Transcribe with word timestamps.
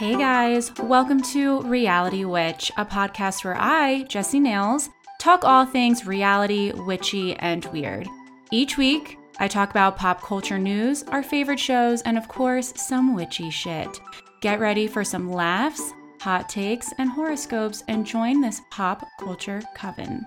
Hey 0.00 0.16
guys, 0.16 0.72
welcome 0.78 1.20
to 1.24 1.60
Reality 1.60 2.24
Witch, 2.24 2.72
a 2.78 2.86
podcast 2.86 3.44
where 3.44 3.60
I, 3.60 4.04
Jesse 4.04 4.40
Nails, 4.40 4.88
talk 5.20 5.44
all 5.44 5.66
things 5.66 6.06
reality, 6.06 6.72
witchy, 6.72 7.34
and 7.34 7.66
weird. 7.66 8.08
Each 8.50 8.78
week, 8.78 9.18
I 9.40 9.46
talk 9.46 9.68
about 9.68 9.98
pop 9.98 10.22
culture 10.22 10.58
news, 10.58 11.02
our 11.08 11.22
favorite 11.22 11.60
shows, 11.60 12.00
and 12.00 12.16
of 12.16 12.28
course, 12.28 12.72
some 12.76 13.14
witchy 13.14 13.50
shit. 13.50 14.00
Get 14.40 14.58
ready 14.58 14.86
for 14.86 15.04
some 15.04 15.30
laughs, 15.30 15.92
hot 16.22 16.48
takes, 16.48 16.94
and 16.96 17.10
horoscopes, 17.10 17.84
and 17.86 18.06
join 18.06 18.40
this 18.40 18.62
pop 18.70 19.06
culture 19.18 19.60
coven. 19.76 20.24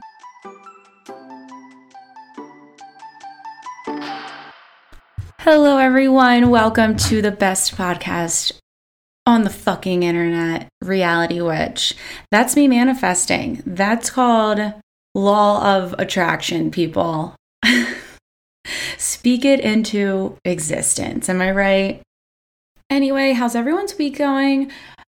Hello, 5.39 5.79
everyone. 5.79 6.51
Welcome 6.51 6.95
to 6.97 7.23
the 7.23 7.31
best 7.31 7.75
podcast 7.75 8.59
on 9.25 9.43
the 9.43 9.49
fucking 9.49 10.03
internet, 10.03 10.67
Reality 10.81 11.41
Witch. 11.41 11.95
That's 12.31 12.55
me 12.55 12.67
manifesting. 12.67 13.63
That's 13.65 14.09
called 14.09 14.59
law 15.15 15.75
of 15.75 15.93
attraction, 15.97 16.71
people. 16.71 17.35
Speak 18.97 19.45
it 19.45 19.59
into 19.59 20.37
existence. 20.43 21.29
Am 21.29 21.41
I 21.41 21.51
right? 21.51 22.01
Anyway, 22.89 23.31
how's 23.33 23.55
everyone's 23.55 23.97
week 23.97 24.17
going? 24.17 24.71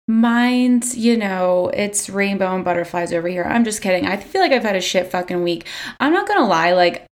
Mine's, 0.08 0.98
you 0.98 1.16
know, 1.16 1.70
it's 1.73 2.10
rainbow 2.10 2.55
and 2.55 2.66
butterflies 2.66 3.13
over 3.13 3.27
here. 3.27 3.44
I'm 3.44 3.63
just 3.63 3.82
kidding. 3.82 4.07
I 4.07 4.18
feel 4.18 4.41
like 4.41 4.52
I've 4.52 4.63
had 4.63 4.76
a 4.76 4.82
shit 4.82 5.12
fucking 5.12 5.44
week. 5.44 5.68
I'm 5.99 6.13
not 6.13 6.27
gonna 6.27 6.48
lie, 6.48 6.73
like, 6.73 7.05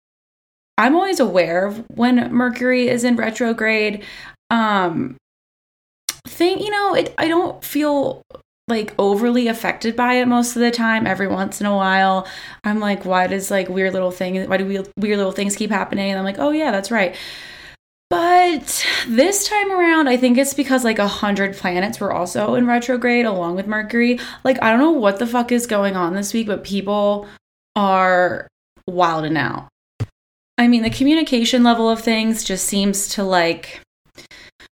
I'm 0.78 0.96
always 0.96 1.20
aware 1.20 1.66
of 1.66 1.84
when 1.90 2.32
Mercury 2.34 2.88
is 2.88 3.04
in 3.04 3.16
retrograde. 3.18 4.04
Um, 4.50 5.18
thing, 6.28 6.60
you 6.60 6.70
know, 6.70 6.96
it, 6.96 7.14
I 7.18 7.28
don't 7.28 7.64
feel 7.64 8.22
like 8.68 8.94
overly 8.98 9.48
affected 9.48 9.96
by 9.96 10.16
it 10.16 10.28
most 10.28 10.56
of 10.56 10.62
the 10.62 10.72
time. 10.72 11.06
Every 11.06 11.28
once 11.28 11.62
in 11.62 11.68
a 11.68 11.76
while, 11.76 12.28
I'm 12.64 12.80
like, 12.80 13.06
why 13.06 13.28
does 13.28 13.52
like 13.52 13.70
weird 13.70 13.94
little 13.94 14.12
things, 14.12 14.48
why 14.48 14.58
do 14.58 14.66
we, 14.66 14.80
weird 14.98 15.18
little 15.18 15.32
things 15.32 15.56
keep 15.56 15.70
happening? 15.70 16.10
And 16.10 16.18
I'm 16.18 16.26
like, 16.26 16.40
oh 16.40 16.52
yeah, 16.52 16.72
that's 16.72 16.92
right. 16.92 17.16
But 18.10 18.86
this 19.08 19.48
time 19.48 19.72
around, 19.72 20.08
I 20.08 20.18
think 20.18 20.38
it's 20.38 20.54
because 20.54 20.84
like 20.84 21.00
a 21.00 21.08
hundred 21.08 21.56
planets 21.56 22.00
were 22.00 22.14
also 22.14 22.56
in 22.56 22.68
retrograde 22.68 23.26
along 23.26 23.56
with 23.56 23.68
Mercury. 23.68 24.20
Like, 24.44 24.62
I 24.62 24.70
don't 24.70 24.80
know 24.80 24.92
what 24.92 25.20
the 25.20 25.28
fuck 25.28 25.52
is 25.52 25.66
going 25.66 25.96
on 25.96 26.14
this 26.14 26.34
week, 26.34 26.48
but 26.48 26.64
people 26.64 27.28
are 27.76 28.48
wilding 28.88 29.38
out. 29.38 29.68
I 30.58 30.68
mean, 30.68 30.84
the 30.84 30.90
communication 30.90 31.64
level 31.64 31.90
of 31.90 32.00
things 32.00 32.44
just 32.44 32.66
seems 32.66 33.10
to 33.10 33.24
like 33.24 33.82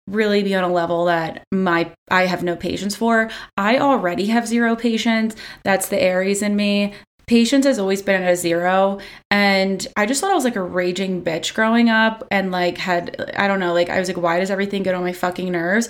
really 0.07 0.43
be 0.43 0.55
on 0.55 0.65
a 0.65 0.73
level 0.73 1.07
that 1.07 1.45
my 1.53 1.91
I 2.11 2.27
have 2.27 2.43
no 2.43 2.57
patience 2.57 2.95
for. 2.95 3.31
I 3.57 3.79
already 3.79 4.27
have 4.27 4.47
zero 4.47 4.77
patience. 4.77 5.35
That's 5.65 5.89
the 5.89 6.01
Aries 6.01 6.43
in 6.43 6.57
me. 6.57 6.95
Patience 7.27 7.67
has 7.67 7.81
always 7.81 8.03
been 8.03 8.23
at 8.23 8.33
a 8.33 8.37
zero. 8.37 9.01
And 9.33 9.85
I 9.97 10.07
just 10.07 10.21
thought 10.21 10.31
I 10.31 10.35
was 10.35 10.45
like 10.45 10.55
a 10.55 10.63
raging 10.63 11.25
bitch 11.25 11.55
growing 11.55 11.91
up 11.91 12.25
and 12.31 12.53
like 12.53 12.79
had, 12.79 13.35
I 13.37 13.49
don't 13.49 13.59
know, 13.59 13.75
like 13.75 13.91
I 13.91 13.99
was 13.99 14.09
like, 14.09 14.17
why 14.17 14.39
does 14.39 14.51
everything 14.51 14.85
get 14.85 14.95
on 14.95 15.03
my 15.03 15.13
fucking 15.13 15.51
nerves? 15.51 15.89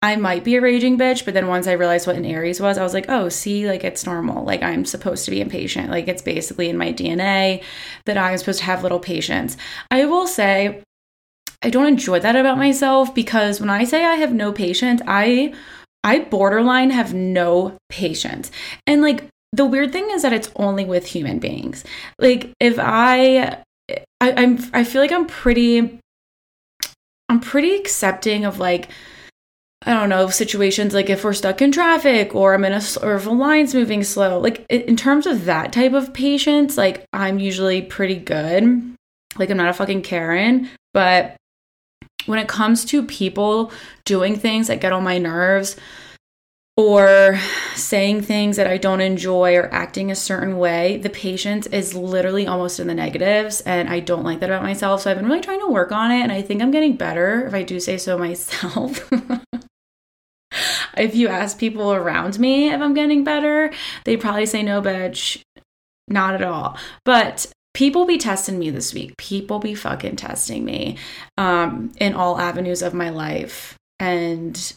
I 0.00 0.14
might 0.14 0.44
be 0.44 0.54
a 0.54 0.60
raging 0.60 0.96
bitch, 0.96 1.24
but 1.24 1.34
then 1.34 1.48
once 1.48 1.66
I 1.66 1.72
realized 1.72 2.06
what 2.06 2.14
an 2.14 2.24
Aries 2.24 2.60
was, 2.60 2.78
I 2.78 2.84
was 2.84 2.94
like, 2.94 3.06
oh, 3.08 3.28
see, 3.28 3.68
like 3.68 3.82
it's 3.82 4.06
normal. 4.06 4.44
Like 4.44 4.62
I'm 4.62 4.84
supposed 4.84 5.24
to 5.24 5.32
be 5.32 5.40
impatient. 5.40 5.90
Like 5.90 6.06
it's 6.06 6.22
basically 6.22 6.68
in 6.68 6.76
my 6.76 6.92
DNA 6.92 7.64
that 8.04 8.16
I'm 8.16 8.38
supposed 8.38 8.60
to 8.60 8.64
have 8.64 8.84
little 8.84 9.00
patience. 9.00 9.56
I 9.90 10.04
will 10.04 10.28
say, 10.28 10.84
I 11.62 11.70
don't 11.70 11.86
enjoy 11.86 12.20
that 12.20 12.36
about 12.36 12.58
myself 12.58 13.14
because 13.14 13.60
when 13.60 13.70
I 13.70 13.84
say 13.84 14.04
I 14.04 14.14
have 14.14 14.32
no 14.32 14.52
patience, 14.52 15.02
I 15.06 15.54
I 16.04 16.20
borderline 16.20 16.90
have 16.90 17.12
no 17.14 17.76
patience. 17.88 18.50
And 18.86 19.02
like 19.02 19.24
the 19.52 19.66
weird 19.66 19.92
thing 19.92 20.08
is 20.10 20.22
that 20.22 20.32
it's 20.32 20.50
only 20.56 20.84
with 20.84 21.06
human 21.06 21.38
beings. 21.38 21.84
Like 22.18 22.52
if 22.60 22.78
I, 22.78 23.62
I 24.20 24.32
I'm 24.32 24.58
I 24.72 24.84
feel 24.84 25.02
like 25.02 25.12
I'm 25.12 25.26
pretty 25.26 25.98
I'm 27.28 27.40
pretty 27.40 27.74
accepting 27.74 28.44
of 28.44 28.58
like 28.58 28.88
I 29.82 29.94
don't 29.94 30.08
know 30.08 30.28
situations 30.28 30.94
like 30.94 31.10
if 31.10 31.24
we're 31.24 31.32
stuck 31.32 31.62
in 31.62 31.72
traffic 31.72 32.34
or 32.34 32.54
I'm 32.54 32.64
in 32.64 32.72
a 32.72 32.82
or 33.02 33.16
if 33.16 33.26
a 33.26 33.30
line's 33.30 33.74
moving 33.74 34.04
slow. 34.04 34.38
Like 34.38 34.64
in 34.68 34.96
terms 34.96 35.26
of 35.26 35.44
that 35.46 35.72
type 35.72 35.92
of 35.92 36.14
patience, 36.14 36.76
like 36.76 37.04
I'm 37.12 37.38
usually 37.38 37.82
pretty 37.82 38.16
good. 38.16 38.94
Like 39.36 39.50
I'm 39.50 39.56
not 39.56 39.68
a 39.68 39.72
fucking 39.72 40.02
Karen, 40.02 40.68
but 40.92 41.36
when 42.28 42.38
it 42.38 42.48
comes 42.48 42.84
to 42.86 43.02
people 43.02 43.72
doing 44.04 44.36
things 44.36 44.66
that 44.68 44.80
get 44.80 44.92
on 44.92 45.02
my 45.02 45.18
nerves 45.18 45.76
or 46.76 47.40
saying 47.74 48.22
things 48.22 48.56
that 48.56 48.68
I 48.68 48.76
don't 48.76 49.00
enjoy 49.00 49.56
or 49.56 49.72
acting 49.74 50.12
a 50.12 50.14
certain 50.14 50.58
way, 50.58 50.98
the 50.98 51.10
patience 51.10 51.66
is 51.66 51.94
literally 51.94 52.46
almost 52.46 52.78
in 52.78 52.86
the 52.86 52.94
negatives. 52.94 53.60
And 53.62 53.88
I 53.88 53.98
don't 53.98 54.22
like 54.22 54.38
that 54.40 54.50
about 54.50 54.62
myself. 54.62 55.02
So 55.02 55.10
I've 55.10 55.16
been 55.16 55.26
really 55.26 55.40
trying 55.40 55.58
to 55.60 55.66
work 55.66 55.90
on 55.90 56.12
it. 56.12 56.20
And 56.20 56.30
I 56.30 56.40
think 56.40 56.62
I'm 56.62 56.70
getting 56.70 56.96
better, 56.96 57.46
if 57.46 57.54
I 57.54 57.64
do 57.64 57.80
say 57.80 57.98
so 57.98 58.16
myself. 58.16 59.10
if 60.96 61.16
you 61.16 61.26
ask 61.26 61.58
people 61.58 61.92
around 61.92 62.38
me 62.38 62.68
if 62.68 62.80
I'm 62.80 62.94
getting 62.94 63.24
better, 63.24 63.72
they 64.04 64.16
probably 64.16 64.46
say 64.46 64.62
no, 64.62 64.80
bitch, 64.80 65.42
not 66.06 66.34
at 66.34 66.42
all. 66.42 66.76
But 67.04 67.52
people 67.78 68.06
be 68.06 68.18
testing 68.18 68.58
me 68.58 68.70
this 68.70 68.92
week. 68.92 69.16
People 69.18 69.60
be 69.60 69.72
fucking 69.72 70.16
testing 70.16 70.64
me 70.64 70.98
um, 71.36 71.92
in 71.98 72.12
all 72.12 72.40
avenues 72.40 72.82
of 72.82 72.92
my 72.92 73.08
life. 73.08 73.76
And 74.00 74.76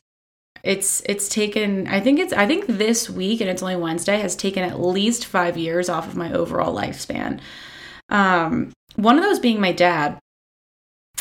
it's 0.63 1.01
it's 1.07 1.27
taken 1.27 1.87
I 1.87 1.99
think 1.99 2.19
it's 2.19 2.31
I 2.31 2.45
think 2.45 2.67
this 2.67 3.09
week 3.09 3.41
and 3.41 3.49
it's 3.49 3.63
only 3.63 3.75
Wednesday 3.75 4.19
has 4.19 4.35
taken 4.35 4.63
at 4.63 4.79
least 4.79 5.25
5 5.25 5.57
years 5.57 5.89
off 5.89 6.05
of 6.05 6.15
my 6.15 6.31
overall 6.31 6.75
lifespan. 6.75 7.39
Um, 8.09 8.71
one 8.95 9.17
of 9.17 9.23
those 9.23 9.39
being 9.39 9.59
my 9.59 9.71
dad 9.71 10.19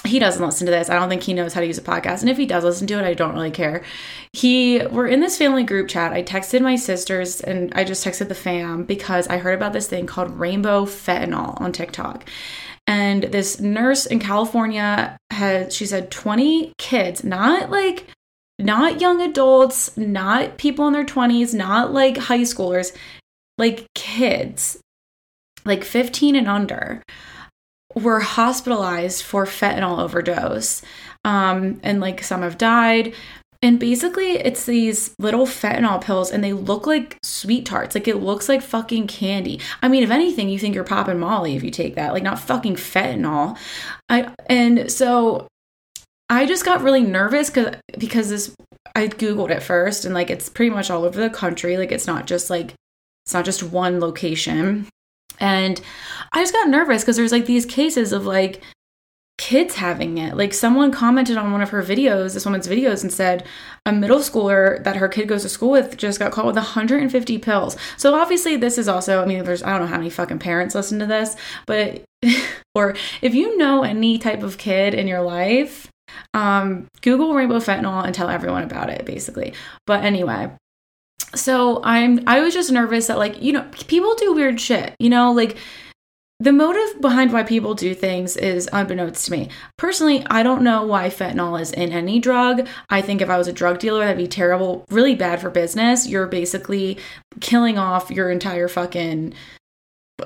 he 0.06 0.18
doesn't 0.18 0.44
listen 0.44 0.66
to 0.66 0.70
this. 0.70 0.88
I 0.88 0.94
don't 0.94 1.08
think 1.08 1.22
he 1.22 1.34
knows 1.34 1.52
how 1.52 1.60
to 1.60 1.66
use 1.66 1.78
a 1.78 1.82
podcast. 1.82 2.20
And 2.20 2.30
if 2.30 2.38
he 2.38 2.46
does 2.46 2.64
listen 2.64 2.86
to 2.86 2.98
it, 2.98 3.04
I 3.04 3.14
don't 3.14 3.34
really 3.34 3.50
care. 3.50 3.84
He 4.32 4.84
we're 4.86 5.06
in 5.06 5.20
this 5.20 5.36
family 5.36 5.62
group 5.62 5.88
chat. 5.88 6.12
I 6.12 6.22
texted 6.22 6.62
my 6.62 6.76
sisters 6.76 7.40
and 7.40 7.72
I 7.74 7.84
just 7.84 8.04
texted 8.04 8.28
the 8.28 8.34
fam 8.34 8.84
because 8.84 9.28
I 9.28 9.38
heard 9.38 9.54
about 9.54 9.72
this 9.72 9.88
thing 9.88 10.06
called 10.06 10.38
rainbow 10.38 10.86
fentanyl 10.86 11.60
on 11.60 11.72
TikTok. 11.72 12.24
And 12.86 13.24
this 13.24 13.60
nurse 13.60 14.06
in 14.06 14.20
California 14.20 15.16
had 15.30 15.72
she 15.72 15.86
said 15.86 16.10
20 16.10 16.72
kids, 16.78 17.22
not 17.22 17.70
like 17.70 18.06
not 18.58 19.00
young 19.00 19.20
adults, 19.20 19.96
not 19.96 20.56
people 20.58 20.86
in 20.86 20.92
their 20.92 21.04
20s, 21.04 21.54
not 21.54 21.92
like 21.92 22.16
high 22.16 22.40
schoolers, 22.40 22.96
like 23.58 23.86
kids, 23.94 24.78
like 25.64 25.84
15 25.84 26.36
and 26.36 26.48
under 26.48 27.02
were 27.94 28.20
hospitalized 28.20 29.22
for 29.22 29.46
fentanyl 29.46 29.98
overdose. 29.98 30.82
Um, 31.24 31.80
and 31.82 32.00
like 32.00 32.22
some 32.22 32.42
have 32.42 32.58
died. 32.58 33.14
And 33.62 33.78
basically, 33.78 34.38
it's 34.38 34.64
these 34.64 35.14
little 35.18 35.44
fentanyl 35.44 36.00
pills, 36.00 36.30
and 36.30 36.42
they 36.42 36.54
look 36.54 36.86
like 36.86 37.20
SweeTarts. 37.20 37.94
Like, 37.94 38.08
it 38.08 38.16
looks 38.16 38.48
like 38.48 38.62
fucking 38.62 39.06
candy. 39.06 39.60
I 39.82 39.88
mean, 39.88 40.02
if 40.02 40.10
anything, 40.10 40.48
you 40.48 40.58
think 40.58 40.74
you're 40.74 40.82
popping 40.82 41.18
Molly 41.18 41.56
if 41.56 41.62
you 41.62 41.70
take 41.70 41.94
that, 41.96 42.14
like, 42.14 42.22
not 42.22 42.38
fucking 42.38 42.76
fentanyl. 42.76 43.58
I 44.08 44.32
And 44.46 44.90
so 44.90 45.46
I 46.30 46.46
just 46.46 46.64
got 46.64 46.80
really 46.80 47.02
nervous 47.02 47.50
because 47.50 47.74
because 47.98 48.30
this 48.30 48.54
I 48.94 49.08
googled 49.08 49.50
it 49.50 49.62
first 49.62 50.04
and 50.04 50.14
like 50.14 50.30
it's 50.30 50.48
pretty 50.48 50.70
much 50.70 50.90
all 50.90 51.04
over 51.04 51.20
the 51.20 51.28
country 51.28 51.76
like 51.76 51.92
it's 51.92 52.06
not 52.06 52.26
just 52.26 52.50
like 52.50 52.74
it's 53.24 53.34
not 53.34 53.44
just 53.44 53.62
one 53.62 54.00
location 54.00 54.86
and 55.40 55.80
I 56.32 56.42
just 56.42 56.52
got 56.52 56.68
nervous 56.68 57.02
because 57.02 57.16
there's 57.16 57.32
like 57.32 57.46
these 57.46 57.66
cases 57.66 58.12
of 58.12 58.26
like 58.26 58.62
kids 59.40 59.76
having 59.76 60.18
it. 60.18 60.36
Like 60.36 60.52
someone 60.52 60.92
commented 60.92 61.38
on 61.38 61.50
one 61.50 61.62
of 61.62 61.70
her 61.70 61.82
videos, 61.82 62.34
this 62.34 62.44
woman's 62.44 62.68
videos, 62.68 63.02
and 63.02 63.10
said 63.10 63.47
a 63.86 63.92
middle 63.92 64.18
schooler 64.18 64.84
that 64.84 64.97
her 64.97 65.09
kid 65.09 65.28
goes 65.28 65.42
to 65.42 65.48
school 65.48 65.70
with 65.70 65.97
just 65.97 66.18
got 66.18 66.30
caught 66.30 66.44
with 66.44 66.56
150 66.56 67.38
pills. 67.38 67.74
So 67.97 68.15
obviously, 68.15 68.56
this 68.56 68.76
is 68.76 68.86
also, 68.86 69.22
I 69.22 69.24
mean, 69.24 69.42
there's, 69.44 69.62
I 69.62 69.70
don't 69.70 69.80
know 69.80 69.86
how 69.86 69.97
many 69.97 70.10
fucking 70.10 70.41
parents 70.41 70.74
listen 70.74 70.98
to 70.98 71.06
this, 71.06 71.36
but, 71.66 72.04
or 72.74 72.94
if 73.22 73.34
you 73.34 73.56
know 73.56 73.82
any 73.82 74.18
type 74.18 74.42
of 74.42 74.59
kid 74.59 74.92
in 74.92 75.09
your 75.09 75.22
life, 75.22 75.91
um, 76.34 76.86
Google 77.00 77.34
rainbow 77.34 77.60
fentanyl 77.60 78.04
and 78.04 78.15
tell 78.15 78.28
everyone 78.28 78.62
about 78.62 78.91
it, 78.91 79.06
basically. 79.06 79.54
But 79.86 80.04
anyway, 80.04 80.50
so 81.34 81.80
i'm 81.84 82.21
i 82.27 82.41
was 82.41 82.54
just 82.54 82.72
nervous 82.72 83.06
that 83.06 83.18
like 83.18 83.41
you 83.42 83.53
know 83.53 83.66
people 83.86 84.15
do 84.16 84.32
weird 84.32 84.60
shit 84.60 84.94
you 84.98 85.09
know 85.09 85.32
like 85.32 85.56
the 86.41 86.53
motive 86.53 87.03
behind 87.03 87.34
why 87.34 87.42
people 87.42 87.74
do 87.74 87.94
things 87.94 88.34
is 88.38 88.68
unbeknownst 88.72 89.27
to 89.27 89.32
me. 89.32 89.50
Personally, 89.77 90.24
I 90.30 90.42
don't 90.42 90.62
know 90.62 90.84
why 90.84 91.10
fentanyl 91.10 91.60
is 91.60 91.71
in 91.71 91.92
any 91.92 92.18
drug. 92.18 92.66
I 92.88 93.03
think 93.03 93.21
if 93.21 93.28
I 93.28 93.36
was 93.36 93.47
a 93.47 93.53
drug 93.53 93.78
dealer, 93.78 94.00
that'd 94.00 94.16
be 94.16 94.27
terrible, 94.27 94.86
really 94.88 95.15
bad 95.15 95.42
for 95.42 95.50
business. 95.50 96.06
You're 96.09 96.27
basically 96.27 96.97
killing 97.41 97.77
off 97.77 98.10
your 98.10 98.30
entire 98.30 98.68
fucking 98.68 99.34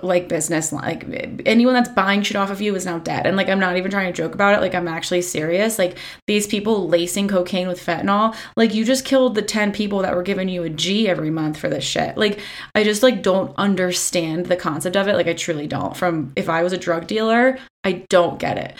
like 0.02 0.29
business 0.29 0.73
like 0.73 1.05
anyone 1.46 1.75
that's 1.75 1.88
buying 1.88 2.23
shit 2.23 2.37
off 2.37 2.50
of 2.50 2.61
you 2.61 2.75
is 2.75 2.87
now 2.87 2.99
dead. 2.99 3.26
And 3.26 3.37
like 3.37 3.49
i'm 3.49 3.58
not 3.58 3.76
even 3.76 3.91
trying 3.91 4.12
to 4.12 4.17
joke 4.17 4.35
about 4.35 4.55
it. 4.55 4.61
Like 4.61 4.75
i'm 4.75 4.88
actually 4.88 5.23
serious. 5.23 5.79
Like 5.79 5.96
these 6.26 6.46
people 6.46 6.88
lacing 6.88 7.29
cocaine 7.29 7.69
with 7.69 7.85
fentanyl 7.85 8.35
like 8.56 8.75
you 8.75 8.85
just 8.85 9.05
killed 9.05 9.35
the 9.35 9.43
10 9.43 9.73
people 9.73 10.00
that 10.02 10.14
were 10.14 10.23
giving 10.23 10.49
you 10.49 10.62
a 10.62 10.70
g 10.70 11.08
every 11.08 11.31
month 11.31 11.58
for 11.58 11.69
this 11.69 11.85
shit. 11.85 12.17
Like 12.17 12.41
i 12.75 12.85
just 12.85 13.02
like 13.02 13.23
don't 13.23 13.55
understand 13.56 14.46
the 14.46 14.56
concept 14.56 14.96
of 14.96 15.08
it. 15.08 15.14
Like 15.14 15.29
i 15.29 15.35
truly 15.35 15.67
don't. 15.67 15.96
From 15.96 16.32
if 16.37 16.49
i 16.49 16.62
was 16.62 16.73
a 16.73 16.79
drug 16.79 17.06
dealer 17.06 17.58
i 17.85 17.93
don't 18.08 18.38
get 18.38 18.58
it. 18.58 18.75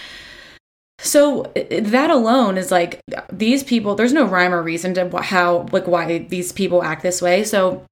So 0.99 1.53
that 1.71 2.11
alone 2.11 2.57
is 2.57 2.71
like 2.71 3.01
these 3.33 3.63
people 3.63 3.95
there's 3.95 4.13
no 4.13 4.25
rhyme 4.25 4.55
or 4.55 4.63
reason 4.63 4.95
to 4.95 5.23
how 5.23 5.67
like 5.73 5.87
why 5.87 6.19
these 6.19 6.53
people 6.53 6.83
act 6.83 7.03
this 7.03 7.21
way. 7.21 7.45
So 7.45 7.85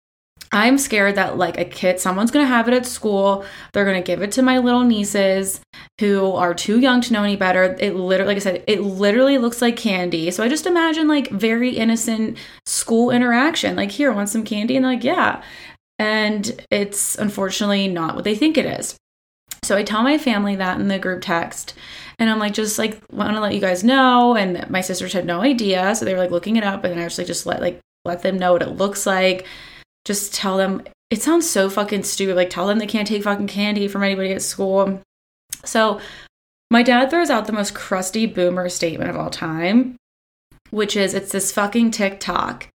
I'm 0.52 0.76
scared 0.76 1.14
that 1.14 1.38
like 1.38 1.58
a 1.58 1.64
kid, 1.64 1.98
someone's 1.98 2.30
gonna 2.30 2.46
have 2.46 2.68
it 2.68 2.74
at 2.74 2.84
school. 2.84 3.44
They're 3.72 3.86
gonna 3.86 4.02
give 4.02 4.20
it 4.20 4.32
to 4.32 4.42
my 4.42 4.58
little 4.58 4.82
nieces 4.82 5.60
who 5.98 6.32
are 6.32 6.52
too 6.52 6.78
young 6.78 7.00
to 7.00 7.12
know 7.12 7.24
any 7.24 7.36
better. 7.36 7.76
It 7.80 7.94
literally, 7.96 8.34
like 8.34 8.36
I 8.36 8.44
said, 8.44 8.64
it 8.66 8.82
literally 8.82 9.38
looks 9.38 9.62
like 9.62 9.76
candy. 9.76 10.30
So 10.30 10.44
I 10.44 10.48
just 10.48 10.66
imagine 10.66 11.08
like 11.08 11.30
very 11.30 11.70
innocent 11.70 12.36
school 12.66 13.10
interaction. 13.10 13.76
Like, 13.76 13.90
here, 13.90 14.12
want 14.12 14.28
some 14.28 14.44
candy? 14.44 14.76
And 14.76 14.84
like, 14.84 15.04
yeah. 15.04 15.42
And 15.98 16.64
it's 16.70 17.14
unfortunately 17.14 17.88
not 17.88 18.14
what 18.14 18.24
they 18.24 18.34
think 18.34 18.58
it 18.58 18.66
is. 18.66 18.96
So 19.62 19.76
I 19.76 19.84
tell 19.84 20.02
my 20.02 20.18
family 20.18 20.56
that 20.56 20.80
in 20.80 20.88
the 20.88 20.98
group 20.98 21.22
text. 21.22 21.74
And 22.18 22.28
I'm 22.28 22.38
like, 22.38 22.52
just 22.52 22.78
like 22.78 23.00
want 23.10 23.34
to 23.34 23.40
let 23.40 23.54
you 23.54 23.60
guys 23.60 23.82
know. 23.82 24.36
And 24.36 24.68
my 24.68 24.82
sisters 24.82 25.14
had 25.14 25.24
no 25.24 25.40
idea. 25.40 25.94
So 25.94 26.04
they 26.04 26.12
were 26.12 26.20
like 26.20 26.30
looking 26.30 26.56
it 26.56 26.64
up 26.64 26.84
and 26.84 27.00
I 27.00 27.04
actually 27.04 27.24
just 27.24 27.46
let 27.46 27.62
like 27.62 27.80
let 28.04 28.22
them 28.22 28.38
know 28.38 28.52
what 28.52 28.62
it 28.62 28.76
looks 28.76 29.06
like 29.06 29.46
just 30.04 30.34
tell 30.34 30.56
them 30.56 30.82
it 31.10 31.20
sounds 31.20 31.48
so 31.48 31.68
fucking 31.68 32.04
stupid. 32.04 32.36
Like 32.36 32.50
tell 32.50 32.66
them 32.66 32.78
they 32.78 32.86
can't 32.86 33.06
take 33.06 33.22
fucking 33.22 33.48
candy 33.48 33.86
from 33.88 34.02
anybody 34.02 34.32
at 34.32 34.42
school. 34.42 35.00
So 35.64 36.00
my 36.70 36.82
dad 36.82 37.10
throws 37.10 37.28
out 37.28 37.46
the 37.46 37.52
most 37.52 37.74
crusty 37.74 38.24
boomer 38.24 38.70
statement 38.70 39.10
of 39.10 39.16
all 39.16 39.28
time, 39.28 39.96
which 40.70 40.96
is 40.96 41.12
it's 41.12 41.32
this 41.32 41.52
fucking 41.52 41.90
TikTok. 41.90 42.68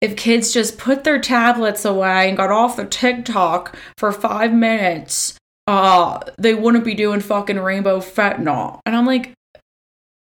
If 0.00 0.16
kids 0.16 0.52
just 0.52 0.76
put 0.78 1.04
their 1.04 1.20
tablets 1.20 1.84
away 1.84 2.28
and 2.28 2.36
got 2.36 2.50
off 2.50 2.76
the 2.76 2.84
TikTok 2.84 3.76
for 3.96 4.10
five 4.12 4.52
minutes, 4.52 5.38
uh, 5.68 6.18
they 6.36 6.54
wouldn't 6.54 6.84
be 6.84 6.94
doing 6.94 7.20
fucking 7.20 7.58
rainbow 7.58 8.00
fentanyl. 8.00 8.80
And 8.86 8.96
I'm 8.96 9.06
like, 9.06 9.32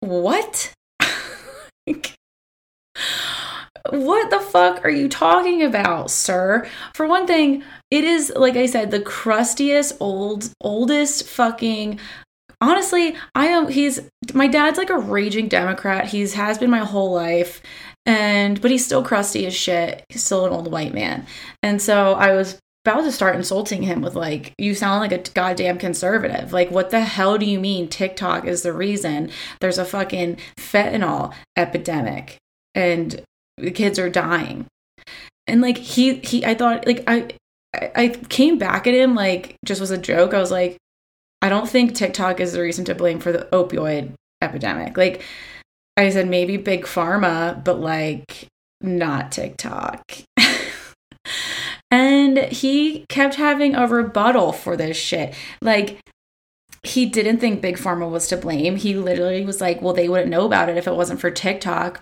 what? 0.01 0.73
what 3.91 4.31
the 4.31 4.41
fuck 4.41 4.85
are 4.85 4.91
you 4.91 5.09
talking 5.09 5.63
about, 5.63 6.11
sir? 6.11 6.69
For 6.95 7.07
one 7.07 7.27
thing, 7.27 7.65
it 7.91 8.05
is 8.05 8.33
like 8.37 8.57
I 8.57 8.67
said, 8.67 8.91
the 8.91 9.01
crustiest, 9.01 9.97
old, 10.01 10.51
oldest 10.61 11.27
fucking 11.27 11.99
honestly, 12.61 13.17
I 13.35 13.47
am 13.47 13.69
he's 13.69 14.01
my 14.35 14.47
dad's 14.47 14.79
like 14.79 14.91
a 14.91 14.99
raging 14.99 15.49
Democrat. 15.49 16.07
He's 16.07 16.35
has 16.35 16.59
been 16.59 16.71
my 16.71 16.81
whole 16.81 17.13
life. 17.13 17.63
And 18.07 18.61
but 18.61 18.71
he's 18.71 18.85
still 18.85 19.05
crusty 19.05 19.47
as 19.47 19.55
shit. 19.55 20.05
He's 20.09 20.25
still 20.25 20.47
an 20.47 20.53
old 20.53 20.71
white 20.71 20.95
man. 20.95 21.27
And 21.63 21.81
so 21.81 22.15
I 22.15 22.33
was 22.33 22.59
about 22.85 23.03
to 23.03 23.13
start 23.13 23.37
insulting 23.37 23.83
him 23.83 24.01
with 24.01 24.15
like 24.15 24.55
you 24.59 24.75
sound 24.75 25.01
like 25.01 25.13
a 25.13 25.31
goddamn 25.33 25.77
conservative 25.77 26.53
like 26.53 26.71
what 26.71 26.91
the 26.91 27.01
hell 27.01 27.37
do 27.37 27.45
you 27.45 27.61
mean 27.61 27.87
tiktok 27.87 28.47
is 28.47 28.63
the 28.63 28.73
reason 28.73 29.31
there's 29.61 29.77
a 29.77 29.85
fucking 29.85 30.39
fentanyl 30.59 31.31
epidemic 31.59 32.39
and 32.75 33.23
the 33.61 33.71
kids 33.71 33.99
are 33.99 34.11
dying. 34.11 34.67
And 35.47 35.61
like 35.61 35.79
he 35.79 36.15
he 36.17 36.45
i 36.45 36.55
thought 36.55 36.87
like 36.87 37.03
i 37.07 37.29
i 37.97 38.09
came 38.29 38.59
back 38.59 38.87
at 38.87 38.95
him 38.95 39.15
like 39.15 39.57
just 39.65 39.81
was 39.81 39.91
a 39.91 39.99
joke. 39.99 40.35
I 40.35 40.41
was 40.41 40.51
like 40.51 40.77
i 41.43 41.49
don't 41.49 41.69
think 41.69 41.95
tiktok 41.95 42.41
is 42.41 42.53
the 42.53 42.61
reason 42.61 42.85
to 42.87 42.95
blame 42.95 43.19
for 43.19 43.33
the 43.33 43.49
opioid 43.53 44.13
epidemic. 44.43 44.97
Like 44.97 45.23
i 45.97 46.09
said 46.11 46.29
maybe 46.29 46.57
big 46.57 46.85
pharma 46.85 47.63
but 47.65 47.81
like 47.81 48.47
not 48.81 49.33
tiktok. 49.33 50.03
And 51.91 52.39
he 52.39 53.05
kept 53.09 53.35
having 53.35 53.75
a 53.75 53.87
rebuttal 53.87 54.53
for 54.53 54.77
this 54.77 54.97
shit. 54.97 55.35
Like 55.61 55.99
he 56.83 57.07
didn't 57.07 57.39
think 57.39 57.61
big 57.61 57.77
pharma 57.77 58.09
was 58.09 58.29
to 58.29 58.37
blame. 58.37 58.77
He 58.77 58.95
literally 58.95 59.45
was 59.45 59.61
like 59.61 59.83
well 59.83 59.95
they 59.95 60.09
wouldn't 60.09 60.31
know 60.31 60.47
about 60.47 60.69
it 60.69 60.77
if 60.77 60.87
it 60.87 60.95
wasn't 60.95 61.21
for 61.21 61.31
tiktok. 61.31 62.01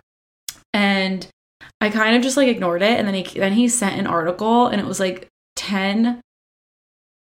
And 0.75 1.26
I 1.81 1.91
kind 1.91 2.17
of 2.17 2.23
just 2.23 2.37
like 2.37 2.49
ignored 2.49 2.83
it 2.83 2.99
and 2.99 3.07
then 3.07 3.15
he 3.15 3.39
then 3.39 3.53
he 3.53 3.69
sent 3.69 3.99
an 3.99 4.07
article 4.07 4.67
and 4.67 4.81
it 4.81 4.87
was 4.87 4.99
like 4.99 5.29
10 5.57 6.21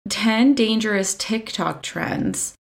10 0.10 0.54
dangerous 0.54 1.16
TikTok 1.16 1.82
trends 1.82 2.56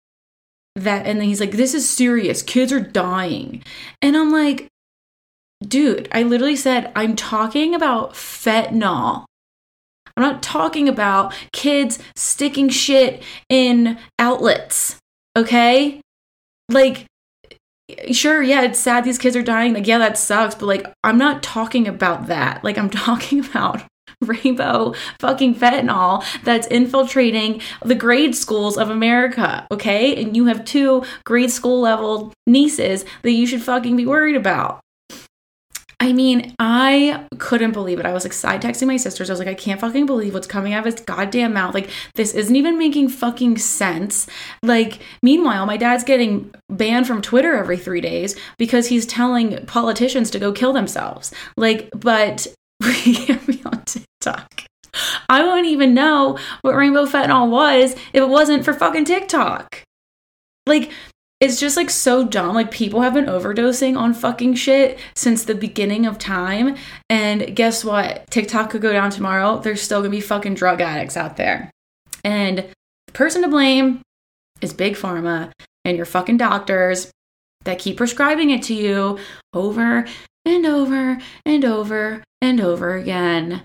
that 0.75 1.07
and 1.07 1.21
then 1.21 1.29
he's 1.29 1.41
like 1.41 1.53
this 1.53 1.75
is 1.75 1.89
serious. 1.89 2.43
Kids 2.43 2.73
are 2.73 2.81
dying. 2.81 3.63
And 4.01 4.17
I'm 4.17 4.31
like 4.31 4.69
dude 5.63 6.09
I 6.13 6.23
literally 6.23 6.57
said 6.57 6.91
I'm 6.97 7.15
talking 7.15 7.75
about 7.75 8.15
fentanyl. 8.15 9.25
I'm 10.17 10.23
not 10.23 10.43
talking 10.43 10.89
about 10.89 11.35
kids 11.53 11.99
sticking 12.17 12.69
shit 12.69 13.23
in 13.49 13.99
outlets 14.19 14.97
okay? 15.37 16.01
Like 16.69 17.07
sure, 18.13 18.43
yeah, 18.43 18.63
it's 18.63 18.79
sad 18.79 19.05
these 19.05 19.19
kids 19.19 19.37
are 19.37 19.43
dying. 19.43 19.75
Like, 19.75 19.87
yeah, 19.87 19.99
that 19.99 20.19
sucks. 20.19 20.55
But 20.55 20.67
like, 20.67 20.93
I'm 21.05 21.19
not 21.19 21.43
talking 21.43 21.89
about 21.89 22.27
that. 22.27 22.63
Like, 22.65 22.79
I'm 22.79 22.91
talking 22.91 23.41
about 23.41 23.83
rainbow 24.21 24.95
fucking 25.19 25.55
fentanyl 25.55 26.25
that's 26.45 26.67
infiltrating 26.69 27.61
the 27.85 27.95
grade 27.95 28.35
schools 28.35 28.77
of 28.77 28.89
America, 28.89 29.67
okay? 29.71 30.21
And 30.23 30.37
you 30.37 30.47
have 30.47 30.65
two 30.65 31.05
grade 31.25 31.51
school 31.51 31.81
level 31.81 32.33
nieces 32.47 33.05
that 33.23 33.33
you 33.33 33.47
should 33.47 33.63
fucking 33.63 33.97
be 33.97 34.07
worried 34.07 34.37
about. 34.37 34.81
I 36.03 36.13
mean, 36.13 36.53
I 36.59 37.27
couldn't 37.39 37.71
believe 37.71 38.01
it. 38.01 38.07
I 38.07 38.13
was 38.13 38.25
like 38.25 38.33
side 38.33 38.61
texting 38.61 38.89
my 38.89 38.97
sisters. 38.97 39.31
I 39.31 39.35
was 39.35 39.39
like, 39.39 39.47
I 39.47 39.55
can't 39.55 39.81
fucking 39.81 40.05
believe 40.05 40.35
what's 40.35 40.49
coming 40.49 40.73
out 40.73 40.85
of 40.85 40.93
his 40.93 41.05
goddamn 41.05 41.55
mouth. 41.55 41.75
Like, 41.75 41.91
this 42.17 42.35
isn't 42.35 42.57
even 42.57 42.77
making 42.77 43.09
fucking 43.09 43.59
sense. 43.59 44.27
Like, 44.65 44.99
meanwhile, 45.23 45.65
my 45.65 45.77
dad's 45.77 46.03
getting 46.03 46.53
banned 46.69 47.07
from 47.07 47.23
Twitter 47.23 47.55
every 47.55 47.77
three 47.77 48.01
days 48.01 48.37
because 48.59 48.89
he's 48.89 49.07
telling 49.07 49.65
politicians 49.67 50.29
to 50.33 50.41
go 50.41 50.51
kill 50.51 50.73
themselves. 50.73 51.33
Like, 51.57 51.89
but 51.95 52.49
we 52.81 53.15
can't 53.15 53.47
be 53.47 53.63
on 53.65 53.85
TikTok. 53.85 54.65
I 55.29 55.45
wouldn't 55.45 55.69
even 55.69 55.95
know 55.95 56.37
what 56.63 56.75
rainbow 56.75 57.07
fentanyl 57.07 57.49
was 57.49 57.93
if 57.93 58.23
it 58.23 58.29
wasn't 58.29 58.65
for 58.65 58.73
fucking 58.73 59.05
TikTok. 59.05 59.85
Like, 60.67 60.91
it's 61.43 61.59
just 61.59 61.77
like 61.77 61.91
so 61.91 62.25
dumb. 62.25 62.55
Like 62.55 62.71
people 62.71 63.01
have 63.01 63.15
been 63.15 63.27
overdosing 63.27 63.99
on 63.99 64.15
fucking 64.15 64.55
shit 64.55 64.97
since 65.17 65.45
the 65.45 65.57
beginning 65.57 66.07
of 66.07 66.17
time. 66.17 66.77
And 67.11 67.57
guess 67.57 67.85
what? 67.85 68.31
TikTok 68.31 68.71
could 68.71 68.81
go 68.81 68.93
down 68.93 69.11
tomorrow. 69.11 69.59
There's 69.59 69.83
still 69.83 69.99
gonna 69.99 70.11
be 70.11 70.21
fucking 70.21 70.55
drug 70.55 70.81
addicts 70.81 71.17
out 71.17 71.37
there. 71.37 71.69
And 72.23 72.59
the 73.09 73.13
person 73.13 73.43
to 73.43 73.49
blame 73.49 74.03
is 74.61 74.73
Big 74.73 74.95
Pharma 74.95 75.51
and 75.85 75.97
your 75.97 76.07
fucking 76.07 76.37
doctors 76.37 77.11
that 77.65 77.81
keep 77.81 77.97
prescribing 77.97 78.51
it 78.51 78.63
to 78.65 78.75
you 78.75 79.19
over 79.53 80.07
and 80.45 80.65
over 80.65 81.19
and 81.45 81.65
over 81.65 82.23
and 82.41 82.61
over 82.61 82.95
again. 82.95 83.63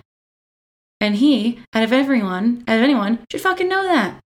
And 1.00 1.14
he, 1.14 1.60
out 1.72 1.84
of 1.84 1.92
everyone, 1.92 2.64
out 2.66 2.78
of 2.78 2.82
anyone, 2.82 3.20
should 3.30 3.40
fucking 3.40 3.68
know 3.68 3.84
that. 3.84 4.18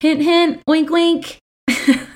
Hint, 0.00 0.22
hint, 0.22 0.62
wink, 0.66 0.88
wink. 0.88 1.40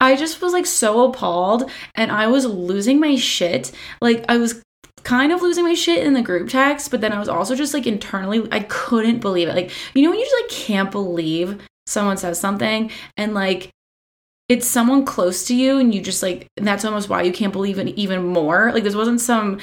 I 0.00 0.16
just 0.16 0.40
was 0.40 0.52
like 0.52 0.66
so 0.66 1.04
appalled 1.04 1.70
and 1.94 2.10
I 2.10 2.26
was 2.26 2.46
losing 2.46 3.00
my 3.00 3.16
shit. 3.16 3.72
Like 4.00 4.24
I 4.28 4.38
was 4.38 4.62
kind 5.02 5.32
of 5.32 5.42
losing 5.42 5.64
my 5.64 5.74
shit 5.74 6.04
in 6.04 6.14
the 6.14 6.22
group 6.22 6.48
text, 6.48 6.90
but 6.90 7.00
then 7.00 7.12
I 7.12 7.18
was 7.18 7.28
also 7.28 7.54
just 7.54 7.74
like 7.74 7.86
internally 7.86 8.46
I 8.52 8.60
couldn't 8.60 9.20
believe 9.20 9.48
it. 9.48 9.54
Like 9.54 9.70
you 9.94 10.02
know 10.02 10.10
when 10.10 10.18
you 10.18 10.24
just 10.24 10.42
like 10.42 10.50
can't 10.50 10.90
believe 10.90 11.60
someone 11.86 12.16
says 12.16 12.38
something 12.38 12.90
and 13.16 13.34
like 13.34 13.70
it's 14.48 14.66
someone 14.66 15.04
close 15.04 15.44
to 15.46 15.54
you 15.54 15.78
and 15.78 15.94
you 15.94 16.00
just 16.00 16.22
like 16.22 16.46
and 16.56 16.66
that's 16.66 16.84
almost 16.84 17.08
why 17.08 17.22
you 17.22 17.32
can't 17.32 17.52
believe 17.52 17.78
it 17.78 17.88
even 17.88 18.26
more. 18.26 18.72
Like 18.72 18.84
this 18.84 18.96
wasn't 18.96 19.20
some 19.20 19.58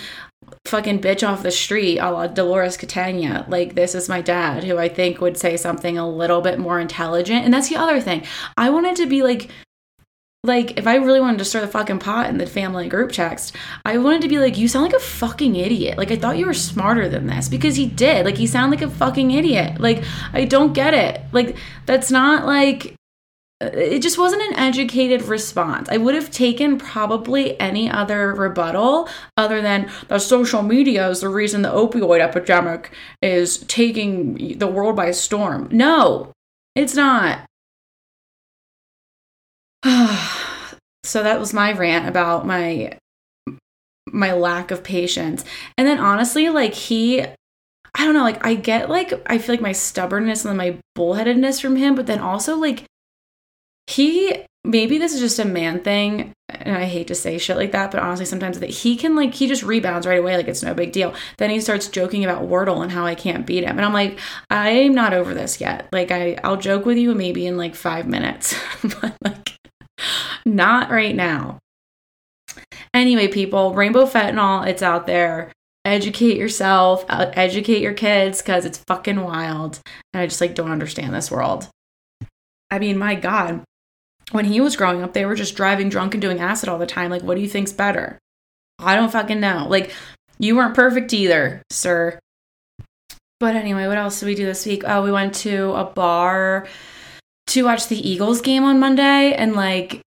fucking 0.66 1.00
bitch 1.00 1.28
off 1.28 1.44
the 1.44 1.52
street 1.52 1.98
a 2.00 2.12
la 2.12 2.28
Dolores 2.28 2.78
Catania. 2.78 3.46
Like, 3.48 3.76
this 3.76 3.96
is 3.96 4.10
my 4.10 4.22
dad, 4.22 4.64
who 4.64 4.78
I 4.78 4.90
think 4.90 5.22
would 5.22 5.38
say 5.38 5.58
something 5.58 5.98
a 5.98 6.10
little 6.10 6.42
bit 6.42 6.60
more 6.60 6.80
intelligent. 6.80 7.46
And 7.46 7.54
that's 7.54 7.70
the 7.70 7.78
other 7.78 8.02
thing. 8.02 8.24
I 8.58 8.70
wanted 8.70 8.96
to 8.98 9.06
be 9.06 9.24
like, 9.24 9.50
like, 10.48 10.78
if 10.78 10.88
I 10.88 10.96
really 10.96 11.20
wanted 11.20 11.38
to 11.40 11.46
stir 11.46 11.62
the 11.62 11.68
fucking 11.68 12.00
pot 12.00 12.30
in 12.30 12.38
the 12.38 12.48
family 12.48 12.88
group 12.88 13.12
text, 13.12 13.56
I 13.86 13.98
wanted 13.98 14.22
to 14.22 14.28
be 14.28 14.40
like, 14.40 14.58
you 14.58 14.68
sound 14.68 14.86
like 14.86 15.02
a 15.02 15.04
fucking 15.04 15.56
idiot. 15.56 15.98
Like, 15.98 16.12
I 16.12 16.16
thought 16.16 16.38
you 16.38 16.46
were 16.46 16.54
smarter 16.54 17.08
than 17.08 17.28
this 17.28 17.50
because 17.50 17.76
he 17.76 17.86
did. 17.88 18.26
Like, 18.26 18.38
he 18.38 18.48
sounded 18.48 18.80
like 18.80 18.90
a 18.90 18.94
fucking 18.94 19.32
idiot. 19.32 19.80
Like, 19.80 20.04
I 20.34 20.46
don't 20.46 20.74
get 20.74 20.94
it. 20.94 21.22
Like, 21.32 21.58
that's 21.86 22.10
not 22.10 22.46
like 22.46 22.98
uh, 23.60 23.70
it 23.74 24.00
just 24.00 24.20
wasn't 24.20 24.42
an 24.44 24.54
educated 24.54 25.24
response. 25.24 25.90
I 25.90 25.98
would 25.98 26.14
have 26.14 26.30
taken 26.30 26.78
probably 26.78 27.60
any 27.60 27.90
other 27.90 28.34
rebuttal 28.34 29.10
other 29.36 29.62
than 29.62 29.90
the 30.10 30.20
social 30.20 30.62
media 30.62 31.10
is 31.10 31.22
the 31.22 31.30
reason 31.30 31.64
the 31.64 31.70
opioid 31.70 32.20
epidemic 32.20 32.92
is 33.22 33.60
taking 33.60 34.58
the 34.60 34.68
world 34.68 34.96
by 34.96 35.10
storm. 35.12 35.70
No, 35.72 36.32
it's 36.76 36.94
not. 36.94 37.40
so 41.04 41.24
that 41.24 41.40
was 41.40 41.54
my 41.54 41.72
rant 41.72 42.08
about 42.08 42.46
my 42.46 42.98
my 44.08 44.34
lack 44.34 44.72
of 44.72 44.84
patience. 44.84 45.44
And 45.78 45.88
then 45.88 46.00
honestly, 46.00 46.50
like 46.50 46.74
he 46.74 47.22
I 47.22 48.06
don't 48.06 48.14
know, 48.14 48.24
like 48.24 48.46
I 48.46 48.56
get 48.56 48.90
like 48.90 49.14
I 49.26 49.38
feel 49.38 49.54
like 49.54 49.62
my 49.62 49.72
stubbornness 49.72 50.46
and 50.46 50.58
my 50.58 50.78
bullheadedness 50.98 51.62
from 51.62 51.76
him, 51.76 51.96
but 51.96 52.08
then 52.08 52.20
also 52.20 52.56
like 52.56 52.84
he 53.88 54.44
maybe 54.64 54.98
this 54.98 55.14
is 55.14 55.22
just 55.22 55.40
a 55.40 55.46
man 55.46 55.80
thing 55.80 56.34
and 56.50 56.78
I 56.78 56.86
hate 56.86 57.08
to 57.08 57.16
say 57.16 57.38
shit 57.38 57.58
like 57.58 57.72
that, 57.72 57.92
but 57.92 58.02
honestly, 58.02 58.26
sometimes 58.26 58.60
that 58.60 58.70
he 58.70 58.96
can 58.96 59.16
like 59.16 59.34
he 59.34 59.48
just 59.48 59.64
rebounds 59.64 60.08
right 60.08 60.20
away, 60.20 60.38
like 60.38 60.48
it's 60.48 60.64
no 60.64 60.74
big 60.74 60.92
deal. 60.92 61.14
Then 61.38 61.50
he 61.50 61.60
starts 61.60 61.88
joking 61.88 62.24
about 62.24 62.48
Wordle 62.48 62.82
and 62.82 62.92
how 62.92 63.06
I 63.06 63.16
can't 63.16 63.46
beat 63.46 63.64
him, 63.64 63.78
and 63.78 63.86
I'm 63.86 63.94
like, 63.94 64.20
I'm 64.50 64.94
not 64.94 65.14
over 65.14 65.34
this 65.34 65.60
yet. 65.60 65.88
Like 65.92 66.12
I 66.12 66.38
I'll 66.44 66.58
joke 66.58 66.86
with 66.86 66.98
you 66.98 67.14
maybe 67.16 67.46
in 67.46 67.58
like 67.58 67.76
five 67.76 68.08
minutes, 68.08 68.56
but 69.02 69.16
like 69.24 69.57
not 70.46 70.90
right 70.90 71.16
now. 71.16 71.60
Anyway, 72.94 73.28
people, 73.28 73.74
rainbow 73.74 74.06
fentanyl, 74.06 74.68
it's 74.68 74.82
out 74.82 75.06
there. 75.06 75.52
Educate 75.86 76.38
yourself, 76.38 77.06
uh, 77.08 77.32
educate 77.34 77.82
your 77.82 77.94
kids 77.94 78.42
because 78.42 78.66
it's 78.66 78.84
fucking 78.88 79.22
wild. 79.22 79.80
And 80.14 80.22
I 80.22 80.28
just 80.28 80.42
like 80.42 80.56
don't 80.56 80.72
understand 80.72 81.14
this 81.14 81.32
world. 81.32 81.70
I 82.70 82.80
mean, 82.80 82.98
my 82.98 83.16
God, 83.16 83.64
when 84.32 84.46
he 84.46 84.60
was 84.60 84.76
growing 84.76 85.02
up, 85.02 85.14
they 85.14 85.26
were 85.26 85.36
just 85.36 85.56
driving 85.56 85.90
drunk 85.90 86.14
and 86.14 86.22
doing 86.22 86.40
acid 86.40 86.68
all 86.68 86.78
the 86.78 86.86
time. 86.86 87.10
Like, 87.10 87.24
what 87.24 87.36
do 87.36 87.42
you 87.42 87.48
think's 87.48 87.72
better? 87.72 88.20
I 88.80 88.96
don't 88.96 89.12
fucking 89.12 89.40
know. 89.40 89.68
Like, 89.70 89.94
you 90.38 90.56
weren't 90.56 90.76
perfect 90.76 91.14
either, 91.14 91.62
sir. 91.72 92.20
But 93.40 93.56
anyway, 93.56 93.88
what 93.88 93.98
else 93.98 94.20
did 94.20 94.26
we 94.26 94.36
do 94.36 94.46
this 94.46 94.66
week? 94.66 94.84
Oh, 94.86 95.04
we 95.04 95.12
went 95.12 95.36
to 95.36 95.72
a 95.74 95.86
bar 95.86 96.68
to 97.48 97.64
watch 97.64 97.88
the 97.88 98.08
Eagles 98.08 98.42
game 98.42 98.64
on 98.64 98.80
Monday, 98.80 99.34
and 99.34 99.54
like, 99.54 100.02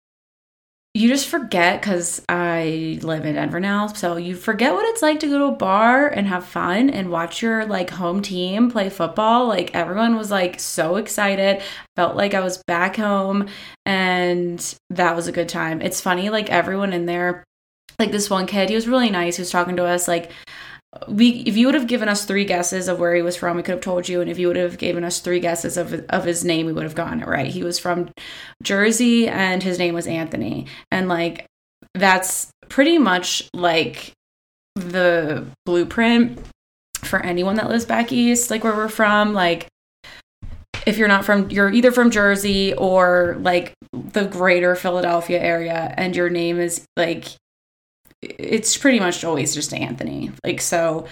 you 0.94 1.08
just 1.10 1.28
forget 1.28 1.80
because 1.80 2.24
I 2.28 2.98
live 3.04 3.24
in 3.24 3.36
Denver 3.36 3.60
now. 3.60 3.86
So 3.86 4.18
you 4.18 4.36
forget 4.36 4.74
what 4.74 4.86
it's 4.88 5.04
like 5.04 5.20
to 5.20 5.28
go 5.28 5.38
to 5.38 5.46
a 5.46 5.52
bar 5.52 6.08
and 6.08 6.26
have 6.26 6.44
fun 6.44 6.90
and 6.90 7.12
watch 7.12 7.44
your 7.44 7.68
like 7.68 7.92
home 7.92 8.24
team 8.24 8.72
play 8.72 8.90
football. 8.90 9.48
Like 9.48 9.76
everyone 9.76 10.16
was 10.16 10.32
like 10.32 10.60
so 10.60 10.96
excited, 10.96 11.62
felt 11.96 12.16
like 12.16 12.34
I 12.34 12.40
was 12.40 12.64
back 12.66 12.96
home, 12.96 13.48
and 13.86 14.76
that 14.90 15.16
was 15.16 15.28
a 15.28 15.32
good 15.32 15.50
time. 15.50 15.84
It's 15.84 16.02
funny, 16.02 16.32
like 16.32 16.50
everyone 16.50 16.94
in 16.94 17.06
there, 17.06 17.44
like 18.00 18.12
this 18.12 18.32
one 18.32 18.48
kid, 18.48 18.70
he 18.70 18.76
was 18.76 18.88
really 18.88 19.12
nice. 19.12 19.36
He 19.36 19.42
was 19.42 19.52
talking 19.52 19.76
to 19.76 19.86
us 19.86 20.08
like, 20.08 20.32
we 21.08 21.30
if 21.46 21.58
you 21.58 21.66
would 21.66 21.76
have 21.76 21.88
given 21.88 22.08
us 22.08 22.26
three 22.26 22.46
guesses 22.46 22.88
of 22.88 23.00
where 23.00 23.14
he 23.14 23.22
was 23.22 23.36
from 23.36 23.58
we 23.58 23.64
could 23.64 23.74
have 23.74 23.82
told 23.82 24.08
you 24.08 24.22
and 24.22 24.30
if 24.30 24.40
you 24.40 24.48
would 24.48 24.56
have 24.56 24.78
given 24.78 25.04
us 25.04 25.20
three 25.20 25.40
guesses 25.40 25.78
of 25.78 25.94
of 26.10 26.24
his 26.24 26.46
name 26.46 26.66
we 26.66 26.74
would 26.74 26.84
have 26.84 26.96
gotten 26.96 27.22
it 27.22 27.28
right. 27.28 27.48
He 27.48 27.64
was 27.64 27.78
from 27.78 28.10
jersey 28.64 29.28
and 29.28 29.62
his 29.62 29.78
name 29.78 29.94
was 29.94 30.08
anthony. 30.08 30.68
And 30.92 31.10
like 31.10 31.46
that's 31.94 32.50
pretty 32.70 32.98
much 32.98 33.50
like 33.54 34.14
the 34.76 35.46
blueprint 35.66 36.40
for 37.00 37.20
anyone 37.20 37.56
that 37.56 37.70
lives 37.70 37.86
back 37.86 38.12
east 38.12 38.50
like 38.50 38.64
where 38.64 38.76
we're 38.76 38.88
from. 38.88 39.34
Like 39.34 39.68
if 40.86 40.98
you're 40.98 41.10
not 41.10 41.26
from 41.26 41.50
you're 41.50 41.72
either 41.72 41.92
from 41.92 42.12
jersey 42.12 42.74
or 42.74 43.36
like 43.42 43.74
the 43.92 44.26
greater 44.26 44.74
philadelphia 44.76 45.40
area 45.40 45.94
and 45.98 46.16
your 46.16 46.30
name 46.30 46.60
is 46.60 46.86
like 46.96 47.26
it's 48.22 48.78
pretty 48.78 49.00
much 49.00 49.24
always 49.24 49.54
just 49.54 49.74
Anthony. 49.74 50.32
Like, 50.44 50.62
so 50.62 51.06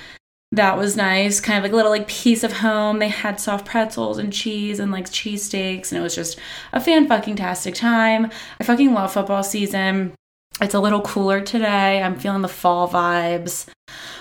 that 0.51 0.77
was 0.77 0.95
nice. 0.95 1.39
Kind 1.39 1.57
of 1.57 1.63
like 1.63 1.73
a 1.73 1.75
little 1.75 1.91
like 1.91 2.07
piece 2.07 2.43
of 2.43 2.53
home. 2.53 2.99
They 2.99 3.09
had 3.09 3.39
soft 3.39 3.65
pretzels 3.65 4.17
and 4.17 4.31
cheese 4.31 4.79
and 4.79 4.91
like 4.91 5.09
cheesesteaks, 5.09 5.91
and 5.91 5.99
it 5.99 6.03
was 6.03 6.15
just 6.15 6.39
a 6.73 6.79
fan 6.79 7.07
fucking 7.07 7.35
tastic 7.35 7.75
time. 7.75 8.31
I 8.59 8.63
fucking 8.63 8.93
love 8.93 9.13
football 9.13 9.43
season. 9.43 10.13
It's 10.61 10.73
a 10.73 10.79
little 10.79 11.01
cooler 11.01 11.41
today. 11.41 12.01
I'm 12.01 12.17
feeling 12.17 12.41
the 12.41 12.47
fall 12.47 12.87
vibes. 12.87 13.67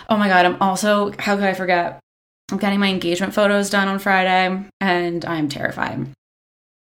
Oh 0.09 0.17
my 0.17 0.29
god, 0.29 0.45
I'm 0.45 0.61
also 0.61 1.12
how 1.19 1.37
could 1.37 1.45
I 1.45 1.55
forget? 1.55 2.00
I'm 2.50 2.59
getting 2.59 2.81
my 2.81 2.88
engagement 2.88 3.33
photos 3.33 3.71
done 3.71 3.88
on 3.88 3.99
Friday 3.99 4.64
and 4.81 5.25
I'm 5.25 5.49
terrified. 5.49 6.09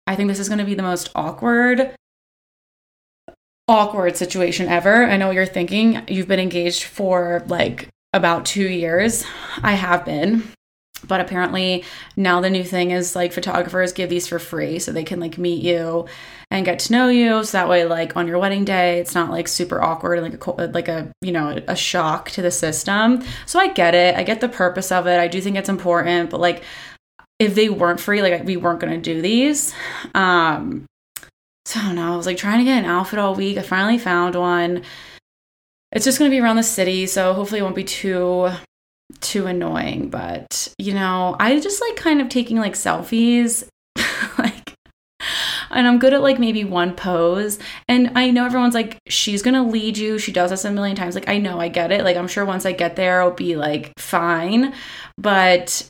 I 0.08 0.16
think 0.16 0.28
this 0.28 0.40
is 0.40 0.50
going 0.50 0.60
to 0.60 0.66
be 0.66 0.74
the 0.74 0.82
most 0.82 1.12
awkward 1.14 1.94
awkward 3.72 4.18
situation 4.18 4.68
ever. 4.68 5.06
I 5.06 5.18
know 5.18 5.28
what 5.28 5.36
you're 5.36 5.46
thinking. 5.46 6.04
You've 6.08 6.28
been 6.28 6.40
engaged 6.40 6.84
for 6.84 7.44
like 7.48 7.88
about 8.14 8.46
two 8.46 8.68
years. 8.68 9.24
I 9.64 9.74
have 9.74 10.06
been. 10.06 10.44
But 11.08 11.20
apparently 11.20 11.84
now 12.16 12.42
the 12.42 12.50
new 12.50 12.64
thing 12.64 12.92
is 12.92 13.16
like 13.16 13.34
photographers 13.34 13.92
give 13.92 14.10
these 14.10 14.28
for 14.28 14.38
free 14.38 14.78
so 14.78 14.92
they 14.92 15.04
can 15.04 15.20
like 15.20 15.38
meet 15.40 15.64
you 15.64 16.06
and 16.52 16.64
get 16.64 16.78
to 16.80 16.92
know 16.92 17.08
you. 17.08 17.44
So 17.44 17.58
that 17.58 17.70
way, 17.70 17.86
like 17.86 18.16
on 18.16 18.28
your 18.28 18.38
wedding 18.38 18.66
day, 18.66 19.00
it's 19.00 19.16
not 19.16 19.32
like 19.32 19.48
super 19.48 19.82
awkward 19.82 20.20
and 20.20 20.32
like 20.32 20.46
a 20.46 20.66
like 20.68 20.88
a 20.88 21.12
you 21.22 21.32
know 21.32 21.60
a 21.68 21.76
shock 21.76 22.30
to 22.32 22.44
the 22.44 22.52
system. 22.52 23.24
So 23.48 23.60
I 23.60 23.70
get 23.70 23.96
it. 23.96 24.16
I 24.16 24.22
get 24.22 24.42
the 24.42 24.50
purpose 24.50 24.92
of 24.92 25.08
it. 25.08 25.20
I 25.20 25.28
do 25.28 25.42
think 25.42 25.56
it's 25.56 25.70
important, 25.70 26.30
but 26.30 26.40
like 26.40 26.62
if 27.40 27.56
they 27.56 27.70
weren't 27.70 28.00
free, 28.00 28.22
like 28.22 28.44
we 28.44 28.58
weren't 28.58 28.80
gonna 28.80 29.00
do 29.00 29.22
these. 29.22 29.74
Um, 30.14 30.86
so 31.72 31.80
I 31.80 31.84
don't 31.84 31.96
know. 31.96 32.14
I 32.14 32.18
was 32.18 32.26
like 32.26 32.36
trying 32.36 32.60
to 32.60 32.66
get 32.66 32.84
an 32.84 32.90
outfit 32.90 33.18
all 33.18 33.34
week. 33.34 33.58
I 33.58 33.62
finally 33.62 33.98
found 33.98 34.36
one. 34.36 34.84
It's 35.94 36.04
just 36.04 36.20
going 36.20 36.30
to 36.30 36.36
be 36.36 36.42
around 36.42 36.58
the 36.58 36.64
city, 36.64 37.06
so 37.06 37.34
hopefully 37.34 37.60
it 37.60 37.64
won't 37.64 37.76
be 37.76 37.86
too 37.86 38.50
too 39.22 39.46
annoying, 39.46 40.10
but 40.10 40.74
you 40.78 40.94
know, 40.94 41.36
I 41.40 41.60
just 41.60 41.82
like 41.82 41.96
kind 41.96 42.20
of 42.22 42.28
taking 42.28 42.58
like 42.58 42.74
selfies 42.74 43.68
like 44.38 44.74
and 45.70 45.88
I'm 45.88 46.00
good 46.00 46.14
at 46.14 46.22
like 46.22 46.40
maybe 46.40 46.64
one 46.66 46.94
pose. 46.94 47.58
And 47.88 48.12
I 48.16 48.32
know 48.32 48.46
everyone's 48.46 48.74
like, 48.74 48.98
she's 49.08 49.42
gonna 49.42 49.66
lead 49.66 49.98
you. 49.98 50.18
She 50.18 50.32
does 50.34 50.50
this 50.50 50.66
a 50.66 50.72
million 50.72 50.98
times. 50.98 51.16
Like, 51.16 51.30
I 51.30 51.38
know, 51.38 51.60
I 51.60 51.70
get 51.70 51.92
it. 51.92 52.04
Like, 52.04 52.18
I'm 52.18 52.28
sure 52.28 52.44
once 52.44 52.66
I 52.66 52.74
get 52.74 52.98
there, 52.98 53.22
I'll 53.22 53.32
be 53.32 53.56
like 53.56 53.94
fine. 53.98 54.74
But 55.18 55.88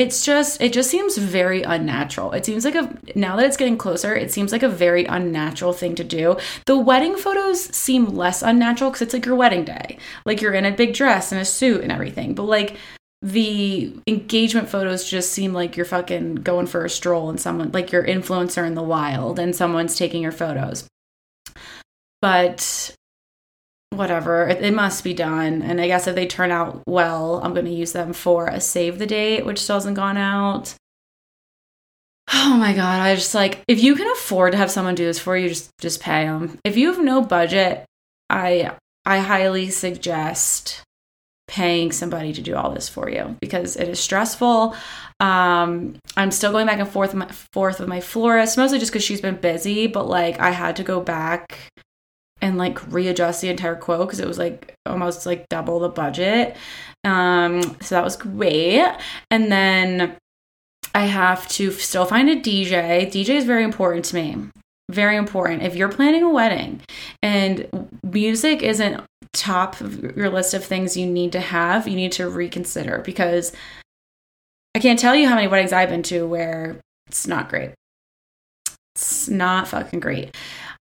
it's 0.00 0.24
just 0.24 0.60
it 0.62 0.72
just 0.72 0.90
seems 0.90 1.18
very 1.18 1.62
unnatural. 1.62 2.32
It 2.32 2.46
seems 2.46 2.64
like 2.64 2.74
a 2.74 2.96
now 3.14 3.36
that 3.36 3.46
it's 3.46 3.56
getting 3.56 3.76
closer 3.76 4.14
it 4.14 4.32
seems 4.32 4.50
like 4.50 4.62
a 4.62 4.68
very 4.68 5.04
unnatural 5.04 5.72
thing 5.72 5.94
to 5.96 6.04
do. 6.04 6.36
The 6.66 6.78
wedding 6.78 7.16
photos 7.16 7.62
seem 7.76 8.06
less 8.06 8.42
unnatural 8.42 8.90
because 8.90 9.02
it's 9.02 9.12
like 9.12 9.26
your 9.26 9.36
wedding 9.36 9.64
day. 9.64 9.98
Like 10.24 10.40
you're 10.40 10.54
in 10.54 10.64
a 10.64 10.72
big 10.72 10.94
dress 10.94 11.32
and 11.32 11.40
a 11.40 11.44
suit 11.44 11.82
and 11.82 11.92
everything 11.92 12.34
but 12.34 12.44
like 12.44 12.76
the 13.22 13.94
engagement 14.06 14.70
photos 14.70 15.08
just 15.08 15.32
seem 15.32 15.52
like 15.52 15.76
you're 15.76 15.84
fucking 15.84 16.36
going 16.36 16.66
for 16.66 16.86
a 16.86 16.90
stroll 16.90 17.28
and 17.28 17.38
someone 17.38 17.70
like 17.72 17.92
your 17.92 18.04
influencer 18.04 18.66
in 18.66 18.74
the 18.74 18.82
wild 18.82 19.38
and 19.38 19.54
someone's 19.54 19.96
taking 19.96 20.22
your 20.22 20.32
photos. 20.32 20.88
But 22.22 22.94
whatever 23.90 24.48
it, 24.48 24.62
it, 24.62 24.74
must 24.74 25.04
be 25.04 25.12
done. 25.14 25.62
And 25.62 25.80
i 25.80 25.86
guess 25.86 26.06
if 26.06 26.14
they 26.14 26.26
turn 26.26 26.50
out 26.50 26.82
well 26.86 27.40
i'm 27.42 27.52
going 27.52 27.66
to 27.66 27.72
use 27.72 27.92
them 27.92 28.12
for 28.12 28.46
a 28.46 28.60
save 28.60 28.98
the 28.98 29.06
date 29.06 29.44
which 29.44 29.60
still 29.60 29.76
hasn't 29.76 29.96
gone 29.96 30.16
out. 30.16 30.74
Oh 32.32 32.56
my 32.56 32.72
god 32.72 33.00
i 33.00 33.14
just 33.16 33.34
like 33.34 33.62
if 33.66 33.82
you 33.82 33.96
can 33.96 34.10
afford 34.12 34.52
to 34.52 34.58
have 34.58 34.70
someone 34.70 34.94
do 34.94 35.04
this 35.04 35.18
for 35.18 35.36
you 35.36 35.48
just 35.48 35.70
just 35.80 36.00
pay 36.00 36.24
them 36.24 36.58
if 36.64 36.76
you 36.76 36.92
have 36.92 37.02
no 37.02 37.20
budget 37.22 37.84
i 38.28 38.70
i 39.04 39.18
highly 39.18 39.68
suggest 39.68 40.84
paying 41.50 41.90
somebody 41.90 42.32
to 42.32 42.40
do 42.40 42.54
all 42.54 42.70
this 42.70 42.88
for 42.88 43.10
you 43.10 43.36
because 43.40 43.74
it 43.74 43.88
is 43.88 43.98
stressful. 43.98 44.76
Um 45.18 45.96
i'm 46.16 46.30
still 46.30 46.52
going 46.52 46.66
back 46.66 46.78
and 46.78 46.88
forth 46.88 47.12
my, 47.12 47.26
forth 47.52 47.80
with 47.80 47.88
my 47.88 48.00
florist 48.00 48.56
mostly 48.56 48.78
just 48.78 48.92
because 48.92 49.04
she's 49.04 49.20
been 49.20 49.36
busy 49.36 49.86
but 49.88 50.08
like 50.08 50.38
i 50.38 50.50
had 50.50 50.76
to 50.76 50.84
go 50.84 51.00
back 51.00 51.58
and 52.42 52.58
like 52.58 52.92
readjust 52.92 53.40
the 53.40 53.48
entire 53.48 53.76
quote 53.76 54.08
because 54.08 54.20
it 54.20 54.28
was 54.28 54.38
like 54.38 54.74
almost 54.86 55.26
like 55.26 55.48
double 55.48 55.80
the 55.80 55.88
budget. 55.88 56.56
Um, 57.04 57.62
so 57.80 57.94
that 57.94 58.04
was 58.04 58.16
great. 58.16 58.86
And 59.30 59.50
then 59.50 60.16
I 60.94 61.06
have 61.06 61.46
to 61.48 61.70
still 61.72 62.04
find 62.04 62.28
a 62.28 62.36
DJ. 62.36 63.06
DJ 63.06 63.30
is 63.30 63.44
very 63.44 63.64
important 63.64 64.04
to 64.06 64.14
me. 64.16 64.36
Very 64.90 65.16
important. 65.16 65.62
If 65.62 65.76
you're 65.76 65.88
planning 65.88 66.22
a 66.22 66.30
wedding 66.30 66.80
and 67.22 67.68
music 68.02 68.62
isn't 68.62 69.02
top 69.32 69.80
of 69.80 70.16
your 70.16 70.28
list 70.28 70.54
of 70.54 70.64
things 70.64 70.96
you 70.96 71.06
need 71.06 71.32
to 71.32 71.40
have, 71.40 71.86
you 71.86 71.94
need 71.94 72.12
to 72.12 72.28
reconsider 72.28 73.02
because 73.04 73.52
I 74.74 74.80
can't 74.80 74.98
tell 74.98 75.14
you 75.14 75.28
how 75.28 75.34
many 75.34 75.46
weddings 75.46 75.72
I've 75.72 75.88
been 75.88 76.02
to 76.04 76.26
where 76.26 76.80
it's 77.06 77.26
not 77.26 77.48
great. 77.48 77.72
It's 78.94 79.28
not 79.28 79.68
fucking 79.68 80.00
great. 80.00 80.36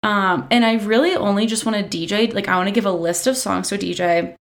Um, 0.05 0.47
and 0.51 0.63
I 0.63 0.75
really 0.75 1.15
only 1.15 1.47
just 1.47 1.65
want 1.65 1.77
to 1.91 1.97
DJ, 1.97 2.33
like, 2.33 2.47
I 2.47 2.55
want 2.57 2.67
to 2.67 2.73
give 2.73 2.85
a 2.85 2.91
list 2.91 3.27
of 3.27 3.35
songs 3.35 3.69
to 3.69 3.77
DJ 3.77 4.35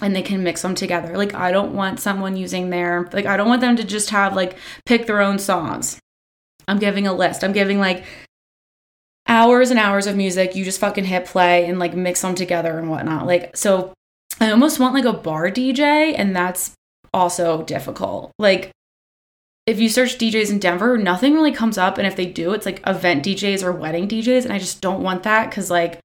and 0.00 0.14
they 0.14 0.22
can 0.22 0.44
mix 0.44 0.62
them 0.62 0.74
together. 0.74 1.16
Like, 1.16 1.34
I 1.34 1.50
don't 1.50 1.74
want 1.74 1.98
someone 1.98 2.36
using 2.36 2.70
their, 2.70 3.08
like, 3.12 3.26
I 3.26 3.36
don't 3.36 3.48
want 3.48 3.60
them 3.60 3.76
to 3.76 3.84
just 3.84 4.10
have, 4.10 4.36
like, 4.36 4.56
pick 4.86 5.06
their 5.06 5.20
own 5.20 5.38
songs. 5.38 5.98
I'm 6.68 6.78
giving 6.78 7.06
a 7.06 7.12
list. 7.12 7.42
I'm 7.42 7.52
giving, 7.52 7.80
like, 7.80 8.04
hours 9.28 9.70
and 9.70 9.78
hours 9.78 10.06
of 10.06 10.16
music. 10.16 10.56
You 10.56 10.64
just 10.64 10.80
fucking 10.80 11.04
hit 11.04 11.26
play 11.26 11.66
and 11.66 11.78
like 11.78 11.94
mix 11.94 12.22
them 12.22 12.34
together 12.34 12.78
and 12.78 12.90
whatnot. 12.90 13.26
Like, 13.26 13.56
so 13.56 13.92
I 14.40 14.50
almost 14.50 14.80
want 14.80 14.94
like 14.94 15.04
a 15.04 15.12
bar 15.12 15.50
DJ, 15.50 16.14
and 16.16 16.34
that's 16.34 16.72
also 17.12 17.62
difficult. 17.62 18.32
Like, 18.38 18.70
if 19.68 19.78
you 19.78 19.90
search 19.90 20.16
DJs 20.16 20.50
in 20.50 20.58
Denver, 20.60 20.96
nothing 20.96 21.34
really 21.34 21.52
comes 21.52 21.76
up. 21.76 21.98
And 21.98 22.06
if 22.06 22.16
they 22.16 22.24
do, 22.24 22.54
it's 22.54 22.64
like 22.64 22.80
event 22.86 23.22
DJs 23.22 23.62
or 23.62 23.70
wedding 23.70 24.08
DJs. 24.08 24.44
And 24.44 24.52
I 24.52 24.58
just 24.58 24.80
don't 24.80 25.02
want 25.02 25.24
that 25.24 25.50
because, 25.50 25.70
like, 25.70 26.00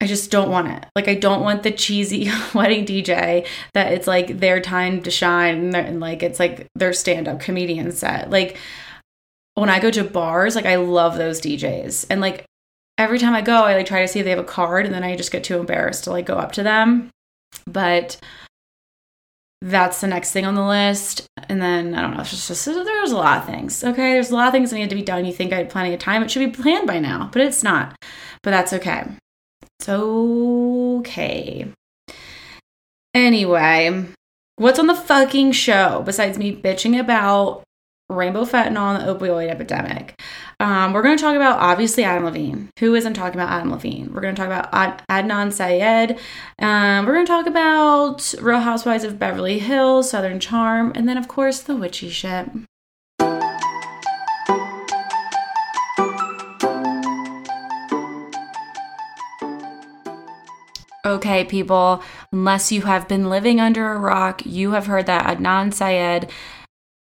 I 0.00 0.06
just 0.06 0.30
don't 0.30 0.50
want 0.50 0.68
it. 0.68 0.86
Like, 0.96 1.06
I 1.06 1.14
don't 1.14 1.42
want 1.42 1.62
the 1.62 1.72
cheesy 1.72 2.30
wedding 2.54 2.86
DJ 2.86 3.46
that 3.74 3.92
it's 3.92 4.06
like 4.06 4.40
their 4.40 4.62
time 4.62 5.02
to 5.02 5.10
shine 5.10 5.58
and, 5.58 5.76
and 5.76 6.00
like 6.00 6.22
it's 6.22 6.40
like 6.40 6.68
their 6.74 6.94
stand 6.94 7.28
up 7.28 7.40
comedian 7.40 7.92
set. 7.92 8.30
Like, 8.30 8.56
when 9.56 9.68
I 9.68 9.78
go 9.78 9.90
to 9.90 10.02
bars, 10.02 10.56
like, 10.56 10.64
I 10.64 10.76
love 10.76 11.18
those 11.18 11.38
DJs. 11.42 12.06
And 12.08 12.22
like, 12.22 12.46
every 12.96 13.18
time 13.18 13.34
I 13.34 13.42
go, 13.42 13.64
I 13.64 13.74
like 13.74 13.84
try 13.84 14.00
to 14.00 14.08
see 14.08 14.20
if 14.20 14.24
they 14.24 14.30
have 14.30 14.38
a 14.38 14.44
card 14.44 14.86
and 14.86 14.94
then 14.94 15.04
I 15.04 15.16
just 15.16 15.32
get 15.32 15.44
too 15.44 15.58
embarrassed 15.58 16.04
to 16.04 16.12
like 16.12 16.24
go 16.24 16.38
up 16.38 16.52
to 16.52 16.62
them. 16.62 17.10
But 17.66 18.16
that's 19.62 20.00
the 20.00 20.06
next 20.06 20.32
thing 20.32 20.46
on 20.46 20.54
the 20.54 20.64
list. 20.64 21.26
And 21.48 21.60
then 21.60 21.94
I 21.94 22.02
don't 22.02 22.16
know, 22.16 22.22
just, 22.24 22.48
just 22.48 22.64
there's 22.64 23.12
a 23.12 23.16
lot 23.16 23.38
of 23.38 23.46
things. 23.46 23.84
Okay, 23.84 24.14
there's 24.14 24.30
a 24.30 24.34
lot 24.34 24.48
of 24.48 24.52
things 24.52 24.70
that 24.70 24.76
need 24.76 24.90
to 24.90 24.96
be 24.96 25.02
done. 25.02 25.24
You 25.24 25.32
think 25.32 25.52
I 25.52 25.56
had 25.56 25.70
plenty 25.70 25.92
of 25.92 26.00
time? 26.00 26.22
It 26.22 26.30
should 26.30 26.52
be 26.52 26.62
planned 26.62 26.86
by 26.86 26.98
now, 26.98 27.28
but 27.32 27.42
it's 27.42 27.62
not. 27.62 27.94
But 28.42 28.52
that's 28.52 28.72
okay. 28.72 29.04
It's 29.78 29.88
okay. 29.88 31.72
Anyway, 33.12 34.06
what's 34.56 34.78
on 34.78 34.86
the 34.86 34.94
fucking 34.94 35.52
show 35.52 36.02
besides 36.04 36.38
me 36.38 36.54
bitching 36.54 36.98
about 36.98 37.64
rainbow 38.08 38.44
fentanyl 38.44 38.98
and 38.98 39.08
the 39.08 39.14
opioid 39.14 39.48
epidemic. 39.48 40.20
Um, 40.60 40.92
we're 40.92 41.00
going 41.00 41.16
to 41.16 41.22
talk 41.22 41.36
about 41.36 41.58
obviously 41.58 42.04
Adam 42.04 42.26
Levine. 42.26 42.68
Who 42.80 42.94
isn't 42.94 43.14
talking 43.14 43.40
about 43.40 43.50
Adam 43.50 43.70
Levine? 43.70 44.12
We're 44.12 44.20
going 44.20 44.34
to 44.34 44.38
talk 44.38 44.46
about 44.46 44.68
Ad- 44.74 45.02
Adnan 45.08 45.54
Syed. 45.54 46.18
Um, 46.58 47.06
we're 47.06 47.14
going 47.14 47.24
to 47.24 47.32
talk 47.32 47.46
about 47.46 48.34
Real 48.42 48.60
Housewives 48.60 49.02
of 49.02 49.18
Beverly 49.18 49.58
Hills, 49.58 50.10
Southern 50.10 50.38
Charm, 50.38 50.92
and 50.94 51.08
then 51.08 51.16
of 51.16 51.28
course 51.28 51.60
the 51.60 51.74
witchy 51.74 52.10
shit. 52.10 52.50
Okay, 61.06 61.44
people, 61.46 62.02
unless 62.32 62.70
you 62.70 62.82
have 62.82 63.08
been 63.08 63.30
living 63.30 63.60
under 63.60 63.92
a 63.92 63.98
rock, 63.98 64.42
you 64.44 64.72
have 64.72 64.84
heard 64.84 65.06
that 65.06 65.38
Adnan 65.38 65.72
Syed 65.72 66.30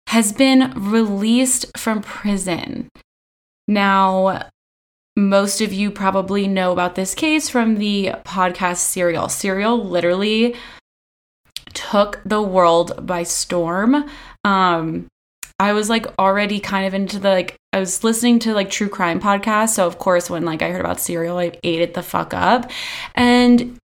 has 0.10 0.32
been 0.32 0.72
released 0.76 1.76
from 1.76 2.04
prison. 2.04 2.92
Now, 3.68 4.50
most 5.18 5.62
of 5.62 5.74
you 5.74 5.92
probably 5.92 6.48
know 6.48 6.72
about 6.72 6.96
this 6.96 7.16
case 7.16 7.50
from 7.50 7.78
the 7.78 8.12
podcast 8.24 8.78
Serial. 8.78 9.30
Serial 9.30 9.84
literally 9.84 10.56
took 11.74 12.22
the 12.26 12.42
world 12.42 13.06
by 13.06 13.24
storm. 13.24 14.10
Um, 14.44 15.08
I 15.60 15.74
was 15.74 15.90
like 15.90 16.06
already 16.20 16.60
kind 16.60 16.86
of 16.86 16.94
into 16.94 17.20
the 17.20 17.30
like 17.30 17.56
I 17.74 17.80
was 17.80 18.04
listening 18.04 18.40
to 18.40 18.54
like 18.54 18.70
true 18.70 18.90
crime 18.90 19.20
podcasts, 19.20 19.70
so 19.70 19.88
of 19.88 19.98
course 19.98 20.30
when 20.30 20.46
like 20.46 20.62
I 20.62 20.70
heard 20.70 20.82
about 20.82 21.00
Serial, 21.00 21.40
I 21.40 21.52
ate 21.64 21.82
it 21.82 21.94
the 21.96 22.04
fuck 22.04 22.34
up. 22.34 22.70
And 23.16 23.78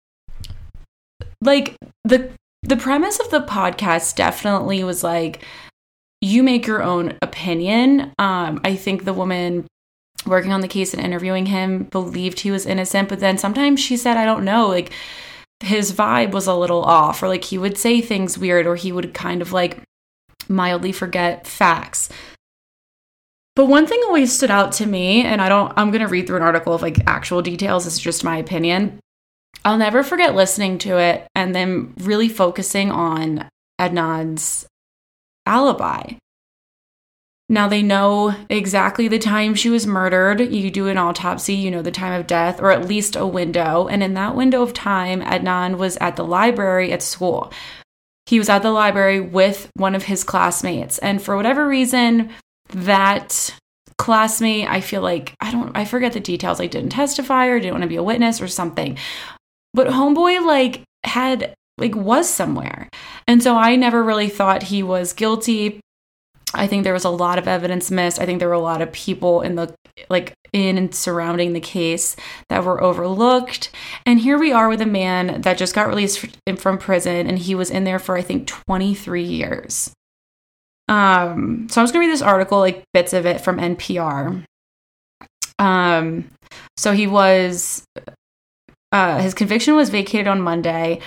like 1.40 1.76
the 2.04 2.30
the 2.62 2.76
premise 2.76 3.18
of 3.20 3.30
the 3.30 3.40
podcast 3.40 4.16
definitely 4.16 4.84
was 4.84 5.02
like 5.02 5.42
you 6.22 6.42
make 6.42 6.66
your 6.66 6.82
own 6.82 7.18
opinion. 7.20 8.12
Um, 8.18 8.60
I 8.64 8.76
think 8.76 9.04
the 9.04 9.12
woman 9.12 9.66
working 10.24 10.52
on 10.52 10.60
the 10.60 10.68
case 10.68 10.94
and 10.94 11.04
interviewing 11.04 11.46
him 11.46 11.82
believed 11.84 12.40
he 12.40 12.52
was 12.52 12.64
innocent, 12.64 13.08
but 13.08 13.18
then 13.18 13.36
sometimes 13.36 13.80
she 13.80 13.96
said, 13.96 14.16
I 14.16 14.24
don't 14.24 14.44
know, 14.44 14.68
like 14.68 14.92
his 15.60 15.92
vibe 15.92 16.30
was 16.30 16.46
a 16.46 16.54
little 16.54 16.82
off, 16.82 17.22
or 17.22 17.28
like 17.28 17.44
he 17.44 17.58
would 17.58 17.76
say 17.76 18.00
things 18.00 18.38
weird, 18.38 18.66
or 18.66 18.76
he 18.76 18.92
would 18.92 19.12
kind 19.12 19.42
of 19.42 19.52
like 19.52 19.82
mildly 20.48 20.92
forget 20.92 21.46
facts. 21.46 22.08
But 23.56 23.66
one 23.66 23.86
thing 23.86 24.00
always 24.04 24.32
stood 24.32 24.50
out 24.50 24.72
to 24.74 24.86
me, 24.86 25.22
and 25.22 25.42
I 25.42 25.48
don't, 25.48 25.72
I'm 25.76 25.90
going 25.90 26.00
to 26.02 26.08
read 26.08 26.26
through 26.26 26.36
an 26.36 26.42
article 26.42 26.72
of 26.72 26.82
like 26.82 27.06
actual 27.06 27.42
details. 27.42 27.86
It's 27.86 27.98
just 27.98 28.24
my 28.24 28.38
opinion. 28.38 29.00
I'll 29.64 29.76
never 29.76 30.02
forget 30.02 30.34
listening 30.34 30.78
to 30.78 30.98
it 30.98 31.26
and 31.34 31.54
then 31.54 31.94
really 31.98 32.28
focusing 32.28 32.90
on 32.90 33.48
Adnan's 33.80 34.66
alibi. 35.46 36.14
Now 37.48 37.68
they 37.68 37.82
know 37.82 38.34
exactly 38.48 39.08
the 39.08 39.18
time 39.18 39.54
she 39.54 39.68
was 39.68 39.86
murdered. 39.86 40.40
You 40.40 40.70
do 40.70 40.88
an 40.88 40.96
autopsy, 40.96 41.54
you 41.54 41.70
know 41.70 41.82
the 41.82 41.90
time 41.90 42.18
of 42.18 42.26
death, 42.26 42.60
or 42.62 42.70
at 42.70 42.88
least 42.88 43.14
a 43.14 43.26
window. 43.26 43.88
And 43.88 44.02
in 44.02 44.14
that 44.14 44.34
window 44.34 44.62
of 44.62 44.72
time, 44.72 45.20
Adnan 45.20 45.76
was 45.76 45.98
at 45.98 46.16
the 46.16 46.24
library 46.24 46.92
at 46.92 47.02
school. 47.02 47.52
He 48.24 48.38
was 48.38 48.48
at 48.48 48.62
the 48.62 48.70
library 48.70 49.20
with 49.20 49.68
one 49.74 49.94
of 49.94 50.04
his 50.04 50.24
classmates. 50.24 50.96
And 50.98 51.20
for 51.20 51.36
whatever 51.36 51.68
reason, 51.68 52.30
that 52.70 53.54
classmate, 53.98 54.68
I 54.68 54.80
feel 54.80 55.02
like, 55.02 55.34
I 55.40 55.50
don't, 55.50 55.76
I 55.76 55.84
forget 55.84 56.14
the 56.14 56.20
details. 56.20 56.58
Like, 56.58 56.70
didn't 56.70 56.90
testify 56.90 57.48
or 57.48 57.58
didn't 57.58 57.74
want 57.74 57.82
to 57.82 57.88
be 57.88 57.96
a 57.96 58.02
witness 58.02 58.40
or 58.40 58.48
something. 58.48 58.96
But 59.74 59.88
Homeboy, 59.88 60.46
like, 60.46 60.84
had 61.04 61.54
like 61.82 61.94
was 61.94 62.30
somewhere. 62.30 62.88
And 63.28 63.42
so 63.42 63.56
I 63.56 63.76
never 63.76 64.02
really 64.02 64.28
thought 64.28 64.64
he 64.64 64.82
was 64.82 65.12
guilty. 65.12 65.80
I 66.54 66.66
think 66.66 66.84
there 66.84 66.92
was 66.92 67.04
a 67.04 67.10
lot 67.10 67.38
of 67.38 67.48
evidence 67.48 67.90
missed. 67.90 68.20
I 68.20 68.26
think 68.26 68.38
there 68.38 68.48
were 68.48 68.54
a 68.54 68.60
lot 68.60 68.82
of 68.82 68.92
people 68.92 69.40
in 69.42 69.54
the 69.56 69.74
like 70.08 70.34
in 70.52 70.78
and 70.78 70.94
surrounding 70.94 71.52
the 71.52 71.60
case 71.60 72.16
that 72.48 72.64
were 72.64 72.82
overlooked. 72.82 73.70
And 74.06 74.20
here 74.20 74.38
we 74.38 74.52
are 74.52 74.68
with 74.68 74.80
a 74.80 74.86
man 74.86 75.42
that 75.42 75.58
just 75.58 75.74
got 75.74 75.88
released 75.88 76.26
from 76.56 76.78
prison 76.78 77.26
and 77.26 77.38
he 77.38 77.54
was 77.54 77.70
in 77.70 77.84
there 77.84 77.98
for 77.98 78.16
I 78.16 78.22
think 78.22 78.46
23 78.46 79.22
years. 79.22 79.92
Um 80.88 81.68
so 81.70 81.80
I'm 81.80 81.84
just 81.84 81.94
going 81.94 82.04
to 82.04 82.08
read 82.08 82.12
this 82.12 82.22
article 82.22 82.58
like 82.58 82.84
bits 82.92 83.12
of 83.12 83.26
it 83.26 83.40
from 83.40 83.58
NPR. 83.58 84.44
Um 85.58 86.30
so 86.76 86.92
he 86.92 87.06
was 87.06 87.84
uh 88.92 89.20
his 89.20 89.34
conviction 89.34 89.74
was 89.74 89.90
vacated 89.90 90.26
on 90.26 90.40
Monday 90.40 91.00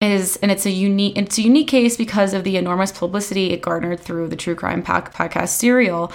is 0.00 0.36
and 0.36 0.50
it's 0.50 0.64
a 0.64 0.70
unique 0.70 1.16
it's 1.16 1.38
a 1.38 1.42
unique 1.42 1.68
case 1.68 1.96
because 1.96 2.32
of 2.32 2.44
the 2.44 2.56
enormous 2.56 2.90
publicity 2.90 3.50
it 3.52 3.60
garnered 3.60 4.00
through 4.00 4.28
the 4.28 4.36
true 4.36 4.54
crime 4.54 4.82
podcast 4.82 5.48
serial. 5.48 6.12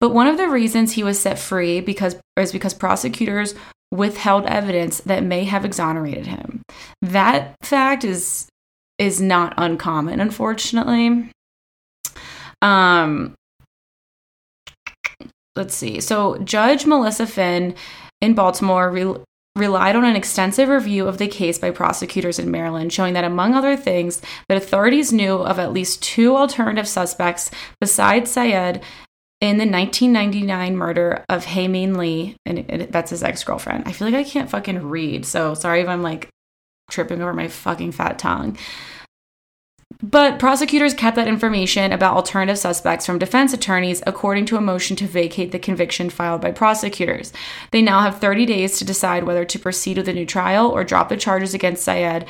But 0.00 0.10
one 0.10 0.26
of 0.26 0.36
the 0.36 0.48
reasons 0.48 0.92
he 0.92 1.02
was 1.02 1.18
set 1.18 1.38
free 1.38 1.80
because 1.80 2.16
is 2.36 2.52
because 2.52 2.74
prosecutors 2.74 3.54
withheld 3.90 4.46
evidence 4.46 5.00
that 5.00 5.22
may 5.22 5.44
have 5.44 5.64
exonerated 5.64 6.26
him. 6.26 6.62
That 7.00 7.54
fact 7.62 8.04
is 8.04 8.48
is 8.98 9.20
not 9.20 9.54
uncommon 9.56 10.20
unfortunately. 10.20 11.30
Um 12.60 13.34
let's 15.56 15.74
see. 15.74 16.00
So 16.00 16.36
judge 16.38 16.84
melissa 16.84 17.26
Phinn 17.26 17.74
in 18.20 18.34
baltimore 18.34 18.90
re- 18.90 19.24
relied 19.54 19.96
on 19.96 20.04
an 20.04 20.16
extensive 20.16 20.68
review 20.68 21.06
of 21.06 21.18
the 21.18 21.28
case 21.28 21.58
by 21.58 21.70
prosecutors 21.70 22.38
in 22.38 22.50
Maryland, 22.50 22.92
showing 22.92 23.14
that, 23.14 23.24
among 23.24 23.54
other 23.54 23.76
things, 23.76 24.22
that 24.48 24.56
authorities 24.56 25.12
knew 25.12 25.34
of 25.34 25.58
at 25.58 25.72
least 25.72 26.02
two 26.02 26.36
alternative 26.36 26.88
suspects 26.88 27.50
besides 27.80 28.30
Syed 28.30 28.82
in 29.40 29.58
the 29.58 29.68
1999 29.68 30.76
murder 30.76 31.24
of 31.28 31.44
Hae 31.44 31.68
Min 31.68 31.98
Lee, 31.98 32.36
and 32.46 32.88
that's 32.90 33.10
his 33.10 33.22
ex 33.22 33.44
girlfriend. 33.44 33.84
I 33.86 33.92
feel 33.92 34.08
like 34.08 34.14
I 34.14 34.24
can't 34.24 34.48
fucking 34.48 34.88
read, 34.88 35.26
so 35.26 35.54
sorry 35.54 35.80
if 35.80 35.88
I'm 35.88 36.02
like 36.02 36.28
tripping 36.90 37.20
over 37.20 37.34
my 37.34 37.48
fucking 37.48 37.92
fat 37.92 38.18
tongue. 38.18 38.56
But 40.00 40.38
prosecutors 40.38 40.94
kept 40.94 41.16
that 41.16 41.28
information 41.28 41.92
about 41.92 42.14
alternative 42.14 42.58
suspects 42.58 43.04
from 43.04 43.18
defense 43.18 43.52
attorneys 43.52 44.02
according 44.06 44.46
to 44.46 44.56
a 44.56 44.60
motion 44.60 44.96
to 44.96 45.06
vacate 45.06 45.52
the 45.52 45.58
conviction 45.58 46.10
filed 46.10 46.40
by 46.40 46.52
prosecutors. 46.52 47.32
They 47.70 47.82
now 47.82 48.00
have 48.00 48.20
30 48.20 48.46
days 48.46 48.78
to 48.78 48.84
decide 48.84 49.24
whether 49.24 49.44
to 49.44 49.58
proceed 49.58 49.96
with 49.96 50.08
a 50.08 50.12
new 50.12 50.26
trial 50.26 50.68
or 50.68 50.84
drop 50.84 51.08
the 51.08 51.16
charges 51.16 51.54
against 51.54 51.82
Syed, 51.82 52.26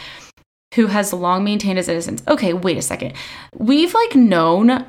who 0.74 0.86
has 0.86 1.12
long 1.12 1.44
maintained 1.44 1.78
his 1.78 1.88
innocence. 1.88 2.22
Okay, 2.26 2.52
wait 2.52 2.78
a 2.78 2.82
second. 2.82 3.14
We've 3.54 3.94
like 3.94 4.14
known 4.14 4.88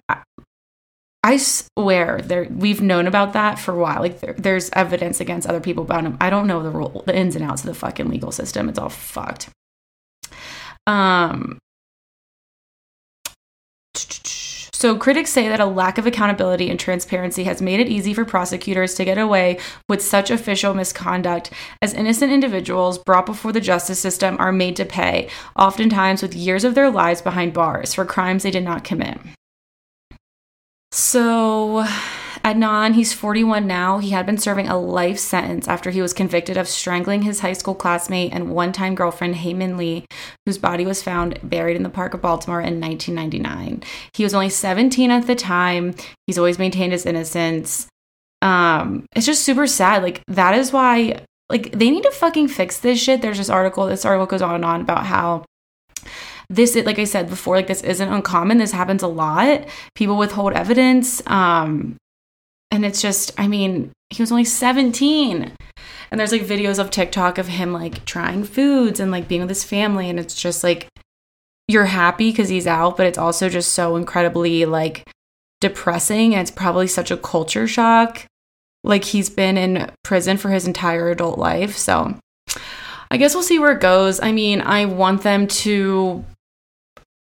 I 1.25 1.38
swear 1.38 2.19
there 2.21 2.47
we've 2.51 2.81
known 2.81 3.07
about 3.07 3.31
that 3.33 3.57
for 3.57 3.73
a 3.73 3.77
while. 3.77 4.01
Like 4.01 4.19
there, 4.19 4.33
there's 4.33 4.69
evidence 4.71 5.21
against 5.21 5.47
other 5.47 5.62
people 5.62 5.83
about 5.83 6.03
him. 6.03 6.17
I 6.19 6.29
don't 6.29 6.47
know 6.47 6.62
the 6.62 6.69
rule, 6.69 7.03
the 7.05 7.15
ins 7.15 7.36
and 7.38 7.45
outs 7.45 7.62
of 7.62 7.67
the 7.67 7.73
fucking 7.73 8.09
legal 8.09 8.31
system. 8.31 8.67
It's 8.67 8.77
all 8.77 8.89
fucked. 8.89 9.49
Um 10.86 11.59
so, 13.95 14.97
critics 14.97 15.32
say 15.32 15.47
that 15.47 15.60
a 15.60 15.65
lack 15.65 15.97
of 15.97 16.06
accountability 16.06 16.69
and 16.69 16.79
transparency 16.79 17.43
has 17.45 17.62
made 17.62 17.79
it 17.79 17.88
easy 17.88 18.13
for 18.13 18.25
prosecutors 18.25 18.95
to 18.95 19.06
get 19.06 19.17
away 19.17 19.60
with 19.88 20.01
such 20.01 20.29
official 20.29 20.73
misconduct, 20.73 21.51
as 21.82 21.93
innocent 21.93 22.34
individuals 22.34 22.97
brought 22.97 23.25
before 23.25 23.51
the 23.51 23.62
justice 23.62 23.99
system 23.99 24.36
are 24.39 24.51
made 24.51 24.75
to 24.75 24.84
pay, 24.84 25.29
oftentimes 25.56 26.21
with 26.21 26.36
years 26.36 26.63
of 26.63 26.75
their 26.75 26.89
lives 26.89 27.21
behind 27.21 27.53
bars, 27.53 27.93
for 27.93 28.03
crimes 28.03 28.43
they 28.43 28.51
did 28.51 28.63
not 28.65 28.84
commit. 28.84 29.19
So, 30.91 31.86
Adnan, 32.43 32.93
he's 32.93 33.13
41 33.13 33.65
now. 33.65 33.99
He 33.99 34.10
had 34.10 34.25
been 34.25 34.38
serving 34.38 34.67
a 34.67 34.77
life 34.77 35.17
sentence 35.17 35.65
after 35.65 35.91
he 35.91 36.01
was 36.01 36.13
convicted 36.13 36.58
of 36.58 36.67
strangling 36.67 37.21
his 37.21 37.39
high 37.39 37.53
school 37.53 37.73
classmate 37.73 38.34
and 38.34 38.51
one 38.51 38.73
time 38.73 38.95
girlfriend, 38.95 39.38
Hae 39.38 39.53
Min 39.53 39.77
Lee, 39.77 40.06
whose 40.45 40.58
body 40.58 40.86
was 40.86 41.01
found 41.01 41.39
buried 41.41 41.77
in 41.77 41.84
the 41.84 41.89
park 41.89 42.13
of 42.13 42.21
Baltimore 42.21 42.60
in 42.60 42.82
1999. 42.82 43.84
He 44.13 44.23
was 44.25 44.34
only 44.34 44.49
17 44.49 45.10
at 45.10 45.25
the 45.25 45.36
time. 45.36 45.95
He's 46.27 46.38
always 46.38 46.60
maintained 46.60 46.91
his 46.91 47.06
innocence. 47.06 47.88
Um, 48.41 49.06
it's 49.15 49.25
just 49.25 49.43
super 49.43 49.65
sad. 49.65 50.03
Like, 50.03 50.21
that 50.27 50.53
is 50.53 50.73
why, 50.73 51.25
like, 51.49 51.71
they 51.71 51.89
need 51.89 52.03
to 52.03 52.12
fucking 52.12 52.49
fix 52.49 52.77
this 52.77 53.01
shit. 53.01 53.21
There's 53.21 53.38
this 53.38 53.49
article, 53.49 53.86
this 53.86 54.03
article 54.03 54.25
goes 54.25 54.41
on 54.41 54.56
and 54.56 54.65
on 54.65 54.82
about 54.82 55.06
how 55.06 55.45
this 56.49 56.75
like 56.75 56.99
i 56.99 57.06
said 57.06 57.29
before 57.29 57.56
like 57.56 57.67
this 57.67 57.82
isn't 57.84 58.12
uncommon 58.12 58.58
this 58.58 58.73
happens 58.73 59.01
a 59.01 59.08
lot 59.08 59.65
people 59.95 60.17
withhold 60.17 60.51
evidence 60.51 61.21
um 61.27 61.95
and 62.73 62.83
it's 62.86 63.01
just 63.01 63.31
i 63.38 63.47
mean 63.47 63.89
he 64.09 64.21
was 64.21 64.31
only 64.31 64.43
17 64.43 65.53
and 66.13 66.19
there's 66.19 66.31
like 66.31 66.43
videos 66.43 66.77
of 66.77 66.91
tiktok 66.91 67.39
of 67.39 67.47
him 67.47 67.73
like 67.73 68.05
trying 68.05 68.43
foods 68.43 68.99
and 68.99 69.09
like 69.09 69.27
being 69.27 69.41
with 69.41 69.49
his 69.49 69.63
family. 69.63 70.07
And 70.12 70.19
it's 70.19 70.39
just 70.39 70.63
like 70.63 70.88
you're 71.67 71.86
happy 71.86 72.29
because 72.29 72.49
he's 72.49 72.67
out 72.67 72.97
but 72.97 73.07
it's 73.07 73.17
also 73.17 73.49
just 73.49 73.71
so 73.71 73.95
incredibly 73.95 74.65
like 74.65 75.09
depressing. 75.59 76.36
And 76.36 76.41
it's 76.41 76.51
probably 76.51 76.86
such 76.86 77.09
a 77.09 77.17
culture 77.17 77.67
shock. 77.67 78.27
Like 78.83 79.05
he's 79.05 79.31
been 79.31 79.57
in 79.57 79.89
prison 80.03 80.38
for 80.38 80.51
his 80.51 80.67
entire 80.67 81.09
adult 81.09 81.39
life. 81.39 81.77
So 81.77 82.15
I 83.09 83.17
guess 83.17 83.33
we'll 83.33 83.41
see 83.41 83.57
where 83.57 83.71
it 83.71 83.81
goes. 83.81 84.19
I 84.19 84.31
mean, 84.31 84.62
I 84.62 84.86
want 84.86 85.23
them 85.23 85.47
to 85.47 86.23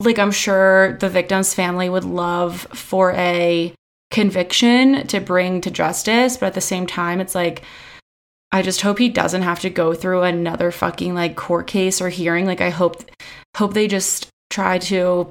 like 0.01 0.19
I'm 0.19 0.33
sure 0.33 0.99
the 0.99 1.09
victim's 1.09 1.55
family 1.55 1.89
would 1.89 2.05
love 2.05 2.67
for 2.75 3.13
a 3.13 3.73
conviction 4.13 5.07
to 5.09 5.21
bring 5.21 5.61
to 5.63 5.71
justice, 5.71 6.37
but 6.37 6.47
at 6.47 6.55
the 6.55 6.61
same 6.61 6.87
time, 6.87 7.21
it's 7.21 7.35
like 7.35 7.63
I 8.53 8.61
just 8.61 8.83
hope 8.83 8.99
he 8.99 9.09
doesn't 9.09 9.43
have 9.43 9.61
to 9.61 9.71
go 9.71 9.95
through 9.95 10.23
another 10.23 10.71
fucking 10.71 11.15
like 11.15 11.35
court 11.35 11.67
case 11.67 12.01
or 12.01 12.11
hearing. 12.11 12.47
Like 12.47 12.61
I 12.61 12.71
hope 12.71 13.03
hope 13.57 13.73
they 13.75 13.89
just 13.89 14.29
try 14.51 14.79
to 14.79 15.31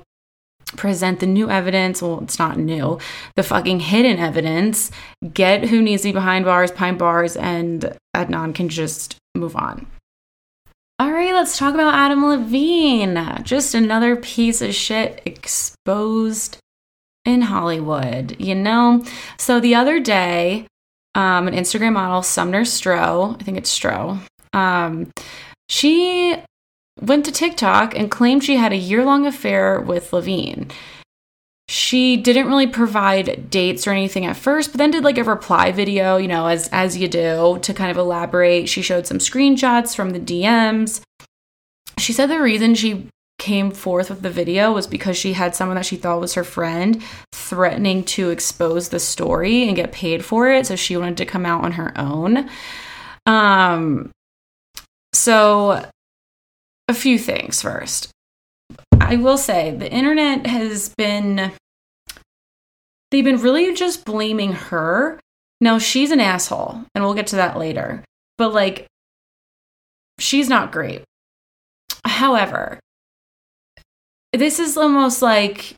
present 0.76 1.20
the 1.20 1.28
new 1.28 1.50
evidence. 1.50 2.02
Well, 2.02 2.22
it's 2.24 2.40
not 2.40 2.58
new. 2.58 2.98
The 3.36 3.44
fucking 3.44 3.82
hidden 3.82 4.18
evidence. 4.18 4.90
Get 5.34 5.66
who 5.66 5.82
needs 5.82 6.02
to 6.02 6.10
be 6.10 6.14
behind 6.14 6.46
bars, 6.46 6.72
behind 6.72 6.98
bars, 6.98 7.38
and 7.38 7.96
Adnan 8.16 8.56
can 8.56 8.70
just 8.70 9.18
move 9.36 9.56
on. 9.56 9.86
All 10.98 11.12
right, 11.12 11.34
let's 11.34 11.58
talk 11.58 11.76
about 11.76 11.94
Adam 11.94 12.26
Levine. 12.26 13.44
Just 13.44 13.76
another 13.76 14.16
piece 14.16 14.62
of 14.62 14.74
shit 14.74 15.22
exposed 15.26 16.58
in 17.26 17.42
Hollywood, 17.42 18.36
you 18.40 18.56
know? 18.56 19.04
So 19.38 19.60
the 19.60 19.76
other 19.76 20.00
day, 20.00 20.68
um, 21.16 21.48
an 21.48 21.54
Instagram 21.54 21.94
model, 21.94 22.24
Sumner 22.24 22.62
Stroh, 22.62 23.40
I 23.40 23.44
think 23.44 23.58
it's 23.58 23.78
Stroh, 23.78 24.20
um, 24.54 25.12
she 25.70 26.36
went 27.00 27.26
to 27.26 27.32
TikTok 27.32 27.98
and 27.98 28.12
claimed 28.12 28.44
she 28.44 28.58
had 28.58 28.74
a 28.74 28.78
year 28.78 29.06
long 29.06 29.26
affair 29.26 29.80
with 29.80 30.14
Levine. 30.14 30.70
She 31.70 32.18
didn't 32.18 32.48
really 32.48 32.68
provide 32.68 33.50
dates 33.50 33.88
or 33.88 33.92
anything 33.92 34.26
at 34.26 34.36
first, 34.36 34.72
but 34.72 34.78
then 34.78 34.92
did 34.92 35.06
like 35.06 35.18
a 35.18 35.24
reply 35.24 35.72
video, 35.72 36.18
you 36.18 36.28
know, 36.28 36.48
as 36.48 36.68
as 36.74 36.98
you 36.98 37.08
do 37.08 37.60
to 37.62 37.74
kind 37.74 37.90
of 37.90 37.96
elaborate. 37.96 38.68
She 38.68 38.82
showed 38.82 39.08
some 39.08 39.20
screenshots 39.20 39.96
from 39.96 40.10
the 40.10 40.20
DMs. 40.20 41.02
She 41.98 42.12
said 42.12 42.30
the 42.30 42.42
reason 42.42 42.76
she 42.76 43.08
came 43.42 43.72
forth 43.72 44.12
with 44.12 44.22
the 44.22 44.30
video 44.30 44.72
was 44.72 44.86
because 44.86 45.18
she 45.18 45.34
had 45.34 45.56
someone 45.56 45.76
that 45.76 45.86
she 45.86 45.96
thought 45.96 46.22
was 46.22 46.36
her 46.36 46.44
friend 46.44 47.02
threatening 47.34 48.04
to 48.04 48.30
expose 48.30 48.90
the 48.90 49.00
story 49.00 49.68
and 49.68 49.76
get 49.76 49.92
paid 49.92 50.24
for 50.24 50.52
it, 50.52 50.68
so 50.68 50.76
she 50.76 50.96
wanted 50.96 51.18
to 51.18 51.26
come 51.26 51.44
out 51.44 51.64
on 51.64 51.72
her 51.72 51.92
own. 51.98 52.48
Um 53.26 54.12
so 55.14 55.84
a 56.88 56.94
few 56.94 57.18
things 57.18 57.64
first. 57.64 58.12
I 59.00 59.16
will 59.16 59.38
say 59.38 59.72
the 59.72 59.92
internet 59.92 60.46
has 60.46 60.94
been 60.96 61.52
they've 63.10 63.26
been 63.26 63.42
really 63.42 63.74
just 63.74 64.06
blaming 64.06 64.54
her. 64.54 65.20
Now 65.60 65.80
she's 65.80 66.12
an 66.12 66.20
asshole, 66.20 66.86
and 66.94 67.04
we'll 67.04 67.16
get 67.16 67.28
to 67.28 67.38
that 67.38 67.58
later. 67.58 68.04
But 68.38 68.54
like 68.54 68.86
she's 70.20 70.48
not 70.48 70.72
great. 70.72 71.02
However, 72.06 72.80
this 74.34 74.60
is 74.60 74.78
almost 74.78 75.22
like 75.22 75.76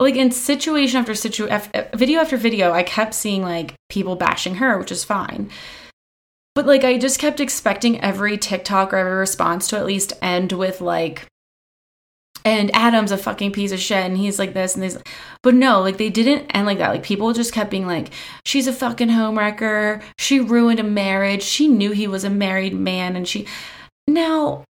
like 0.00 0.16
in 0.16 0.30
situation 0.30 0.98
after 0.98 1.14
situation 1.14 1.52
uh, 1.74 1.84
video 1.94 2.20
after 2.20 2.36
video 2.36 2.72
i 2.72 2.82
kept 2.82 3.14
seeing 3.14 3.42
like 3.42 3.74
people 3.88 4.16
bashing 4.16 4.56
her 4.56 4.78
which 4.78 4.92
is 4.92 5.04
fine. 5.04 5.50
But 6.54 6.66
like 6.66 6.84
i 6.84 6.98
just 6.98 7.20
kept 7.20 7.40
expecting 7.40 8.00
every 8.00 8.36
tiktok 8.36 8.92
or 8.92 8.96
every 8.96 9.12
response 9.12 9.68
to 9.68 9.76
at 9.76 9.86
least 9.86 10.12
end 10.20 10.52
with 10.52 10.80
like 10.80 11.26
and 12.44 12.74
Adam's 12.74 13.12
a 13.12 13.18
fucking 13.18 13.52
piece 13.52 13.70
of 13.70 13.80
shit 13.80 13.98
and 13.98 14.16
he's 14.16 14.38
like 14.38 14.54
this 14.54 14.74
and 14.74 14.82
this. 14.82 14.98
But 15.42 15.54
no 15.54 15.80
like 15.80 15.98
they 15.98 16.08
didn't 16.08 16.50
end 16.54 16.66
like 16.66 16.78
that. 16.78 16.88
Like 16.88 17.02
people 17.02 17.32
just 17.32 17.52
kept 17.52 17.70
being 17.70 17.86
like 17.86 18.10
she's 18.44 18.66
a 18.66 18.72
fucking 18.72 19.08
homewrecker. 19.08 20.02
She 20.18 20.40
ruined 20.40 20.80
a 20.80 20.84
marriage. 20.84 21.42
She 21.42 21.68
knew 21.68 21.90
he 21.92 22.06
was 22.06 22.24
a 22.24 22.30
married 22.30 22.74
man 22.74 23.14
and 23.14 23.28
she 23.28 23.46
now 24.08 24.64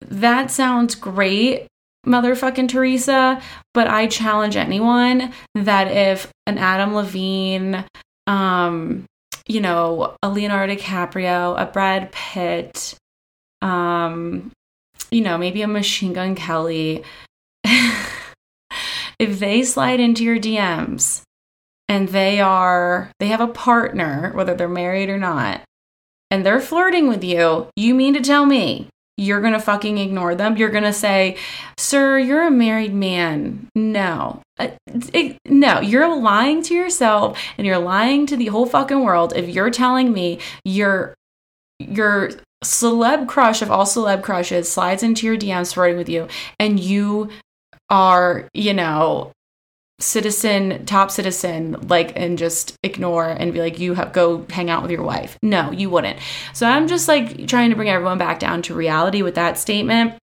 that 0.00 0.50
sounds 0.50 0.94
great 0.94 1.68
motherfucking 2.04 2.68
Teresa 2.68 3.40
but 3.72 3.88
I 3.88 4.06
challenge 4.06 4.56
anyone 4.56 5.32
that 5.54 5.88
if 5.88 6.30
an 6.46 6.58
Adam 6.58 6.94
Levine 6.94 7.84
um 8.26 9.04
you 9.46 9.60
know 9.60 10.16
a 10.22 10.28
Leonardo 10.28 10.74
DiCaprio 10.74 11.60
a 11.60 11.66
Brad 11.66 12.12
Pitt 12.12 12.94
um 13.62 14.52
you 15.14 15.20
know, 15.20 15.38
maybe 15.38 15.62
a 15.62 15.68
machine 15.68 16.12
gun 16.12 16.34
Kelly, 16.34 17.04
if 17.64 19.38
they 19.38 19.62
slide 19.62 20.00
into 20.00 20.24
your 20.24 20.38
DMs 20.38 21.22
and 21.88 22.08
they 22.08 22.40
are, 22.40 23.10
they 23.20 23.28
have 23.28 23.40
a 23.40 23.46
partner, 23.46 24.32
whether 24.34 24.54
they're 24.54 24.68
married 24.68 25.08
or 25.08 25.18
not, 25.18 25.62
and 26.30 26.44
they're 26.44 26.60
flirting 26.60 27.06
with 27.06 27.22
you, 27.22 27.68
you 27.76 27.94
mean 27.94 28.12
to 28.14 28.20
tell 28.20 28.44
me 28.44 28.88
you're 29.16 29.40
gonna 29.40 29.60
fucking 29.60 29.98
ignore 29.98 30.34
them? 30.34 30.56
You're 30.56 30.70
gonna 30.70 30.92
say, 30.92 31.36
Sir, 31.78 32.18
you're 32.18 32.46
a 32.46 32.50
married 32.50 32.94
man. 32.94 33.68
No. 33.74 34.40
Uh, 34.58 34.70
it, 35.12 35.38
no, 35.46 35.80
you're 35.80 36.14
lying 36.16 36.62
to 36.62 36.74
yourself 36.74 37.38
and 37.58 37.66
you're 37.66 37.78
lying 37.78 38.26
to 38.26 38.36
the 38.36 38.46
whole 38.46 38.66
fucking 38.66 39.02
world 39.02 39.32
if 39.34 39.48
you're 39.48 39.70
telling 39.70 40.12
me 40.12 40.38
you're 40.64 41.14
you're 41.80 42.30
celeb 42.64 43.28
crush 43.28 43.62
of 43.62 43.70
all 43.70 43.84
celeb 43.84 44.22
crushes 44.22 44.70
slides 44.70 45.02
into 45.02 45.26
your 45.26 45.36
DMs 45.36 45.74
flirting 45.74 45.96
with 45.96 46.08
you, 46.08 46.28
and 46.58 46.80
you 46.80 47.30
are, 47.90 48.48
you 48.54 48.72
know, 48.72 49.32
citizen, 50.00 50.84
top 50.86 51.10
citizen, 51.10 51.76
like, 51.88 52.12
and 52.16 52.36
just 52.36 52.76
ignore 52.82 53.28
and 53.28 53.52
be 53.52 53.60
like, 53.60 53.78
you 53.78 53.94
have 53.94 54.12
go 54.12 54.44
hang 54.50 54.70
out 54.70 54.82
with 54.82 54.90
your 54.90 55.02
wife. 55.02 55.38
No, 55.42 55.70
you 55.70 55.90
wouldn't. 55.90 56.18
So 56.52 56.66
I'm 56.66 56.88
just 56.88 57.08
like 57.08 57.46
trying 57.46 57.70
to 57.70 57.76
bring 57.76 57.88
everyone 57.88 58.18
back 58.18 58.38
down 58.38 58.62
to 58.62 58.74
reality 58.74 59.22
with 59.22 59.36
that 59.36 59.58
statement 59.58 60.14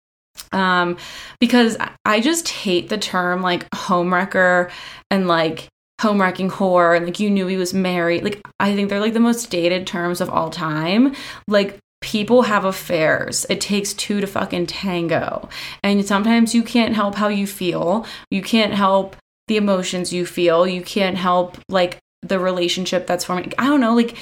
um 0.53 0.97
because 1.41 1.77
i 2.05 2.21
just 2.21 2.47
hate 2.47 2.87
the 2.87 2.97
term 2.97 3.41
like 3.41 3.69
homewrecker 3.71 4.71
and 5.11 5.27
like 5.27 5.67
homewrecking 6.01 6.49
whore 6.49 6.95
and 6.95 7.05
like 7.05 7.19
you 7.19 7.29
knew 7.29 7.47
he 7.47 7.57
was 7.57 7.73
married 7.73 8.23
like 8.23 8.41
i 8.59 8.73
think 8.73 8.89
they're 8.89 9.01
like 9.01 9.13
the 9.13 9.19
most 9.19 9.49
dated 9.49 9.85
terms 9.85 10.21
of 10.21 10.29
all 10.29 10.49
time 10.49 11.13
like 11.49 11.77
people 12.01 12.41
have 12.41 12.65
affairs. 12.65 13.45
It 13.49 13.61
takes 13.61 13.93
two 13.93 14.19
to 14.19 14.27
fucking 14.27 14.65
tango. 14.65 15.47
And 15.83 16.03
sometimes 16.05 16.53
you 16.53 16.63
can't 16.63 16.95
help 16.95 17.15
how 17.15 17.27
you 17.29 17.47
feel. 17.47 18.05
You 18.29 18.41
can't 18.41 18.73
help 18.73 19.15
the 19.51 19.57
emotions 19.57 20.13
you 20.13 20.25
feel. 20.25 20.65
You 20.65 20.81
can't 20.81 21.17
help 21.17 21.57
like 21.67 21.97
the 22.21 22.39
relationship 22.39 23.05
that's 23.05 23.25
forming. 23.25 23.51
I 23.57 23.65
don't 23.65 23.81
know, 23.81 23.93
like 23.93 24.15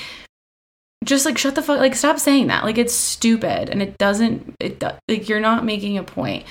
just 1.05 1.23
like 1.23 1.37
shut 1.37 1.53
the 1.53 1.61
fuck 1.61 1.79
like 1.79 1.93
stop 1.93 2.17
saying 2.17 2.47
that. 2.47 2.63
Like 2.63 2.79
it's 2.79 2.95
stupid 2.95 3.69
and 3.69 3.79
it 3.79 3.95
doesn't 3.99 4.55
it 4.59 4.83
like 5.07 5.29
you're 5.29 5.39
not 5.39 5.63
making 5.65 5.97
a 5.97 6.03
point. 6.03 6.45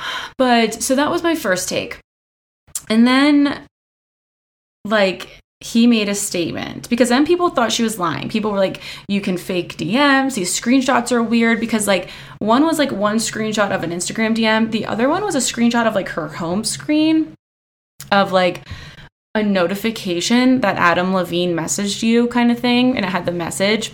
But 0.36 0.82
so 0.82 0.96
that 0.96 1.10
was 1.10 1.22
my 1.22 1.34
first 1.36 1.68
take. 1.68 2.00
And 2.90 3.06
then 3.06 3.66
like 4.84 5.38
he 5.60 5.86
made 5.86 6.08
a 6.08 6.14
statement 6.14 6.90
because 6.90 7.08
then 7.08 7.24
people 7.24 7.50
thought 7.50 7.72
she 7.72 7.84
was 7.84 8.00
lying. 8.00 8.28
People 8.28 8.50
were 8.50 8.58
like, 8.58 8.82
you 9.08 9.20
can 9.20 9.38
fake 9.38 9.76
DMs. 9.78 10.34
These 10.34 10.60
screenshots 10.60 11.10
are 11.10 11.22
weird 11.22 11.60
because, 11.60 11.86
like, 11.86 12.10
one 12.40 12.66
was 12.66 12.78
like 12.78 12.92
one 12.92 13.16
screenshot 13.16 13.74
of 13.74 13.82
an 13.82 13.90
Instagram 13.90 14.36
DM, 14.36 14.70
the 14.70 14.84
other 14.84 15.08
one 15.08 15.24
was 15.24 15.34
a 15.34 15.38
screenshot 15.38 15.86
of 15.86 15.94
like 15.94 16.10
her 16.10 16.28
home 16.28 16.62
screen 16.62 17.34
of 18.10 18.32
like 18.32 18.66
a 19.34 19.42
notification 19.42 20.60
that 20.60 20.76
Adam 20.76 21.12
Levine 21.14 21.54
messaged 21.54 22.02
you, 22.02 22.28
kind 22.28 22.50
of 22.50 22.58
thing. 22.58 22.96
And 22.96 23.04
it 23.04 23.08
had 23.08 23.26
the 23.26 23.32
message. 23.32 23.92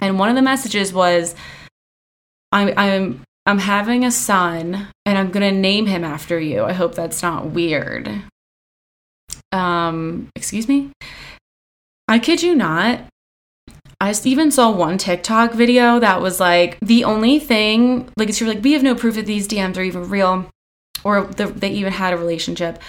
And 0.00 0.18
one 0.18 0.28
of 0.28 0.36
the 0.36 0.42
messages 0.42 0.92
was, 0.92 1.34
I'm, 2.52 2.72
I'm, 2.76 3.22
I'm 3.46 3.58
having 3.58 4.04
a 4.04 4.10
son 4.10 4.88
and 5.06 5.18
I'm 5.18 5.30
going 5.30 5.52
to 5.52 5.60
name 5.60 5.86
him 5.86 6.04
after 6.04 6.38
you. 6.38 6.64
I 6.64 6.72
hope 6.72 6.94
that's 6.94 7.22
not 7.22 7.46
weird 7.50 8.22
um 9.52 10.28
excuse 10.36 10.68
me 10.68 10.92
I 12.10 12.18
kid 12.18 12.42
you 12.42 12.56
not. 12.56 13.04
I 14.00 14.12
even 14.24 14.50
saw 14.50 14.72
one 14.72 14.98
TikTok 14.98 15.52
video 15.52 16.00
that 16.00 16.20
was 16.20 16.40
like 16.40 16.76
the 16.80 17.04
only 17.04 17.38
thing, 17.38 18.10
like 18.16 18.28
it's 18.28 18.40
like 18.40 18.64
we 18.64 18.72
have 18.72 18.82
no 18.82 18.96
proof 18.96 19.14
that 19.14 19.26
these 19.26 19.46
DMs 19.46 19.76
are 19.76 19.82
even 19.82 20.08
real, 20.08 20.50
or 21.04 21.22
the, 21.26 21.46
they 21.46 21.70
even 21.70 21.92
had 21.92 22.12
a 22.12 22.16
relationship. 22.16 22.80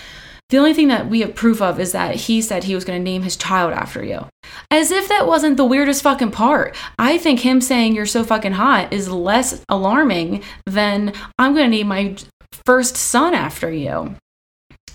The 0.51 0.57
only 0.57 0.73
thing 0.73 0.89
that 0.89 1.09
we 1.09 1.21
have 1.21 1.33
proof 1.33 1.61
of 1.61 1.79
is 1.79 1.93
that 1.93 2.13
he 2.15 2.41
said 2.41 2.65
he 2.65 2.75
was 2.75 2.83
going 2.83 2.99
to 2.99 3.03
name 3.03 3.23
his 3.23 3.37
child 3.37 3.71
after 3.71 4.03
you. 4.03 4.27
As 4.69 4.91
if 4.91 5.07
that 5.07 5.25
wasn't 5.25 5.55
the 5.55 5.65
weirdest 5.65 6.03
fucking 6.03 6.31
part. 6.31 6.75
I 6.99 7.17
think 7.17 7.39
him 7.39 7.61
saying 7.61 7.95
you're 7.95 8.05
so 8.05 8.25
fucking 8.25 8.51
hot 8.51 8.91
is 8.91 9.09
less 9.09 9.63
alarming 9.69 10.43
than 10.65 11.13
I'm 11.39 11.53
going 11.53 11.71
to 11.71 11.77
name 11.77 11.87
my 11.87 12.17
first 12.65 12.97
son 12.97 13.33
after 13.33 13.71
you. 13.71 14.15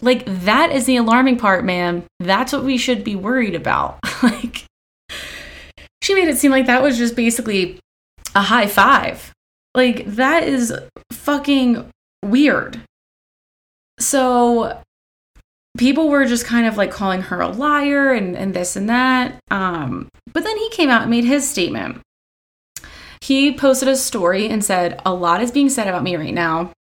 Like, 0.02 0.24
that 0.26 0.72
is 0.72 0.84
the 0.84 0.96
alarming 0.96 1.38
part, 1.38 1.64
man. 1.64 2.04
That's 2.20 2.52
what 2.52 2.64
we 2.64 2.76
should 2.76 3.02
be 3.02 3.16
worried 3.16 3.54
about. 3.54 3.98
like, 4.22 4.66
she 6.02 6.14
made 6.14 6.28
it 6.28 6.36
seem 6.36 6.50
like 6.50 6.66
that 6.66 6.82
was 6.82 6.98
just 6.98 7.16
basically 7.16 7.80
a 8.34 8.42
high 8.42 8.66
five. 8.66 9.32
Like, 9.74 10.04
that 10.04 10.42
is 10.42 10.74
fucking 11.12 11.88
weird. 12.22 12.78
So, 13.98 14.82
people 15.76 16.08
were 16.08 16.24
just 16.24 16.46
kind 16.46 16.66
of 16.66 16.76
like 16.76 16.90
calling 16.90 17.22
her 17.22 17.40
a 17.40 17.48
liar 17.48 18.12
and, 18.12 18.36
and 18.36 18.54
this 18.54 18.76
and 18.76 18.88
that. 18.88 19.38
Um, 19.50 20.08
but 20.32 20.44
then 20.44 20.56
he 20.56 20.70
came 20.70 20.90
out 20.90 21.02
and 21.02 21.10
made 21.10 21.24
his 21.24 21.48
statement. 21.48 22.00
He 23.20 23.52
posted 23.52 23.88
a 23.88 23.96
story 23.96 24.48
and 24.48 24.64
said, 24.64 25.00
A 25.04 25.14
lot 25.14 25.42
is 25.42 25.50
being 25.50 25.70
said 25.70 25.88
about 25.88 26.02
me 26.02 26.16
right 26.16 26.34
now 26.34 26.72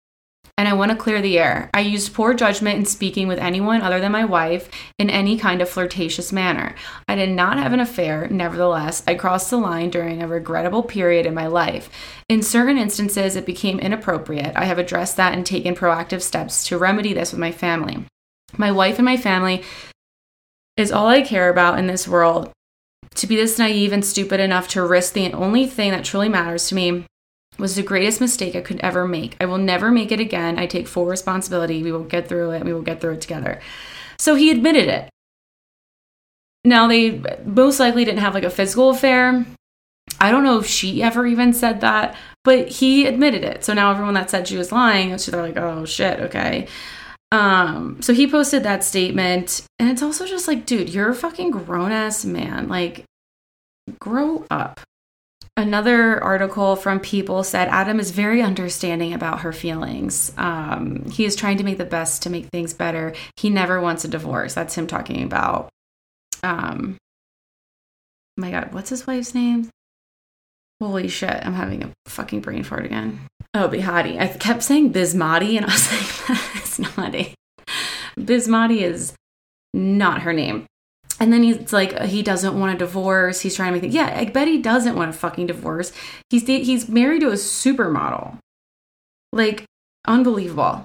and 0.57 0.69
I 0.69 0.73
want 0.73 0.93
to 0.93 0.97
clear 0.97 1.21
the 1.21 1.39
air. 1.39 1.69
I 1.75 1.81
used 1.81 2.15
poor 2.15 2.33
judgment 2.33 2.79
in 2.79 2.87
speaking 2.87 3.27
with 3.27 3.41
anyone 3.41 3.83
other 3.83 3.99
than 3.99 4.13
my 4.13 4.25
wife 4.25 4.71
in 4.99 5.11
any 5.11 5.37
kind 5.37 5.61
of 5.61 5.69
flirtatious 5.69 6.33
manner. 6.33 6.77
I 7.09 7.17
did 7.17 7.31
not 7.31 7.59
have 7.59 7.73
an 7.73 7.81
affair, 7.81 8.29
nevertheless, 8.29 9.03
I 9.07 9.15
crossed 9.15 9.51
the 9.51 9.57
line 9.57 9.91
during 9.91 10.23
a 10.23 10.29
regrettable 10.29 10.85
period 10.85 11.27
in 11.27 11.35
my 11.35 11.49
life. 11.49 11.91
In 12.29 12.41
certain 12.41 12.79
instances, 12.79 13.35
it 13.35 13.47
became 13.47 13.81
inappropriate. 13.81 14.53
I 14.55 14.67
have 14.67 14.79
addressed 14.79 15.17
that 15.17 15.35
and 15.35 15.45
taken 15.45 15.75
proactive 15.75 16.23
steps 16.23 16.65
to 16.69 16.79
remedy 16.79 17.13
this 17.13 17.33
with 17.33 17.41
my 17.41 17.51
family. 17.51 18.05
My 18.57 18.71
wife 18.71 18.99
and 18.99 19.05
my 19.05 19.17
family 19.17 19.63
is 20.77 20.93
all 20.93 21.07
I 21.07 21.23
care 21.23 21.49
about 21.49 21.79
in 21.79 21.87
this 21.87 22.09
world. 22.09 22.51
To 23.17 23.27
be 23.27 23.37
this 23.37 23.59
naive 23.59 23.93
and 23.93 24.05
stupid 24.05 24.41
enough 24.41 24.69
to 24.69 24.85
risk 24.85 25.13
the 25.13 25.33
only 25.33 25.67
thing 25.67 25.93
that 25.93 26.05
truly 26.05 26.29
matters 26.29 26.69
to 26.69 26.75
me 26.75 27.07
was 27.59 27.77
the 27.77 27.83
greatest 27.83 28.21
mistake 28.21 28.57
I 28.57 28.61
could 28.61 28.81
ever 28.81 29.07
make. 29.07 29.37
I 29.41 29.47
will 29.47 29.59
never 29.59 29.91
make 29.91 30.11
it 30.11 30.19
again. 30.19 30.59
I 30.59 30.67
take 30.67 30.89
full 30.89 31.07
responsibility. 31.07 31.83
We 31.83 31.93
will 31.93 32.03
get 32.03 32.29
through 32.29 32.51
it. 32.51 32.65
We 32.65 32.73
will 32.73 32.83
get 32.83 33.01
through 33.01 33.15
it 33.15 33.21
together. 33.21 33.61
So 34.19 34.35
he 34.35 34.51
admitted 34.51 34.89
it. 34.89 35.09
Now, 36.65 36.89
they 36.89 37.23
most 37.45 37.79
likely 37.79 38.05
didn't 38.05 38.21
have 38.21 38.35
like 38.35 38.43
a 38.43 38.51
physical 38.51 38.91
affair. 38.91 39.45
I 40.21 40.31
don't 40.31 40.45
know 40.45 40.59
if 40.59 40.67
she 40.67 41.03
ever 41.03 41.27
even 41.27 41.53
said 41.53 41.81
that, 41.83 42.17
but 42.43 42.69
he 42.69 43.07
admitted 43.07 43.45
it. 43.45 43.65
So 43.65 43.75
now 43.75 43.91
everyone 43.91 44.15
that 44.15 44.31
said 44.31 44.49
she 44.49 44.57
was 44.57 44.73
lying, 44.73 45.11
they're 45.11 45.43
like, 45.43 45.57
oh 45.57 45.85
shit, 45.85 46.21
okay. 46.21 46.67
Um, 47.35 48.01
so 48.01 48.15
he 48.15 48.31
posted 48.31 48.63
that 48.63 48.85
statement, 48.85 49.67
and 49.81 49.91
it's 49.91 50.05
also 50.05 50.25
just 50.25 50.47
like, 50.47 50.67
dude, 50.67 50.89
you're 50.89 51.11
a 51.11 51.15
fucking 51.15 51.51
grown 51.51 51.91
ass 51.91 52.25
man. 52.25 52.69
Like, 52.69 53.05
grow 53.99 54.47
up. 54.53 54.81
Another 55.57 56.23
article 56.23 56.77
from 56.77 57.01
People 57.01 57.43
said 57.43 57.67
Adam 57.69 57.99
is 57.99 58.13
very 58.13 58.41
understanding 58.41 59.13
about 59.13 59.41
her 59.41 59.53
feelings. 59.53 60.33
Um, 60.37 61.11
he 61.11 61.25
is 61.25 61.35
trying 61.35 61.59
to 61.59 61.65
make 61.65 61.79
the 61.79 61.85
best 61.85 62.23
to 62.23 62.31
make 62.31 62.47
things 62.47 62.73
better. 62.73 63.15
He 63.37 63.51
never 63.51 63.81
wants 63.81 64.05
a 64.05 64.09
divorce. 64.09 64.55
That's 64.55 64.77
him 64.77 64.87
talking 64.87 65.25
about. 65.25 65.71
Um, 66.45 66.99
my 68.37 68.53
God, 68.53 68.73
what's 68.73 68.91
his 68.91 69.09
wife's 69.09 69.35
name? 69.35 69.71
Holy 70.85 71.09
shit, 71.09 71.31
I'm 71.31 71.55
having 71.55 71.83
a 71.83 71.91
fucking 72.07 72.41
brain 72.41 72.63
fart 72.63 72.85
again. 72.85 73.21
Oh, 73.55 73.69
Behati. 73.69 74.21
I 74.21 74.27
kept 74.29 74.63
saying 74.63 74.93
Bismati, 74.93 75.57
and 75.57 75.65
I 75.65 75.73
was 75.73 75.93
like, 76.29 76.39
that's 76.55 76.79
not 76.79 77.15
it. 77.15 77.35
Bismati 78.19 78.83
is 78.83 79.15
not 79.73 80.23
her 80.23 80.33
name 80.33 80.67
and 81.21 81.33
then 81.33 81.43
he's 81.43 81.73
like 81.73 81.99
he 82.03 82.23
doesn't 82.23 82.59
want 82.59 82.75
a 82.75 82.79
divorce 82.79 83.41
he's 83.41 83.57
trying 83.57 83.73
to 83.73 83.81
make 83.81 83.89
it 83.89 83.95
yeah 83.95 84.17
i 84.17 84.25
bet 84.25 84.49
he 84.49 84.61
doesn't 84.61 84.97
want 84.97 85.11
a 85.11 85.13
fucking 85.13 85.47
divorce 85.47 85.93
he's 86.31 86.47
he's 86.47 86.89
married 86.89 87.21
to 87.21 87.29
a 87.29 87.33
supermodel 87.33 88.39
like 89.33 89.65
unbelievable 90.07 90.85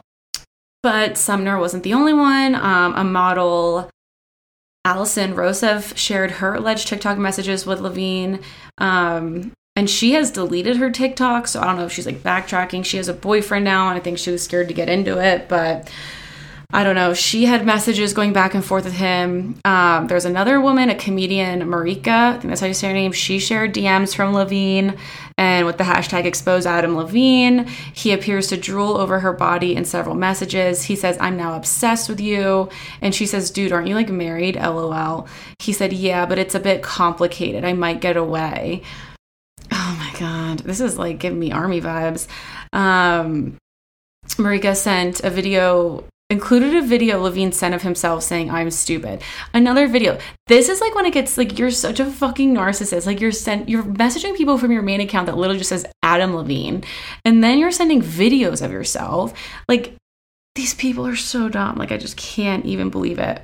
but 0.82 1.18
sumner 1.18 1.60
wasn't 1.60 1.84
the 1.84 1.94
only 1.94 2.14
one 2.14 2.56
um, 2.56 2.96
a 2.96 3.04
model 3.04 3.90
Alyson 4.88 5.36
Rosef 5.36 5.98
shared 5.98 6.32
her 6.32 6.56
alleged 6.56 6.88
TikTok 6.88 7.18
messages 7.18 7.66
with 7.66 7.82
Levine. 7.82 8.40
Um, 8.78 9.52
and 9.80 9.90
she 9.90 10.12
has 10.12 10.30
deleted 10.30 10.76
her 10.76 10.92
TikTok, 10.92 11.48
so 11.48 11.62
I 11.62 11.64
don't 11.64 11.78
know 11.78 11.86
if 11.86 11.94
she's 11.94 12.06
like 12.06 12.18
backtracking. 12.22 12.84
She 12.84 12.98
has 12.98 13.08
a 13.08 13.14
boyfriend 13.14 13.64
now, 13.64 13.88
and 13.88 13.98
I 13.98 14.02
think 14.02 14.18
she 14.18 14.30
was 14.30 14.44
scared 14.44 14.68
to 14.68 14.74
get 14.74 14.90
into 14.90 15.18
it. 15.24 15.48
But 15.48 15.90
I 16.74 16.84
don't 16.84 16.96
know. 16.96 17.14
She 17.14 17.46
had 17.46 17.66
messages 17.66 18.14
going 18.14 18.34
back 18.34 18.54
and 18.54 18.64
forth 18.64 18.84
with 18.84 18.96
him. 18.96 19.58
Um, 19.64 20.08
there's 20.08 20.26
another 20.26 20.60
woman, 20.60 20.90
a 20.90 20.96
comedian, 20.96 21.62
Maryka. 21.62 22.12
I 22.12 22.32
think 22.34 22.50
that's 22.50 22.60
how 22.60 22.68
you 22.68 22.74
say 22.74 22.90
her 22.90 22.94
name. 22.94 23.14
She 23.14 23.40
shared 23.40 23.74
DMs 23.74 24.14
from 24.14 24.34
Levine 24.34 24.98
and 25.38 25.66
with 25.66 25.78
the 25.78 25.86
hashtag 25.86 26.26
expose 26.26 26.66
Adam 26.66 26.98
Levine. 26.98 27.66
He 27.94 28.12
appears 28.12 28.48
to 28.48 28.58
drool 28.58 28.98
over 28.98 29.22
her 29.22 29.32
body 29.32 29.78
in 29.78 29.86
several 29.86 30.14
messages. 30.14 30.84
He 30.84 30.98
says, 30.98 31.18
I'm 31.22 31.38
now 31.38 31.56
obsessed 31.56 32.10
with 32.10 32.20
you. 32.20 32.68
And 33.00 33.16
she 33.16 33.26
says, 33.26 33.50
Dude, 33.50 33.72
aren't 33.72 33.88
you 33.88 33.96
like 33.96 34.10
married? 34.10 34.58
LOL. 34.58 35.30
He 35.60 35.72
said, 35.72 35.94
Yeah, 35.94 36.26
but 36.26 36.38
it's 36.38 36.54
a 36.54 36.60
bit 36.60 36.84
complicated. 36.84 37.64
I 37.64 37.72
might 37.72 38.02
get 38.02 38.18
away. 38.18 38.84
This 40.58 40.82
is 40.82 40.98
like 40.98 41.20
giving 41.20 41.40
me 41.40 41.52
Armie 41.52 41.82
vibes. 41.82 42.28
Um, 42.74 43.58
Maryka 44.38 44.76
sent 44.76 45.22
a 45.24 45.30
video 45.30 46.04
included 46.30 46.76
a 46.76 46.82
video 46.82 47.20
Levine 47.20 47.52
sent 47.52 47.74
of 47.74 47.82
himself 47.82 48.22
saying, 48.24 48.52
I'm 48.52 48.70
stupid. 48.70 49.22
Another 49.54 49.88
video. 49.88 50.20
This 50.48 50.70
is 50.70 50.80
like 50.80 50.94
when 50.94 51.08
it 51.08 51.14
gets 51.14 51.38
like 51.38 51.58
you're 51.58 51.72
such 51.72 52.00
a 52.00 52.06
fucking 52.06 52.54
narcissist. 52.54 53.06
Like 53.06 53.20
you're 53.20 53.32
sent 53.32 53.68
you're 53.68 53.84
messaging 53.84 54.38
people 54.38 54.58
from 54.58 54.72
your 54.72 54.84
main 54.84 55.02
account 55.02 55.26
that 55.26 55.38
literally 55.38 55.58
just 55.58 55.70
says 55.70 55.86
Adam 56.04 56.36
Levine. 56.36 56.84
And 57.26 57.44
then 57.44 57.58
you're 57.58 57.72
sending 57.72 58.02
videos 58.02 58.64
of 58.64 58.72
yourself. 58.72 59.34
Like 59.68 59.96
these 60.56 60.74
people 60.74 61.06
are 61.08 61.16
so 61.16 61.50
dumb. 61.50 61.78
Like 61.78 61.92
I 61.92 61.98
just 61.98 62.18
can't 62.18 62.66
even 62.66 62.90
believe 62.90 63.18
it. 63.18 63.42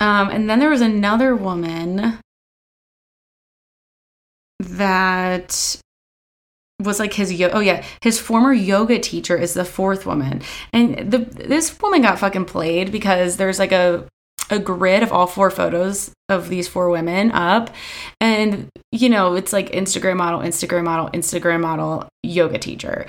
Um, 0.00 0.30
and 0.30 0.48
then 0.48 0.58
there 0.58 0.70
was 0.70 0.80
another 0.80 1.34
woman 1.34 2.18
that 4.60 5.80
was 6.82 6.98
like 6.98 7.12
his 7.14 7.32
yo- 7.32 7.50
oh 7.52 7.60
yeah 7.60 7.84
his 8.00 8.18
former 8.18 8.52
yoga 8.52 8.98
teacher 8.98 9.36
is 9.36 9.54
the 9.54 9.64
fourth 9.64 10.06
woman. 10.06 10.42
And 10.72 11.10
the 11.10 11.18
this 11.18 11.78
woman 11.80 12.02
got 12.02 12.18
fucking 12.18 12.46
played 12.46 12.92
because 12.92 13.36
there's 13.36 13.58
like 13.58 13.72
a 13.72 14.06
a 14.50 14.58
grid 14.58 15.02
of 15.02 15.12
all 15.12 15.26
four 15.26 15.50
photos 15.50 16.12
of 16.28 16.48
these 16.48 16.68
four 16.68 16.90
women 16.90 17.30
up. 17.32 17.70
And 18.20 18.68
you 18.90 19.08
know 19.08 19.34
it's 19.34 19.52
like 19.52 19.70
instagram 19.70 20.16
model 20.16 20.40
instagram 20.40 20.84
model 20.84 21.08
instagram 21.10 21.60
model 21.60 22.08
yoga 22.22 22.58
teacher 22.58 23.06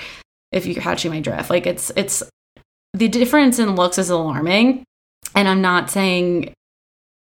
if 0.52 0.66
you're 0.66 0.82
catching 0.82 1.12
my 1.12 1.20
drift 1.20 1.50
like 1.50 1.68
it's 1.68 1.92
it's 1.96 2.24
the 2.94 3.08
difference 3.08 3.60
in 3.60 3.76
looks 3.76 3.98
is 3.98 4.10
alarming. 4.10 4.84
And 5.36 5.48
i'm 5.48 5.62
not 5.62 5.90
saying 5.90 6.54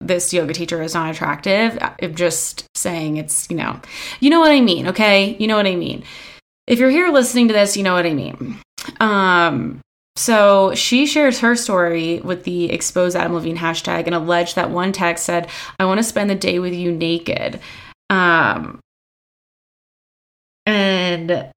this 0.02 0.34
yoga 0.34 0.54
teacher 0.54 0.82
is 0.82 0.94
not 0.94 1.10
attractive. 1.10 1.78
I'm 1.82 2.16
just 2.16 2.68
saying 2.76 3.18
it's 3.18 3.50
you 3.50 3.58
know 3.58 3.80
you 4.20 4.30
know 4.30 4.40
what 4.40 4.52
i 4.52 4.62
mean 4.62 4.88
okay? 4.88 5.36
You 5.40 5.48
know 5.48 5.56
what 5.56 5.66
i 5.68 5.76
mean 5.76 6.04
if 6.68 6.80
you're 6.80 6.90
here 6.90 7.10
listening 7.10 7.48
to 7.48 7.54
this, 7.54 7.78
you 7.78 7.84
know 7.84 7.94
what 7.94 8.06
I 8.06 8.14
mean. 8.14 8.58
Um, 9.00 9.82
so 10.16 10.74
she 10.76 11.06
shares 11.06 11.40
her 11.40 11.56
story 11.56 12.22
with 12.22 12.44
the 12.44 12.72
expose 12.72 13.16
Adam 13.16 13.34
Levine 13.34 13.58
hashtag 13.58 14.06
and 14.06 14.16
alleged 14.16 14.56
that 14.56 14.72
one 14.72 14.92
text 14.92 15.26
said, 15.26 15.50
I 15.80 15.86
want 15.86 16.00
to 16.00 16.04
spend 16.04 16.30
the 16.30 16.36
day 16.36 16.60
with 16.60 16.74
you 16.74 16.92
naked. 16.92 17.60
Um, 18.10 18.80
and 20.66 21.52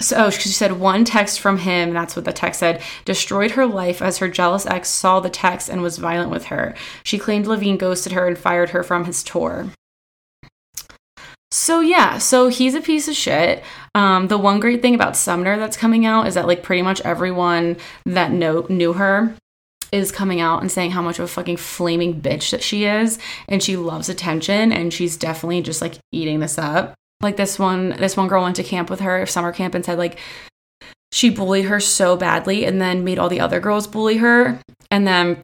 so 0.00 0.26
oh, 0.26 0.30
she 0.30 0.48
said 0.48 0.72
one 0.78 1.04
text 1.04 1.40
from 1.40 1.58
him, 1.58 1.92
that's 1.92 2.14
what 2.14 2.24
the 2.24 2.32
text 2.32 2.60
said, 2.60 2.82
destroyed 3.04 3.52
her 3.52 3.66
life 3.66 4.00
as 4.00 4.18
her 4.18 4.28
jealous 4.28 4.66
ex 4.66 4.88
saw 4.88 5.18
the 5.18 5.30
text 5.30 5.68
and 5.68 5.82
was 5.82 5.98
violent 5.98 6.30
with 6.30 6.46
her. 6.46 6.74
She 7.02 7.18
claimed 7.18 7.46
Levine 7.46 7.78
ghosted 7.78 8.12
her 8.12 8.26
and 8.26 8.38
fired 8.38 8.70
her 8.70 8.82
from 8.82 9.06
his 9.06 9.22
tour. 9.22 9.70
So 11.68 11.80
yeah, 11.80 12.16
so 12.16 12.48
he's 12.48 12.74
a 12.74 12.80
piece 12.80 13.08
of 13.08 13.14
shit. 13.14 13.62
Um, 13.94 14.28
the 14.28 14.38
one 14.38 14.58
great 14.58 14.80
thing 14.80 14.94
about 14.94 15.18
Sumner 15.18 15.58
that's 15.58 15.76
coming 15.76 16.06
out 16.06 16.26
is 16.26 16.32
that 16.32 16.46
like 16.46 16.62
pretty 16.62 16.80
much 16.80 17.02
everyone 17.02 17.76
that 18.06 18.32
know 18.32 18.64
knew 18.70 18.94
her 18.94 19.34
is 19.92 20.10
coming 20.10 20.40
out 20.40 20.62
and 20.62 20.72
saying 20.72 20.92
how 20.92 21.02
much 21.02 21.18
of 21.18 21.26
a 21.26 21.28
fucking 21.28 21.58
flaming 21.58 22.22
bitch 22.22 22.52
that 22.52 22.62
she 22.62 22.86
is, 22.86 23.18
and 23.48 23.62
she 23.62 23.76
loves 23.76 24.08
attention, 24.08 24.72
and 24.72 24.94
she's 24.94 25.18
definitely 25.18 25.60
just 25.60 25.82
like 25.82 25.98
eating 26.10 26.40
this 26.40 26.56
up. 26.56 26.94
Like 27.20 27.36
this 27.36 27.58
one, 27.58 27.90
this 27.98 28.16
one 28.16 28.28
girl 28.28 28.44
went 28.44 28.56
to 28.56 28.62
camp 28.62 28.88
with 28.88 29.00
her, 29.00 29.26
summer 29.26 29.52
camp, 29.52 29.74
and 29.74 29.84
said 29.84 29.98
like 29.98 30.18
she 31.12 31.28
bullied 31.28 31.66
her 31.66 31.80
so 31.80 32.16
badly, 32.16 32.64
and 32.64 32.80
then 32.80 33.04
made 33.04 33.18
all 33.18 33.28
the 33.28 33.40
other 33.40 33.60
girls 33.60 33.86
bully 33.86 34.16
her, 34.16 34.58
and 34.90 35.06
then 35.06 35.42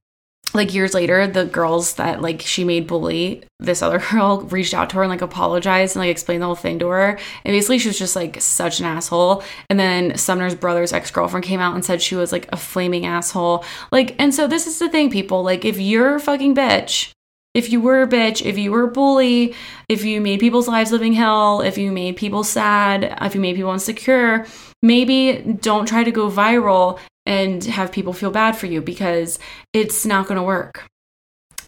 like 0.54 0.72
years 0.72 0.94
later, 0.94 1.26
the 1.26 1.44
girls 1.44 1.94
that 1.94 2.22
like 2.22 2.40
she 2.40 2.64
made 2.64 2.86
bully 2.86 3.42
this 3.58 3.82
other 3.82 3.98
girl 4.10 4.42
reached 4.42 4.72
out 4.72 4.90
to 4.90 4.96
her 4.96 5.02
and 5.02 5.10
like 5.10 5.22
apologized 5.22 5.96
and 5.96 6.00
like 6.00 6.10
explained 6.10 6.42
the 6.42 6.46
whole 6.46 6.54
thing 6.54 6.78
to 6.78 6.88
her. 6.88 7.18
And 7.44 7.52
basically, 7.52 7.78
she 7.78 7.88
was 7.88 7.98
just 7.98 8.16
like 8.16 8.40
such 8.40 8.78
an 8.78 8.86
asshole. 8.86 9.42
And 9.68 9.78
then 9.78 10.16
Sumner's 10.16 10.54
brother's 10.54 10.92
ex 10.92 11.10
girlfriend 11.10 11.44
came 11.44 11.60
out 11.60 11.74
and 11.74 11.84
said 11.84 12.00
she 12.00 12.14
was 12.14 12.32
like 12.32 12.48
a 12.52 12.56
flaming 12.56 13.04
asshole. 13.04 13.64
Like, 13.90 14.14
and 14.18 14.34
so 14.34 14.46
this 14.46 14.66
is 14.66 14.78
the 14.78 14.88
thing, 14.88 15.10
people. 15.10 15.42
Like, 15.42 15.64
if 15.64 15.78
you're 15.78 16.16
a 16.16 16.20
fucking 16.20 16.54
bitch, 16.54 17.10
if 17.54 17.70
you 17.70 17.80
were 17.80 18.02
a 18.02 18.08
bitch, 18.08 18.44
if 18.44 18.58
you 18.58 18.72
were 18.72 18.84
a 18.84 18.88
bully, 18.88 19.54
if 19.88 20.04
you 20.04 20.20
made 20.20 20.40
people's 20.40 20.66
lives 20.66 20.90
living 20.90 21.12
hell, 21.12 21.60
if 21.60 21.78
you 21.78 21.92
made 21.92 22.16
people 22.16 22.42
sad, 22.42 23.16
if 23.20 23.34
you 23.34 23.40
made 23.40 23.54
people 23.54 23.72
insecure, 23.72 24.46
maybe 24.82 25.56
don't 25.60 25.86
try 25.86 26.02
to 26.02 26.10
go 26.10 26.28
viral 26.28 26.98
and 27.26 27.64
have 27.64 27.92
people 27.92 28.12
feel 28.12 28.30
bad 28.30 28.56
for 28.56 28.66
you 28.66 28.80
because 28.80 29.38
it's 29.72 30.04
not 30.04 30.26
going 30.26 30.36
to 30.36 30.42
work. 30.42 30.86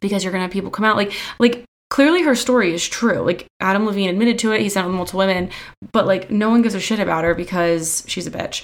Because 0.00 0.22
you're 0.22 0.32
going 0.32 0.40
to 0.40 0.46
have 0.46 0.52
people 0.52 0.70
come 0.70 0.84
out 0.84 0.96
like 0.96 1.12
like 1.38 1.64
clearly 1.90 2.22
her 2.22 2.34
story 2.34 2.74
is 2.74 2.86
true. 2.86 3.20
Like 3.20 3.46
Adam 3.60 3.86
Levine 3.86 4.10
admitted 4.10 4.38
to 4.40 4.52
it, 4.52 4.76
out 4.76 4.86
with 4.86 4.94
multiple 4.94 5.18
women, 5.18 5.50
but 5.92 6.06
like 6.06 6.30
no 6.30 6.50
one 6.50 6.62
gives 6.62 6.74
a 6.74 6.80
shit 6.80 7.00
about 7.00 7.24
her 7.24 7.34
because 7.34 8.04
she's 8.06 8.26
a 8.26 8.30
bitch. 8.30 8.62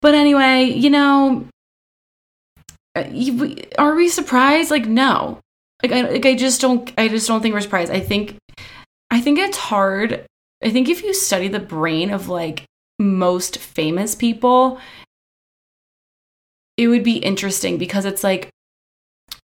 But 0.00 0.14
anyway, 0.14 0.64
you 0.64 0.90
know, 0.90 1.46
uh, 2.96 3.04
are 3.78 3.94
we 3.94 4.08
surprised? 4.08 4.70
Like 4.70 4.86
no. 4.86 5.40
Like 5.82 5.92
I, 5.92 6.02
like 6.02 6.26
I 6.26 6.34
just 6.34 6.60
don't 6.60 6.92
I 6.96 7.08
just 7.08 7.26
don't 7.26 7.40
think 7.40 7.54
we're 7.54 7.60
surprised. 7.60 7.92
I 7.92 8.00
think 8.00 8.36
I 9.10 9.20
think 9.20 9.38
it's 9.38 9.56
hard. 9.56 10.24
I 10.62 10.70
think 10.70 10.88
if 10.88 11.02
you 11.02 11.12
study 11.12 11.48
the 11.48 11.58
brain 11.58 12.10
of 12.10 12.28
like 12.28 12.64
most 12.98 13.58
famous 13.58 14.14
people, 14.14 14.80
it 16.82 16.88
would 16.88 17.04
be 17.04 17.18
interesting 17.18 17.78
because 17.78 18.04
it's 18.04 18.24
like 18.24 18.50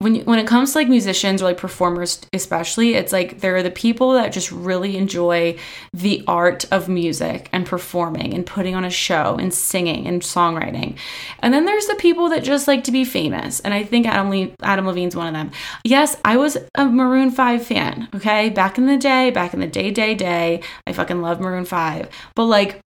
when 0.03 0.17
you, 0.17 0.25
when 0.25 0.41
it 0.41 0.47
comes 0.47 0.73
to 0.73 0.79
like 0.79 0.89
musicians 0.89 1.41
or 1.41 1.47
like 1.47 1.57
performers 1.57 2.21
especially 2.33 2.95
it's 2.95 3.13
like 3.13 3.41
there 3.41 3.55
are 3.55 3.63
the 3.63 3.71
people 3.71 4.13
that 4.13 4.33
just 4.33 4.51
really 4.51 4.97
enjoy 4.97 5.57
the 5.93 6.25
art 6.27 6.65
of 6.73 6.89
music 6.89 7.49
and 7.53 7.65
performing 7.67 8.35
and 8.35 8.45
putting 8.45 8.75
on 8.75 8.85
a 8.85 8.91
show 8.91 9.37
and 9.39 9.55
singing 9.55 10.07
and 10.09 10.23
songwriting. 10.23 10.97
And 11.39 11.55
then 11.55 11.67
there's 11.67 11.87
the 11.87 11.95
people 11.95 12.29
that 12.31 12.43
just 12.43 12.67
like 12.67 12.83
to 12.85 12.93
be 12.93 13.05
famous 13.05 13.61
and 13.61 13.73
i 13.73 13.85
think 13.85 14.07
adam, 14.07 14.31
Le- 14.31 14.51
adam 14.63 14.87
levine's 14.87 15.15
one 15.15 15.29
of 15.29 15.35
them. 15.35 15.53
Yes 15.85 16.17
i 16.25 16.37
was 16.37 16.59
a 16.75 16.85
maroon 16.85 17.31
5 17.31 17.65
fan 17.65 18.09
okay? 18.15 18.51
Back 18.51 18.79
in 18.79 18.87
the 18.87 18.97
day 18.99 19.31
back 19.31 19.55
in 19.55 19.61
the 19.61 19.67
day 19.67 19.91
day 19.91 20.15
day 20.15 20.63
i 20.87 20.93
fucking 20.93 21.23
love 21.23 21.41
maroon 21.41 21.65
5 21.65 22.09
but 22.35 22.45
like 22.45 22.81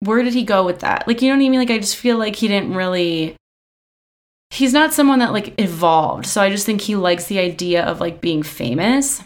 where 0.00 0.22
did 0.22 0.34
he 0.34 0.42
go 0.42 0.64
with 0.64 0.80
that? 0.80 1.06
Like, 1.06 1.22
you 1.22 1.28
know 1.28 1.36
what 1.36 1.44
I 1.44 1.48
mean? 1.48 1.60
Like, 1.60 1.70
I 1.70 1.78
just 1.78 1.96
feel 1.96 2.18
like 2.18 2.36
he 2.36 2.48
didn't 2.48 2.74
really. 2.74 3.36
He's 4.50 4.72
not 4.72 4.92
someone 4.92 5.20
that 5.20 5.32
like 5.32 5.60
evolved. 5.60 6.26
So 6.26 6.40
I 6.40 6.50
just 6.50 6.66
think 6.66 6.80
he 6.80 6.96
likes 6.96 7.26
the 7.26 7.38
idea 7.38 7.84
of 7.84 8.00
like 8.00 8.20
being 8.20 8.42
famous. 8.42 9.22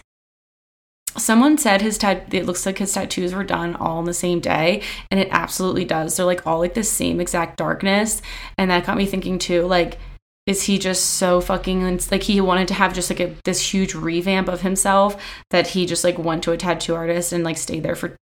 Someone 1.17 1.57
said 1.57 1.81
his 1.81 1.97
tat 1.97 2.35
it 2.35 2.45
looks 2.45 2.67
like 2.67 2.79
his 2.79 2.93
tattoos 2.93 3.33
were 3.33 3.45
done 3.45 3.77
all 3.77 3.99
on 3.99 4.05
the 4.05 4.13
same 4.13 4.41
day, 4.41 4.83
and 5.11 5.21
it 5.21 5.29
absolutely 5.31 5.85
does. 5.85 6.17
They're 6.17 6.27
like 6.27 6.47
all 6.47 6.59
like 6.59 6.75
the 6.75 6.83
same 6.83 7.21
exact 7.21 7.57
darkness. 7.57 8.21
And 8.59 8.71
that 8.71 8.85
got 8.85 8.97
me 8.97 9.07
thinking 9.07 9.39
too, 9.39 9.63
like, 9.63 9.99
is 10.47 10.65
he 10.65 10.79
just 10.79 11.15
so 11.15 11.41
fucking 11.41 12.01
like 12.11 12.25
he 12.25 12.41
wanted 12.41 12.69
to 12.69 12.75
have 12.75 12.93
just 12.93 13.11
like 13.11 13.21
a, 13.21 13.35
this 13.45 13.73
huge 13.73 13.95
revamp 13.95 14.49
of 14.49 14.61
himself 14.61 15.17
that 15.51 15.69
he 15.69 15.87
just 15.87 16.05
like 16.05 16.19
went 16.19 16.43
to 16.43 16.53
a 16.53 16.57
tattoo 16.57 16.95
artist 16.95 17.33
and 17.33 17.45
like 17.45 17.57
stayed 17.57 17.83
there 17.83 17.97
for 17.97 18.17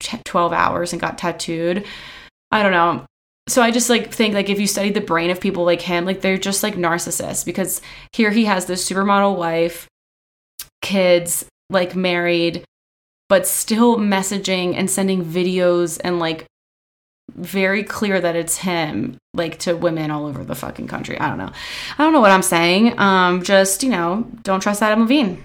12 0.00 0.52
hours 0.52 0.92
and 0.92 1.00
got 1.00 1.18
tattooed. 1.18 1.84
I 2.50 2.62
don't 2.62 2.72
know. 2.72 3.04
So 3.48 3.62
I 3.62 3.70
just 3.70 3.88
like 3.88 4.12
think 4.12 4.34
like 4.34 4.50
if 4.50 4.60
you 4.60 4.66
study 4.66 4.90
the 4.90 5.00
brain 5.00 5.30
of 5.30 5.40
people 5.40 5.64
like 5.64 5.80
him, 5.80 6.04
like 6.04 6.20
they're 6.20 6.38
just 6.38 6.62
like 6.62 6.74
narcissists 6.74 7.44
because 7.44 7.80
here 8.12 8.30
he 8.30 8.44
has 8.44 8.66
this 8.66 8.88
supermodel 8.88 9.36
wife, 9.36 9.88
kids, 10.82 11.46
like 11.70 11.96
married, 11.96 12.64
but 13.28 13.46
still 13.46 13.96
messaging 13.96 14.74
and 14.74 14.90
sending 14.90 15.24
videos 15.24 15.98
and 16.04 16.18
like 16.18 16.46
very 17.34 17.84
clear 17.84 18.20
that 18.20 18.36
it's 18.36 18.58
him 18.58 19.16
like 19.34 19.58
to 19.60 19.76
women 19.76 20.10
all 20.10 20.26
over 20.26 20.44
the 20.44 20.54
fucking 20.54 20.88
country. 20.88 21.18
I 21.18 21.28
don't 21.28 21.38
know. 21.38 21.52
I 21.98 22.04
don't 22.04 22.12
know 22.12 22.20
what 22.20 22.30
I'm 22.30 22.42
saying. 22.42 22.98
Um 22.98 23.42
just, 23.42 23.82
you 23.82 23.90
know, 23.90 24.26
don't 24.42 24.60
trust 24.60 24.82
Adam 24.82 25.00
Levine. 25.00 25.42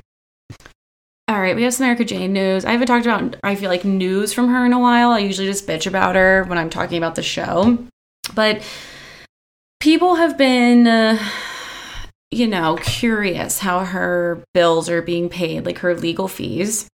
All 1.29 1.39
right, 1.39 1.55
we 1.55 1.63
have 1.63 1.73
some 1.73 1.87
Erika 1.87 2.03
Jayne 2.03 2.33
news. 2.33 2.65
I 2.65 2.71
haven't 2.71 2.87
talked 2.87 3.05
about, 3.05 3.37
I 3.43 3.55
feel 3.55 3.69
like, 3.69 3.85
news 3.85 4.33
from 4.33 4.49
her 4.49 4.65
in 4.65 4.73
a 4.73 4.79
while. 4.79 5.11
I 5.11 5.19
usually 5.19 5.47
just 5.47 5.65
bitch 5.65 5.87
about 5.87 6.15
her 6.15 6.43
when 6.43 6.57
I'm 6.57 6.69
talking 6.69 6.97
about 6.97 7.15
the 7.15 7.23
show. 7.23 7.77
But 8.35 8.61
people 9.79 10.15
have 10.15 10.37
been, 10.37 10.85
uh, 10.85 11.17
you 12.29 12.45
know, 12.45 12.77
curious 12.81 13.59
how 13.59 13.85
her 13.85 14.43
bills 14.53 14.89
are 14.89 15.01
being 15.01 15.29
paid, 15.29 15.65
like 15.65 15.79
her 15.79 15.95
legal 15.95 16.27
fees. 16.27 16.89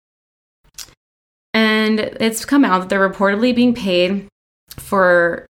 And 1.55 1.99
it's 1.99 2.45
come 2.45 2.63
out 2.63 2.81
that 2.81 2.89
they're 2.89 3.09
reportedly 3.09 3.55
being 3.55 3.73
paid 3.73 4.27
for, 4.77 5.47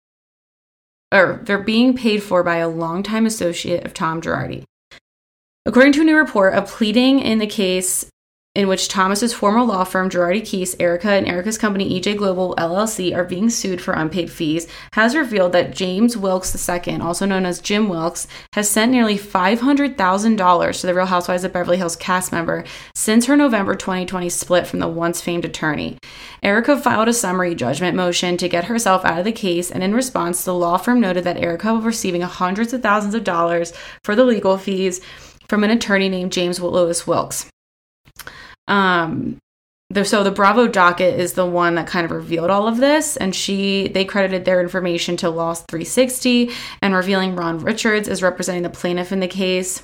or 1.13 1.41
they're 1.43 1.59
being 1.59 1.95
paid 1.95 2.23
for 2.23 2.43
by 2.43 2.57
a 2.57 2.69
longtime 2.69 3.27
associate 3.27 3.85
of 3.85 3.93
Tom 3.93 4.23
Girardi. 4.23 4.65
According 5.67 5.93
to 5.93 6.01
a 6.01 6.05
new 6.05 6.17
report, 6.17 6.55
a 6.55 6.63
pleading 6.63 7.21
in 7.21 7.39
the 7.39 7.47
case 7.47 8.07
in 8.55 8.69
which 8.69 8.88
Thomas's 8.88 9.33
former 9.33 9.62
law 9.62 9.83
firm 9.83 10.11
Girardi 10.11 10.43
Keese, 10.43 10.77
Erica, 10.79 11.12
and 11.12 11.27
Erica's 11.27 11.57
company 11.57 11.99
EJ 11.99 12.19
Global 12.19 12.55
LLC 12.59 13.17
are 13.17 13.25
being 13.25 13.49
sued 13.49 13.81
for 13.81 13.95
unpaid 13.95 14.31
fees, 14.31 14.69
has 14.93 15.17
revealed 15.17 15.53
that 15.53 15.71
James 15.71 16.19
Wilkes 16.19 16.69
II, 16.69 17.01
also 17.01 17.25
known 17.25 17.47
as 17.47 17.62
Jim 17.62 17.88
Wilkes, 17.88 18.29
has 18.53 18.69
sent 18.69 18.93
nearly 18.93 19.17
$500,000 19.17 20.81
to 20.81 20.87
the 20.87 20.95
Real 20.95 21.07
Housewives 21.07 21.45
of 21.45 21.53
Beverly 21.55 21.79
Hills 21.79 21.97
cast 21.97 22.31
member 22.31 22.65
since 22.95 23.25
her 23.25 23.37
November 23.37 23.75
2020 23.75 24.29
split 24.29 24.67
from 24.67 24.81
the 24.81 24.88
once 24.88 25.23
famed 25.23 25.47
attorney. 25.47 25.97
Erica 26.43 26.77
filed 26.77 27.09
a 27.09 27.15
summary 27.15 27.55
judgment 27.55 27.97
motion 27.97 28.37
to 28.37 28.51
get 28.51 28.65
herself 28.65 29.03
out 29.07 29.19
of 29.19 29.25
the 29.25 29.33
case, 29.33 29.71
and 29.71 29.83
in 29.83 29.95
response, 29.95 30.45
the 30.45 30.53
law 30.53 30.77
firm 30.77 31.01
noted 31.01 31.25
that 31.25 31.38
Erica 31.38 31.73
was 31.73 31.85
receiving 31.85 32.21
hundreds 32.21 32.75
of 32.75 32.83
thousands 32.83 33.15
of 33.15 33.25
dollars 33.25 33.73
for 34.05 34.15
the 34.15 34.27
legal 34.27 34.59
fees 34.59 35.01
from 35.49 35.65
an 35.65 35.71
attorney 35.71 36.11
named 36.11 36.33
James 36.33 36.61
Lewis 36.61 37.07
Wilkes. 37.07 37.51
Um, 38.68 39.38
the, 39.92 40.07
so 40.07 40.25
the 40.25 40.31
Bravo 40.31 40.68
docket 40.68 41.20
is 41.20 41.35
the 41.35 41.44
one 41.44 41.75
that 41.75 41.87
kind 41.87 42.07
of 42.07 42.12
revealed 42.12 42.51
all 42.51 42.66
of 42.66 42.79
this, 42.79 43.18
and 43.18 43.35
she 43.35 43.88
they 43.88 44.07
credited 44.07 44.46
their 44.46 44.61
information 44.61 45.18
to 45.18 45.29
Law 45.29 45.53
360 45.53 46.51
and 46.81 46.94
revealing 46.94 47.37
Ron 47.37 47.59
Richards 47.59 48.09
as 48.09 48.22
representing 48.22 48.62
the 48.62 48.70
plaintiff 48.70 49.12
in 49.12 49.20
the 49.20 49.29
case. 49.29 49.83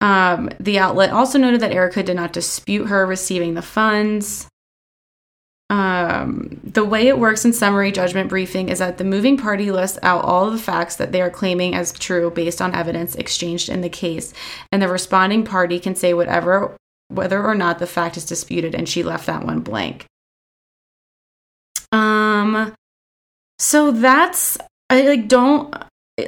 Um, 0.00 0.48
the 0.60 0.78
outlet 0.78 1.10
also 1.10 1.38
noted 1.38 1.60
that 1.60 1.72
Erica 1.72 2.04
did 2.04 2.14
not 2.14 2.32
dispute 2.32 2.86
her 2.86 3.04
receiving 3.04 3.54
the 3.54 3.62
funds. 3.62 4.46
Um, 5.70 6.60
the 6.62 6.84
way 6.84 7.08
it 7.08 7.18
works 7.18 7.44
in 7.44 7.52
summary 7.52 7.90
judgment 7.90 8.30
briefing 8.30 8.68
is 8.68 8.78
that 8.78 8.96
the 8.96 9.04
moving 9.04 9.36
party 9.36 9.72
lists 9.72 9.98
out 10.02 10.24
all 10.24 10.46
of 10.46 10.52
the 10.52 10.58
facts 10.58 10.96
that 10.96 11.10
they 11.10 11.20
are 11.20 11.30
claiming 11.30 11.74
as 11.74 11.92
true 11.92 12.30
based 12.30 12.62
on 12.62 12.76
evidence 12.76 13.16
exchanged 13.16 13.68
in 13.68 13.80
the 13.80 13.88
case, 13.88 14.32
and 14.70 14.80
the 14.80 14.88
responding 14.88 15.44
party 15.44 15.80
can 15.80 15.96
say 15.96 16.14
whatever 16.14 16.77
whether 17.08 17.42
or 17.42 17.54
not 17.54 17.78
the 17.78 17.86
fact 17.86 18.16
is 18.16 18.24
disputed, 18.24 18.74
and 18.74 18.88
she 18.88 19.02
left 19.02 19.26
that 19.26 19.44
one 19.44 19.60
blank. 19.60 20.06
Um, 21.92 22.74
so 23.58 23.90
that's 23.90 24.58
I 24.90 25.02
like 25.02 25.28
don't 25.28 25.74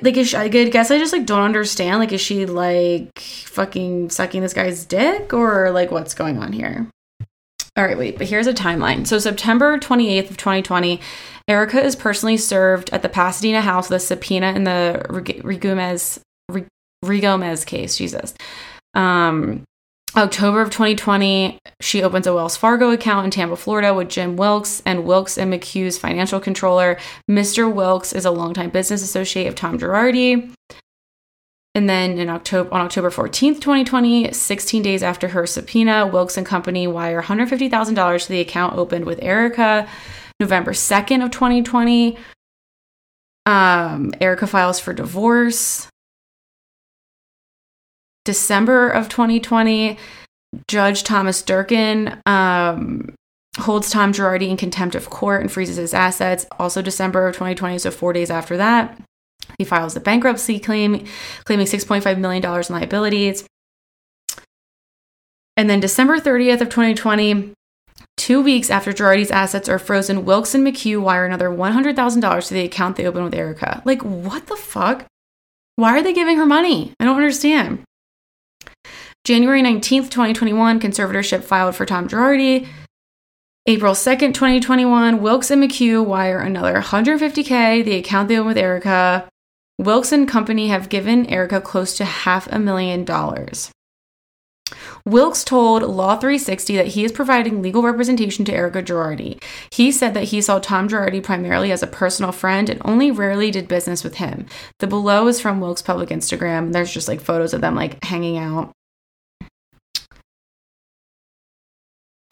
like 0.03 0.17
is 0.17 0.31
she, 0.31 0.37
I 0.37 0.49
guess 0.49 0.91
I 0.91 0.99
just 0.99 1.13
like 1.13 1.27
don't 1.27 1.43
understand 1.43 1.99
like 1.99 2.13
is 2.13 2.21
she 2.21 2.47
like 2.47 3.19
fucking 3.19 4.11
sucking 4.11 4.41
this 4.41 4.55
guy's 4.55 4.85
dick 4.85 5.33
or 5.33 5.71
like 5.71 5.91
what's 5.91 6.15
going 6.15 6.39
on 6.39 6.53
here? 6.53 6.89
All 7.77 7.85
right, 7.85 7.99
wait, 7.99 8.19
but 8.19 8.27
here's 8.27 8.47
a 8.47 8.53
timeline. 8.53 9.07
So 9.07 9.19
September 9.19 9.79
28th 9.79 10.31
of 10.31 10.37
2020, 10.37 11.01
Erica 11.47 11.83
is 11.83 11.95
personally 11.95 12.37
served 12.37 12.91
at 12.91 13.03
the 13.03 13.09
Pasadena 13.09 13.61
house 13.61 13.89
with 13.89 14.03
a 14.03 14.05
subpoena 14.05 14.53
in 14.53 14.65
the 14.65 15.07
Ruigomez 15.09 16.21
Ruigomez 17.05 17.65
case. 17.65 17.97
Jesus. 17.97 18.35
Um, 18.95 19.65
October 20.17 20.61
of 20.61 20.71
2020, 20.71 21.59
she 21.81 22.03
opens 22.03 22.27
a 22.27 22.35
Wells 22.35 22.57
Fargo 22.57 22.91
account 22.91 23.27
in 23.27 23.31
Tampa, 23.31 23.57
Florida 23.57 23.95
with 23.95 24.09
Jim 24.09 24.37
Wilkes 24.37 24.83
and 24.85 25.05
Wilkes 25.05 25.39
and 25.39 25.53
McHugh's 25.53 25.99
financial 25.99 26.41
controller. 26.41 26.99
Mr. 27.31 27.73
Wilkes 27.73 28.13
is 28.13 28.25
a 28.25 28.31
longtime 28.31 28.71
business 28.71 29.03
associate 29.03 29.47
of 29.47 29.55
Tom 29.55 29.79
Girardi. 29.79 30.53
And 31.77 31.89
then 31.89 32.19
in 32.19 32.29
October 32.29 32.75
on 32.75 32.81
October 32.81 33.11
14th, 33.11 33.61
2020, 33.61 34.33
16 34.33 34.83
days 34.83 35.05
after 35.05 35.29
her 35.29 35.47
subpoena, 35.47 36.07
Wilkes 36.07 36.37
and 36.37 36.45
Company 36.45 36.89
wire 36.89 37.23
$150,000 37.23 38.23
to 38.23 38.29
the 38.29 38.41
account 38.41 38.77
opened 38.77 39.05
with 39.05 39.23
Erica. 39.23 39.89
November 40.41 40.73
2nd 40.73 41.23
of 41.23 41.31
2020, 41.31 42.17
um, 43.45 44.11
Erika 44.21 44.47
files 44.47 44.81
for 44.81 44.95
divorce. 44.95 45.90
December 48.25 48.89
of 48.89 49.09
2020, 49.09 49.99
Judge 50.69 51.05
Thomas 51.05 51.43
Durkin 51.43 52.21
um, 52.27 53.15
holds 53.59 53.91
Tom 53.91 54.13
Girardi 54.13 54.49
in 54.49 54.57
contempt 54.57 54.95
of 54.95 55.11
court 55.11 55.41
and 55.41 55.51
freezes 55.51 55.77
his 55.77 55.95
assets. 55.95 56.47
Also, 56.59 56.83
December 56.83 57.27
of 57.27 57.35
2020, 57.35 57.79
so 57.79 57.91
four 57.91 58.13
days 58.13 58.31
after 58.31 58.57
that. 58.57 59.01
He 59.59 59.65
files 59.65 59.97
a 59.97 60.01
bankruptcy 60.01 60.59
claim, 60.59 61.07
claiming 61.45 61.67
$6.5 61.67 62.19
million 62.19 62.45
in 62.45 62.75
liabilities. 62.75 63.45
And 65.57 65.69
then 65.69 65.81
December 65.81 66.19
30th 66.19 66.61
of 66.61 66.69
2020, 66.69 67.53
two 68.17 68.43
weeks 68.43 68.71
after 68.71 68.93
Girardi's 68.93 69.31
assets 69.31 69.69
are 69.69 69.79
frozen, 69.79 70.25
Wilkes 70.25 70.55
and 70.55 70.67
McHugh 70.67 71.01
wire 71.01 71.27
another 71.27 71.49
$100,000 71.49 72.49
to 72.49 72.55
the 72.55 72.61
account 72.61 72.97
they 72.97 73.07
opened 73.07 73.25
with 73.25 73.35
Erica. 73.35 73.83
Like, 73.85 74.03
what 74.03 74.47
the 74.47 74.57
fuck? 74.57 75.07
Why 75.77 75.99
are 75.99 76.03
they 76.03 76.13
giving 76.13 76.37
her 76.37 76.47
money? 76.47 76.93
I 77.01 77.05
don't 77.05 77.17
understand. 77.17 77.83
January 79.31 79.63
19th, 79.63 80.11
2021, 80.11 80.81
conservatorship 80.81 81.45
filed 81.45 81.77
for 81.77 81.87
Tom 81.87 82.09
Girardi. 82.09 82.67
April 83.65 83.95
2nd, 83.95 84.35
2021, 84.35 85.23
Wilkes 85.23 85.53
and 85.53 85.63
McHugh 85.63 86.05
wire 86.05 86.41
another 86.41 86.75
150K, 86.75 87.85
the 87.85 87.95
account 87.95 88.27
they 88.27 88.37
own 88.37 88.47
with 88.49 88.59
Erica. 88.59 89.29
Wilkes 89.79 90.11
and 90.11 90.27
company 90.27 90.67
have 90.67 90.89
given 90.89 91.27
Erica 91.27 91.61
close 91.61 91.97
to 91.99 92.05
half 92.05 92.49
a 92.51 92.59
million 92.59 93.05
dollars. 93.05 93.71
Wilkes 95.07 95.45
told 95.45 95.85
Law 95.85 96.17
360 96.17 96.75
that 96.79 96.89
he 96.89 97.05
is 97.05 97.13
providing 97.13 97.63
legal 97.63 97.85
representation 97.85 98.45
to 98.47 98.53
Erica 98.53 98.83
Girardi. 98.83 99.41
He 99.71 99.93
said 99.93 100.13
that 100.15 100.25
he 100.25 100.41
saw 100.41 100.59
Tom 100.59 100.89
Girardi 100.89 101.23
primarily 101.23 101.71
as 101.71 101.85
a 101.85 101.87
personal 101.87 102.33
friend 102.33 102.69
and 102.69 102.83
only 102.85 103.13
rarely 103.13 103.53
did 103.53 103.69
business 103.69 104.03
with 104.03 104.17
him. 104.17 104.47
The 104.81 104.89
below 104.89 105.29
is 105.29 105.41
from 105.41 105.61
Wilkes' 105.61 105.83
public 105.83 106.09
Instagram. 106.09 106.73
There's 106.73 106.93
just 106.93 107.07
like 107.07 107.21
photos 107.21 107.55
of 107.55 107.61
them 107.61 107.77
like 107.77 108.03
hanging 108.03 108.37
out. 108.37 108.73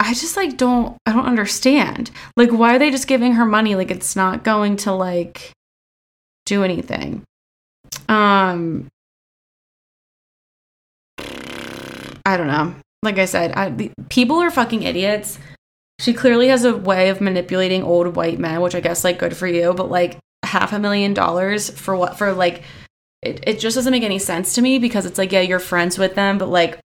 I 0.09 0.13
just 0.15 0.35
like 0.35 0.57
don't 0.57 0.97
I 1.05 1.13
don't 1.13 1.27
understand. 1.27 2.09
Like 2.35 2.49
why 2.49 2.75
are 2.75 2.79
they 2.79 2.89
just 2.89 3.07
giving 3.07 3.33
her 3.33 3.45
money 3.45 3.75
like 3.75 3.91
it's 3.91 4.15
not 4.15 4.43
going 4.43 4.75
to 4.77 4.91
like 4.91 5.51
do 6.47 6.63
anything? 6.63 7.21
Um 8.07 8.87
I 12.25 12.37
don't 12.37 12.47
know. 12.47 12.73
Like 13.03 13.19
I 13.19 13.25
said, 13.25 13.51
I, 13.55 13.91
people 14.09 14.37
are 14.37 14.49
fucking 14.49 14.81
idiots. 14.81 15.37
She 15.99 16.13
clearly 16.13 16.47
has 16.47 16.65
a 16.65 16.75
way 16.75 17.09
of 17.09 17.21
manipulating 17.21 17.83
old 17.83 18.15
white 18.15 18.39
men, 18.39 18.61
which 18.61 18.73
I 18.73 18.79
guess 18.79 19.03
like 19.03 19.19
good 19.19 19.37
for 19.37 19.45
you, 19.45 19.75
but 19.75 19.91
like 19.91 20.17
half 20.41 20.73
a 20.73 20.79
million 20.79 21.13
dollars 21.13 21.69
for 21.69 21.95
what 21.95 22.17
for 22.17 22.33
like 22.33 22.63
it, 23.21 23.43
it 23.45 23.59
just 23.59 23.75
doesn't 23.75 23.91
make 23.91 24.01
any 24.01 24.17
sense 24.17 24.55
to 24.55 24.63
me 24.63 24.79
because 24.79 25.05
it's 25.05 25.19
like 25.19 25.31
yeah, 25.31 25.41
you're 25.41 25.59
friends 25.59 25.99
with 25.99 26.15
them, 26.15 26.39
but 26.39 26.49
like 26.49 26.79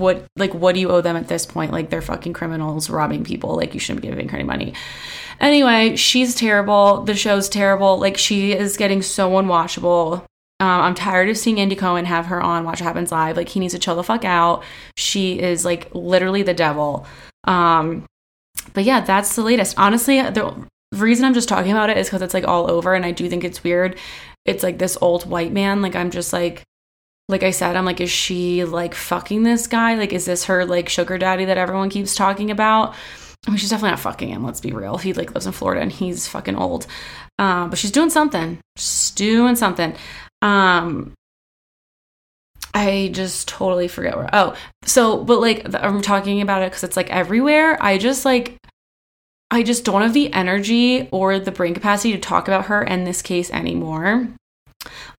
what 0.00 0.24
like 0.36 0.54
what 0.54 0.74
do 0.74 0.80
you 0.80 0.90
owe 0.90 1.00
them 1.00 1.16
at 1.16 1.28
this 1.28 1.46
point? 1.46 1.72
Like 1.72 1.90
they're 1.90 2.02
fucking 2.02 2.32
criminals 2.32 2.90
robbing 2.90 3.24
people. 3.24 3.56
Like 3.56 3.74
you 3.74 3.80
shouldn't 3.80 4.02
be 4.02 4.08
giving 4.08 4.28
her 4.28 4.36
any 4.36 4.44
money. 4.44 4.74
Anyway 5.40 5.96
she's 5.96 6.34
terrible. 6.34 7.02
The 7.02 7.14
show's 7.14 7.48
terrible. 7.48 7.98
Like 7.98 8.16
she 8.16 8.52
is 8.52 8.76
getting 8.76 9.02
so 9.02 9.30
unwatchable 9.30 10.26
um, 10.60 10.82
i'm 10.82 10.94
tired 10.94 11.30
of 11.30 11.38
seeing 11.38 11.58
andy 11.58 11.74
cohen 11.74 12.04
have 12.04 12.26
her 12.26 12.40
on 12.40 12.64
watch 12.64 12.80
what 12.80 12.86
happens 12.86 13.10
live. 13.10 13.36
Like 13.36 13.48
he 13.48 13.60
needs 13.60 13.72
to 13.72 13.80
chill 13.80 13.96
the 13.96 14.04
fuck 14.04 14.24
out. 14.24 14.62
She 14.96 15.40
is 15.40 15.64
like 15.64 15.88
literally 15.94 16.42
the 16.42 16.54
devil. 16.54 17.06
Um 17.44 18.04
but 18.74 18.84
yeah 18.84 19.00
that's 19.00 19.34
the 19.34 19.42
latest. 19.42 19.78
Honestly 19.78 20.20
the 20.20 20.68
reason 20.92 21.24
i'm 21.24 21.34
just 21.34 21.48
talking 21.48 21.72
about 21.72 21.88
it 21.88 21.96
is 21.96 22.08
because 22.08 22.20
it's 22.20 22.34
like 22.34 22.46
all 22.46 22.68
over 22.68 22.94
and 22.94 23.06
i 23.06 23.10
do 23.10 23.28
think 23.28 23.42
it's 23.42 23.64
weird. 23.64 23.98
It's 24.44 24.62
like 24.62 24.78
this 24.78 24.98
old 25.00 25.28
white 25.28 25.52
man. 25.52 25.80
Like 25.80 25.96
i'm 25.96 26.10
just 26.10 26.32
like 26.32 26.62
like 27.30 27.42
I 27.42 27.50
said, 27.50 27.76
I'm 27.76 27.84
like, 27.84 28.00
is 28.00 28.10
she 28.10 28.64
like 28.64 28.94
fucking 28.94 29.42
this 29.42 29.66
guy? 29.66 29.94
Like, 29.94 30.12
is 30.12 30.26
this 30.26 30.44
her 30.44 30.64
like 30.64 30.88
sugar 30.88 31.18
daddy 31.18 31.46
that 31.46 31.58
everyone 31.58 31.90
keeps 31.90 32.14
talking 32.14 32.50
about? 32.50 32.94
I 33.46 33.50
mean, 33.50 33.56
she's 33.58 33.70
definitely 33.70 33.90
not 33.90 34.00
fucking 34.00 34.28
him. 34.28 34.44
Let's 34.44 34.60
be 34.60 34.72
real. 34.72 34.98
He 34.98 35.12
like 35.12 35.32
lives 35.32 35.46
in 35.46 35.52
Florida 35.52 35.80
and 35.80 35.90
he's 35.90 36.28
fucking 36.28 36.56
old. 36.56 36.86
Um, 37.38 37.70
but 37.70 37.78
she's 37.78 37.90
doing 37.90 38.10
something. 38.10 38.58
She's 38.76 39.12
doing 39.12 39.56
something. 39.56 39.94
Um, 40.42 41.14
I 42.74 43.10
just 43.12 43.48
totally 43.48 43.88
forget 43.88 44.16
where. 44.16 44.28
Oh, 44.32 44.54
so 44.84 45.24
but 45.24 45.40
like 45.40 45.74
I'm 45.74 46.02
talking 46.02 46.42
about 46.42 46.62
it 46.62 46.70
because 46.70 46.84
it's 46.84 46.96
like 46.96 47.10
everywhere. 47.10 47.82
I 47.82 47.98
just 47.98 48.24
like 48.24 48.58
I 49.50 49.62
just 49.62 49.84
don't 49.84 50.02
have 50.02 50.14
the 50.14 50.32
energy 50.32 51.08
or 51.10 51.38
the 51.38 51.50
brain 51.50 51.74
capacity 51.74 52.12
to 52.12 52.18
talk 52.18 52.46
about 52.46 52.66
her 52.66 52.82
in 52.82 53.04
this 53.04 53.22
case 53.22 53.50
anymore 53.50 54.28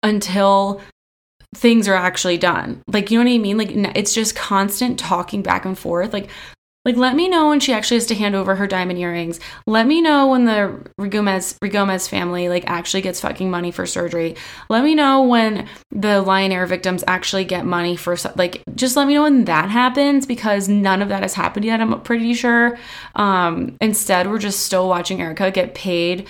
until 0.04 0.82
things 1.56 1.88
are 1.88 1.96
actually 1.96 2.38
done. 2.38 2.82
Like, 2.88 3.12
you 3.12 3.20
know 3.20 3.30
what 3.30 3.36
I 3.36 3.38
mean? 3.38 3.58
Like, 3.58 3.72
it's 3.96 4.14
just 4.14 4.36
constant 4.36 5.00
talking 5.00 5.42
back 5.42 5.66
and 5.66 5.78
forth. 5.78 6.14
Like, 6.14 6.30
like 6.84 6.96
let 6.96 7.16
me 7.16 7.30
know 7.30 7.50
when 7.50 7.60
she 7.60 7.74
actually 7.74 7.98
has 7.98 8.08
to 8.08 8.16
hand 8.16 8.34
over 8.34 8.56
her 8.56 8.66
diamond 8.66 8.98
earrings. 8.98 9.40
Let 9.68 9.86
me 9.86 10.02
know 10.02 10.28
when 10.28 10.46
the 10.46 10.92
Ruigomez 11.00 11.56
Ruigomez 11.64 12.10
family 12.10 12.50
like 12.50 12.64
actually 12.66 13.02
gets 13.02 13.22
fucking 13.22 13.52
money 13.52 13.70
for 13.70 13.86
surgery. 13.86 14.36
Let 14.68 14.84
me 14.84 14.96
know 14.96 15.22
when 15.22 15.68
the 15.92 16.24
Lion 16.24 16.52
Air 16.52 16.66
victims 16.66 17.04
actually 17.06 17.46
get 17.46 17.66
money 17.66 17.96
for 17.96 18.16
like 18.36 18.64
just 18.74 18.96
let 18.96 19.08
me 19.08 19.14
know 19.14 19.24
when 19.24 19.46
that 19.46 19.70
happens 19.70 20.26
because 20.26 20.68
none 20.68 21.04
of 21.04 21.10
that 21.10 21.22
has 21.22 21.36
happened 21.36 21.66
yet. 21.66 21.82
I'm 21.82 22.02
pretty 22.02 22.34
sure. 22.34 22.80
Um, 23.14 23.78
instead, 23.80 24.28
we're 24.28 24.40
just 24.40 24.62
still 24.62 24.90
watching 24.90 25.22
Erica 25.22 25.52
get 25.52 25.76
paid 25.76 26.28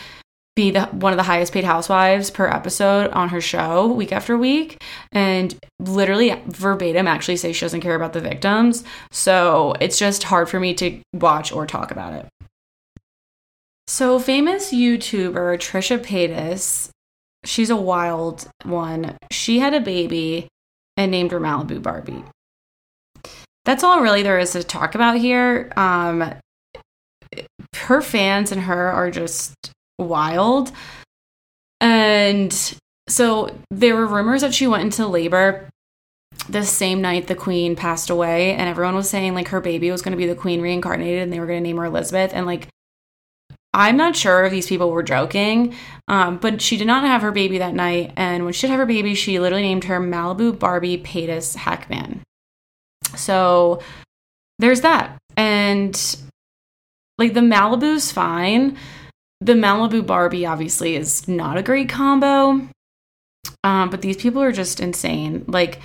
be 0.56 0.72
the 0.72 0.86
one 0.88 1.14
of 1.14 1.18
the 1.18 1.24
highest 1.24 1.54
paid 1.54 1.64
housewives 1.64 2.30
per 2.30 2.48
episode 2.48 3.10
on 3.12 3.30
her 3.30 3.42
show 3.42 3.88
week 3.88 4.12
after 4.12 4.38
week. 4.38 4.82
And 5.12 5.58
literally 5.80 6.42
verbatim 6.48 7.08
actually 7.08 7.38
say 7.38 7.54
she 7.54 7.66
doesn't 7.66 7.82
care 7.82 7.96
about 7.96 8.14
the 8.14 8.22
victims. 8.22 8.84
So 9.12 9.74
it's 9.80 9.98
just 9.98 10.24
hard 10.24 10.50
for 10.50 10.60
me 10.60 10.74
to 10.76 11.00
watch 11.14 11.52
or 11.52 11.66
talk 11.66 11.92
about 11.92 12.14
it. 12.14 12.28
So 13.88 14.20
famous 14.20 14.72
youtuber 14.72 15.58
trisha 15.58 16.00
paytas 16.00 16.90
she's 17.44 17.70
a 17.70 17.76
wild 17.76 18.48
one. 18.64 19.18
She 19.32 19.60
had 19.60 19.74
a 19.74 19.82
baby 19.82 20.48
and 20.98 21.12
named 21.12 21.32
her 21.32 21.40
malibu 21.40 21.82
barbie. 21.82 22.24
That's 23.66 23.84
all 23.84 24.02
really 24.02 24.24
there 24.24 24.40
is 24.40 24.52
to 24.52 24.64
talk 24.64 24.96
about 24.96 25.18
here. 25.18 25.72
Um 25.78 26.36
her 27.76 28.02
fans 28.02 28.52
and 28.52 28.64
her 28.64 28.90
are 28.90 29.10
just 29.10 29.72
wild. 29.98 30.72
And 31.80 32.54
so 33.08 33.56
there 33.70 33.96
were 33.96 34.08
rumors 34.08 34.42
that 34.42 34.54
she 34.54 34.68
went 34.68 34.84
into 34.84 35.08
labor 35.08 35.70
the 36.50 36.64
same 36.64 37.02
night 37.02 37.28
the 37.28 37.36
queen 37.36 37.76
passed 37.76 38.10
away 38.10 38.54
and 38.54 38.70
everyone 38.70 38.96
was 38.96 39.10
saying 39.10 39.34
like 39.34 39.50
her 39.50 39.62
baby 39.62 39.92
was 39.92 40.02
going 40.02 40.12
to 40.12 40.18
be 40.18 40.28
the 40.28 40.36
queen 40.36 40.62
reincarnated 40.62 41.22
and 41.22 41.32
they 41.32 41.40
were 41.40 41.46
going 41.46 41.62
to 41.62 41.68
name 41.68 41.78
her 41.78 41.86
elizabeth 41.86 42.32
and 42.34 42.46
like 42.46 42.68
i'm 43.74 43.96
not 43.96 44.16
sure 44.16 44.46
if 44.46 44.52
these 44.52 44.68
people 44.68 44.90
were 44.92 45.04
joking 45.04 45.74
um, 46.08 46.38
but 46.38 46.62
she 46.62 46.78
did 46.78 46.88
not 46.88 47.04
have 47.04 47.22
her 47.22 47.32
baby 47.32 47.58
that 47.58 47.74
night 47.74 48.12
and 48.16 48.44
when 48.44 48.54
she 48.54 48.62
did 48.62 48.72
have 48.72 48.80
her 48.80 48.86
baby 48.86 49.14
she 49.14 49.40
literally 49.40 49.64
named 49.64 49.84
her 49.84 50.00
malibu 50.00 50.58
barbie 50.58 50.98
paytas 50.98 51.56
hacmon 51.56 52.20
so 53.16 53.80
there's 54.58 54.82
that 54.82 55.18
and 55.38 56.18
like 57.18 57.34
the 57.34 57.40
malibu's 57.40 58.12
fine 58.12 58.78
the 59.42 59.54
Malibu 59.54 60.06
Barbie 60.06 60.46
obviously 60.46 60.96
is 60.96 61.28
not 61.28 61.58
a 61.58 61.64
great 61.64 61.90
combo. 61.90 62.68
Um, 63.64 63.90
but 63.90 64.02
these 64.02 64.18
people 64.18 64.42
are 64.42 64.52
just 64.52 64.80
insane. 64.80 65.44
Like, 65.48 65.80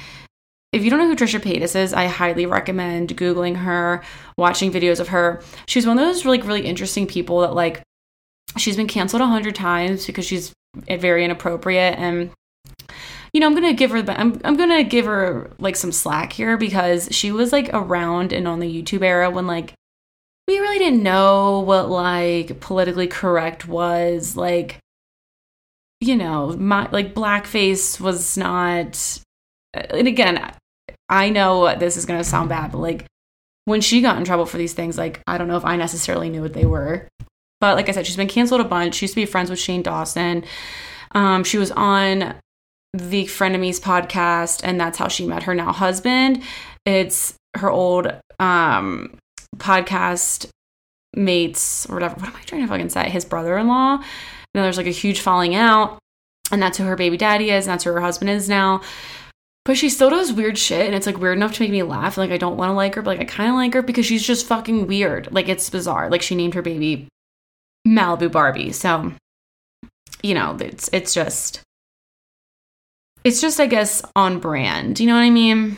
if 0.72 0.84
you 0.84 0.90
don't 0.90 0.98
know 0.98 1.08
who 1.08 1.16
Trisha 1.16 1.40
Paytas 1.40 1.74
is, 1.74 1.92
I 1.92 2.06
highly 2.06 2.44
recommend 2.46 3.16
Googling 3.16 3.56
her, 3.56 4.02
watching 4.36 4.70
videos 4.70 5.00
of 5.00 5.08
her. 5.08 5.42
She's 5.66 5.86
one 5.86 5.98
of 5.98 6.06
those 6.06 6.24
really, 6.24 6.40
really 6.42 6.66
interesting 6.66 7.06
people 7.06 7.40
that, 7.40 7.54
like, 7.54 7.82
she's 8.58 8.76
been 8.76 8.88
canceled 8.88 9.22
a 9.22 9.26
hundred 9.26 9.54
times 9.54 10.06
because 10.06 10.26
she's 10.26 10.52
very 10.74 11.24
inappropriate. 11.24 11.98
And, 11.98 12.30
you 13.32 13.40
know, 13.40 13.46
I'm 13.46 13.56
to 13.56 13.72
give 13.72 13.90
her, 13.90 14.04
I'm, 14.08 14.40
I'm 14.44 14.56
to 14.56 14.84
give 14.84 15.06
her, 15.06 15.50
like, 15.58 15.76
some 15.76 15.92
slack 15.92 16.32
here 16.32 16.56
because 16.56 17.08
she 17.10 17.32
was, 17.32 17.52
like, 17.52 17.70
around 17.72 18.32
and 18.32 18.46
on 18.46 18.60
the 18.60 18.82
YouTube 18.82 19.02
era 19.02 19.30
when, 19.30 19.46
like, 19.46 19.72
we 20.48 20.58
really 20.58 20.78
didn't 20.78 21.02
know 21.02 21.60
what 21.60 21.88
like 21.88 22.60
politically 22.60 23.06
correct 23.06 23.66
was 23.66 24.36
like 24.36 24.78
you 26.00 26.16
know 26.16 26.54
my 26.56 26.88
like 26.90 27.14
blackface 27.14 28.00
was 28.00 28.36
not 28.36 29.20
and 29.74 30.08
again 30.08 30.52
i 31.08 31.30
know 31.30 31.74
this 31.76 31.96
is 31.96 32.06
going 32.06 32.18
to 32.18 32.24
sound 32.24 32.48
bad 32.48 32.72
but 32.72 32.78
like 32.78 33.06
when 33.64 33.80
she 33.80 34.00
got 34.00 34.16
in 34.16 34.24
trouble 34.24 34.46
for 34.46 34.58
these 34.58 34.72
things 34.72 34.96
like 34.96 35.20
i 35.26 35.36
don't 35.36 35.48
know 35.48 35.56
if 35.56 35.64
i 35.64 35.76
necessarily 35.76 36.30
knew 36.30 36.40
what 36.40 36.54
they 36.54 36.66
were. 36.66 37.08
But 37.60 37.76
like 37.76 37.88
i 37.88 37.92
said 37.92 38.06
she's 38.06 38.16
been 38.16 38.28
canceled 38.28 38.60
a 38.60 38.64
bunch. 38.64 38.96
She 38.96 39.04
used 39.04 39.14
to 39.14 39.20
be 39.20 39.26
friends 39.26 39.50
with 39.50 39.58
shane 39.58 39.82
dawson. 39.82 40.44
Um, 41.12 41.44
she 41.44 41.58
was 41.58 41.70
on 41.72 42.34
the 42.92 43.24
frenemies 43.24 43.80
podcast 43.80 44.60
and 44.62 44.80
that's 44.80 44.98
how 44.98 45.08
she 45.08 45.26
met 45.26 45.44
her 45.44 45.54
now 45.54 45.72
husband. 45.72 46.42
It's 46.84 47.34
her 47.56 47.70
old 47.70 48.12
um 48.38 49.18
podcast 49.58 50.48
mates 51.14 51.88
or 51.88 51.94
whatever. 51.94 52.16
What 52.16 52.28
am 52.28 52.36
I 52.36 52.42
trying 52.42 52.62
to 52.62 52.68
fucking 52.68 52.90
say? 52.90 53.10
His 53.10 53.24
brother 53.24 53.56
in 53.58 53.68
law. 53.68 53.94
And 53.96 54.64
there's 54.64 54.76
like 54.76 54.86
a 54.86 54.90
huge 54.90 55.20
falling 55.20 55.54
out. 55.54 55.98
And 56.50 56.62
that's 56.62 56.78
who 56.78 56.84
her 56.84 56.96
baby 56.96 57.16
daddy 57.16 57.50
is. 57.50 57.66
And 57.66 57.72
that's 57.72 57.84
who 57.84 57.92
her 57.92 58.00
husband 58.00 58.30
is 58.30 58.48
now. 58.48 58.82
But 59.64 59.76
she 59.76 59.88
still 59.88 60.10
does 60.10 60.32
weird 60.32 60.56
shit. 60.56 60.86
And 60.86 60.94
it's 60.94 61.06
like 61.06 61.18
weird 61.18 61.36
enough 61.36 61.54
to 61.54 61.62
make 61.62 61.72
me 61.72 61.82
laugh. 61.82 62.16
Like 62.16 62.30
I 62.30 62.36
don't 62.36 62.56
want 62.56 62.70
to 62.70 62.74
like 62.74 62.94
her, 62.94 63.02
but 63.02 63.18
like 63.18 63.20
I 63.20 63.24
kind 63.24 63.50
of 63.50 63.56
like 63.56 63.74
her 63.74 63.82
because 63.82 64.06
she's 64.06 64.26
just 64.26 64.46
fucking 64.46 64.86
weird. 64.86 65.32
Like 65.32 65.48
it's 65.48 65.70
bizarre. 65.70 66.08
Like 66.08 66.22
she 66.22 66.34
named 66.34 66.54
her 66.54 66.62
baby 66.62 67.08
Malibu 67.86 68.30
Barbie. 68.30 68.72
So, 68.72 69.12
you 70.22 70.34
know, 70.34 70.56
it's, 70.60 70.88
it's 70.92 71.12
just 71.12 71.62
it's 73.26 73.40
just, 73.40 73.58
I 73.58 73.66
guess, 73.66 74.02
on 74.14 74.38
brand. 74.38 75.00
You 75.00 75.08
know 75.08 75.14
what 75.14 75.22
I 75.22 75.30
mean? 75.30 75.76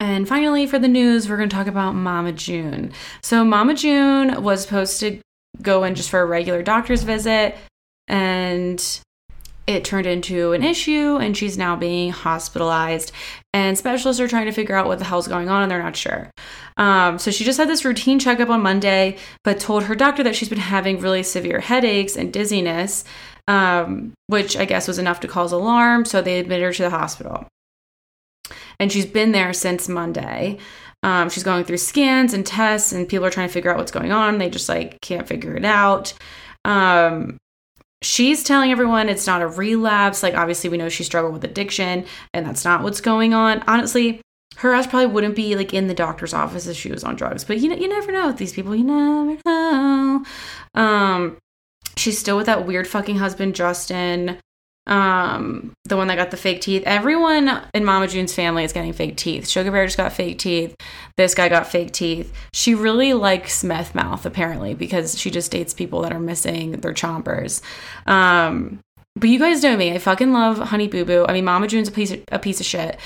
And 0.00 0.28
finally, 0.28 0.66
for 0.66 0.78
the 0.78 0.88
news, 0.88 1.28
we're 1.28 1.36
going 1.36 1.48
to 1.48 1.54
talk 1.54 1.66
about 1.66 1.94
Mama 1.94 2.32
June. 2.32 2.92
So, 3.22 3.44
Mama 3.44 3.74
June 3.74 4.42
was 4.42 4.62
supposed 4.62 4.98
to 5.00 5.20
go 5.62 5.84
in 5.84 5.94
just 5.94 6.10
for 6.10 6.20
a 6.20 6.26
regular 6.26 6.62
doctor's 6.62 7.04
visit, 7.04 7.56
and 8.08 9.00
it 9.66 9.84
turned 9.84 10.06
into 10.06 10.52
an 10.52 10.64
issue, 10.64 11.16
and 11.16 11.36
she's 11.36 11.56
now 11.56 11.76
being 11.76 12.10
hospitalized. 12.10 13.12
And 13.54 13.78
specialists 13.78 14.20
are 14.20 14.28
trying 14.28 14.46
to 14.46 14.52
figure 14.52 14.74
out 14.74 14.88
what 14.88 14.98
the 14.98 15.04
hell's 15.04 15.28
going 15.28 15.48
on, 15.48 15.62
and 15.62 15.70
they're 15.70 15.82
not 15.82 15.96
sure. 15.96 16.28
Um, 16.76 17.18
so, 17.20 17.30
she 17.30 17.44
just 17.44 17.58
had 17.58 17.68
this 17.68 17.84
routine 17.84 18.18
checkup 18.18 18.50
on 18.50 18.62
Monday, 18.62 19.16
but 19.44 19.60
told 19.60 19.84
her 19.84 19.94
doctor 19.94 20.24
that 20.24 20.34
she's 20.34 20.48
been 20.48 20.58
having 20.58 20.98
really 20.98 21.22
severe 21.22 21.60
headaches 21.60 22.16
and 22.16 22.32
dizziness, 22.32 23.04
um, 23.46 24.12
which 24.26 24.56
I 24.56 24.64
guess 24.64 24.88
was 24.88 24.98
enough 24.98 25.20
to 25.20 25.28
cause 25.28 25.52
alarm. 25.52 26.04
So, 26.04 26.20
they 26.20 26.40
admitted 26.40 26.64
her 26.64 26.72
to 26.72 26.82
the 26.82 26.90
hospital 26.90 27.46
and 28.78 28.90
she's 28.92 29.06
been 29.06 29.32
there 29.32 29.52
since 29.52 29.88
Monday. 29.88 30.58
Um, 31.02 31.28
she's 31.28 31.42
going 31.42 31.64
through 31.64 31.76
scans 31.76 32.32
and 32.32 32.46
tests, 32.46 32.92
and 32.92 33.08
people 33.08 33.26
are 33.26 33.30
trying 33.30 33.48
to 33.48 33.52
figure 33.52 33.70
out 33.70 33.76
what's 33.76 33.92
going 33.92 34.10
on. 34.10 34.38
They 34.38 34.48
just 34.48 34.68
like 34.68 35.00
can't 35.02 35.28
figure 35.28 35.54
it 35.54 35.64
out. 35.64 36.14
Um, 36.64 37.36
she's 38.00 38.42
telling 38.42 38.70
everyone 38.70 39.08
it's 39.08 39.26
not 39.26 39.42
a 39.42 39.46
relapse. 39.46 40.22
Like, 40.22 40.34
obviously, 40.34 40.70
we 40.70 40.78
know 40.78 40.88
she 40.88 41.04
struggled 41.04 41.34
with 41.34 41.44
addiction, 41.44 42.06
and 42.32 42.46
that's 42.46 42.64
not 42.64 42.82
what's 42.82 43.02
going 43.02 43.34
on. 43.34 43.62
Honestly, 43.66 44.22
her 44.56 44.72
ass 44.72 44.86
probably 44.86 45.06
wouldn't 45.06 45.36
be 45.36 45.56
like 45.56 45.74
in 45.74 45.88
the 45.88 45.94
doctor's 45.94 46.32
office 46.32 46.66
if 46.66 46.76
she 46.76 46.90
was 46.90 47.04
on 47.04 47.16
drugs. 47.16 47.44
But 47.44 47.58
you 47.58 47.68
know, 47.68 47.76
you 47.76 47.88
never 47.88 48.10
know 48.10 48.28
with 48.28 48.38
these 48.38 48.54
people. 48.54 48.74
You 48.74 48.84
never 48.84 49.40
know. 49.44 50.24
Um, 50.74 51.36
she's 51.98 52.18
still 52.18 52.38
with 52.38 52.46
that 52.46 52.66
weird 52.66 52.88
fucking 52.88 53.16
husband, 53.16 53.54
Justin 53.54 54.38
um 54.86 55.72
the 55.84 55.96
one 55.96 56.08
that 56.08 56.16
got 56.16 56.30
the 56.30 56.36
fake 56.36 56.60
teeth. 56.60 56.82
Everyone 56.84 57.62
in 57.72 57.84
mama 57.84 58.06
june's 58.06 58.34
family 58.34 58.64
is 58.64 58.72
getting 58.72 58.92
fake 58.92 59.16
teeth. 59.16 59.48
Sugar 59.48 59.70
bear 59.70 59.86
just 59.86 59.96
got 59.96 60.12
fake 60.12 60.38
teeth. 60.38 60.76
This 61.16 61.34
guy 61.34 61.48
got 61.48 61.66
fake 61.66 61.92
teeth. 61.92 62.32
She 62.52 62.74
really 62.74 63.14
likes 63.14 63.64
meth 63.64 63.94
mouth 63.94 64.26
apparently 64.26 64.74
because 64.74 65.18
she 65.18 65.30
just 65.30 65.50
dates 65.50 65.72
people 65.72 66.02
that 66.02 66.12
are 66.12 66.20
missing. 66.20 66.72
Their 66.72 66.92
chompers. 66.92 67.62
Um 68.06 68.80
but 69.16 69.30
you 69.30 69.38
guys 69.38 69.62
know 69.62 69.76
me. 69.76 69.92
I 69.92 69.98
fucking 69.98 70.32
love 70.32 70.58
honey 70.58 70.88
boo 70.88 71.04
boo. 71.04 71.24
I 71.28 71.32
mean 71.32 71.44
mama 71.44 71.66
june's 71.66 71.88
a 71.88 71.92
piece 71.92 72.10
of, 72.10 72.22
a 72.30 72.38
piece 72.38 72.60
of 72.60 72.66
shit. 72.66 72.98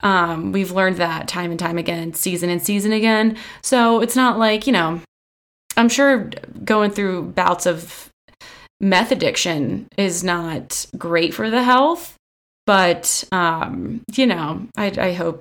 Um 0.00 0.52
we've 0.52 0.72
learned 0.72 0.96
that 0.96 1.28
time 1.28 1.50
and 1.50 1.60
time 1.60 1.76
again 1.76 2.14
season 2.14 2.48
and 2.48 2.62
season 2.62 2.92
again. 2.92 3.36
So 3.62 4.00
it's 4.00 4.16
not 4.16 4.38
like 4.38 4.66
you 4.66 4.72
know 4.72 5.00
i'm 5.76 5.88
sure 5.88 6.30
going 6.64 6.90
through 6.90 7.22
bouts 7.22 7.66
of 7.66 8.10
meth 8.80 9.10
addiction 9.10 9.88
is 9.96 10.22
not 10.22 10.86
great 10.98 11.32
for 11.32 11.50
the 11.50 11.62
health 11.62 12.16
but 12.66 13.24
um 13.32 14.02
you 14.12 14.26
know 14.26 14.66
i 14.76 14.86
i 14.98 15.12
hope 15.12 15.40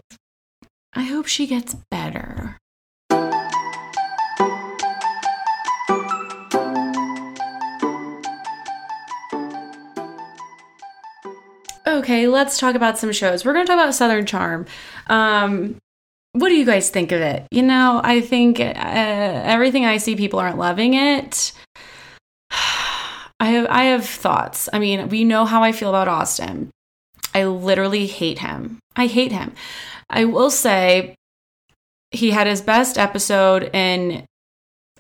i 0.94 1.04
hope 1.04 1.26
she 1.26 1.46
gets 1.46 1.76
better 1.92 2.58
Okay, 11.88 12.28
let's 12.28 12.58
talk 12.58 12.76
about 12.76 12.98
some 12.98 13.12
shows. 13.12 13.46
We're 13.46 13.54
going 13.54 13.66
to 13.66 13.72
talk 13.72 13.80
about 13.82 13.96
Southern 13.96 14.26
Charm. 14.26 14.66
Um, 15.08 15.78
what 16.34 16.50
do 16.50 16.56
you 16.56 16.66
guys 16.66 16.90
think 16.90 17.12
of 17.12 17.22
it? 17.22 17.48
You 17.52 17.62
know, 17.62 18.02
I 18.04 18.22
think 18.22 18.60
uh, 18.60 18.74
everything 18.76 19.86
I 19.86 19.98
see, 19.98 20.16
people 20.16 20.40
aren't 20.40 20.58
loving 20.58 20.94
it. 20.94 21.54
I 23.40 23.48
have 23.48 23.68
I 23.70 23.84
have 23.86 24.06
thoughts. 24.06 24.70
I 24.72 24.80
mean, 24.80 25.10
we 25.10 25.24
know 25.24 25.46
how 25.46 25.64
I 25.64 25.72
feel 25.72 25.90
about 25.90 26.08
Austin. 26.08 26.70
I 27.34 27.46
literally 27.46 28.08
hate 28.08 28.40
him. 28.40 28.80
I 28.96 29.08
hate 29.08 29.32
him. 29.32 29.54
I 30.10 30.26
will 30.26 30.50
say 30.50 31.16
he 32.12 32.32
had 32.32 32.48
his 32.48 32.62
best 32.62 32.98
episode 32.98 33.70
in 33.74 34.26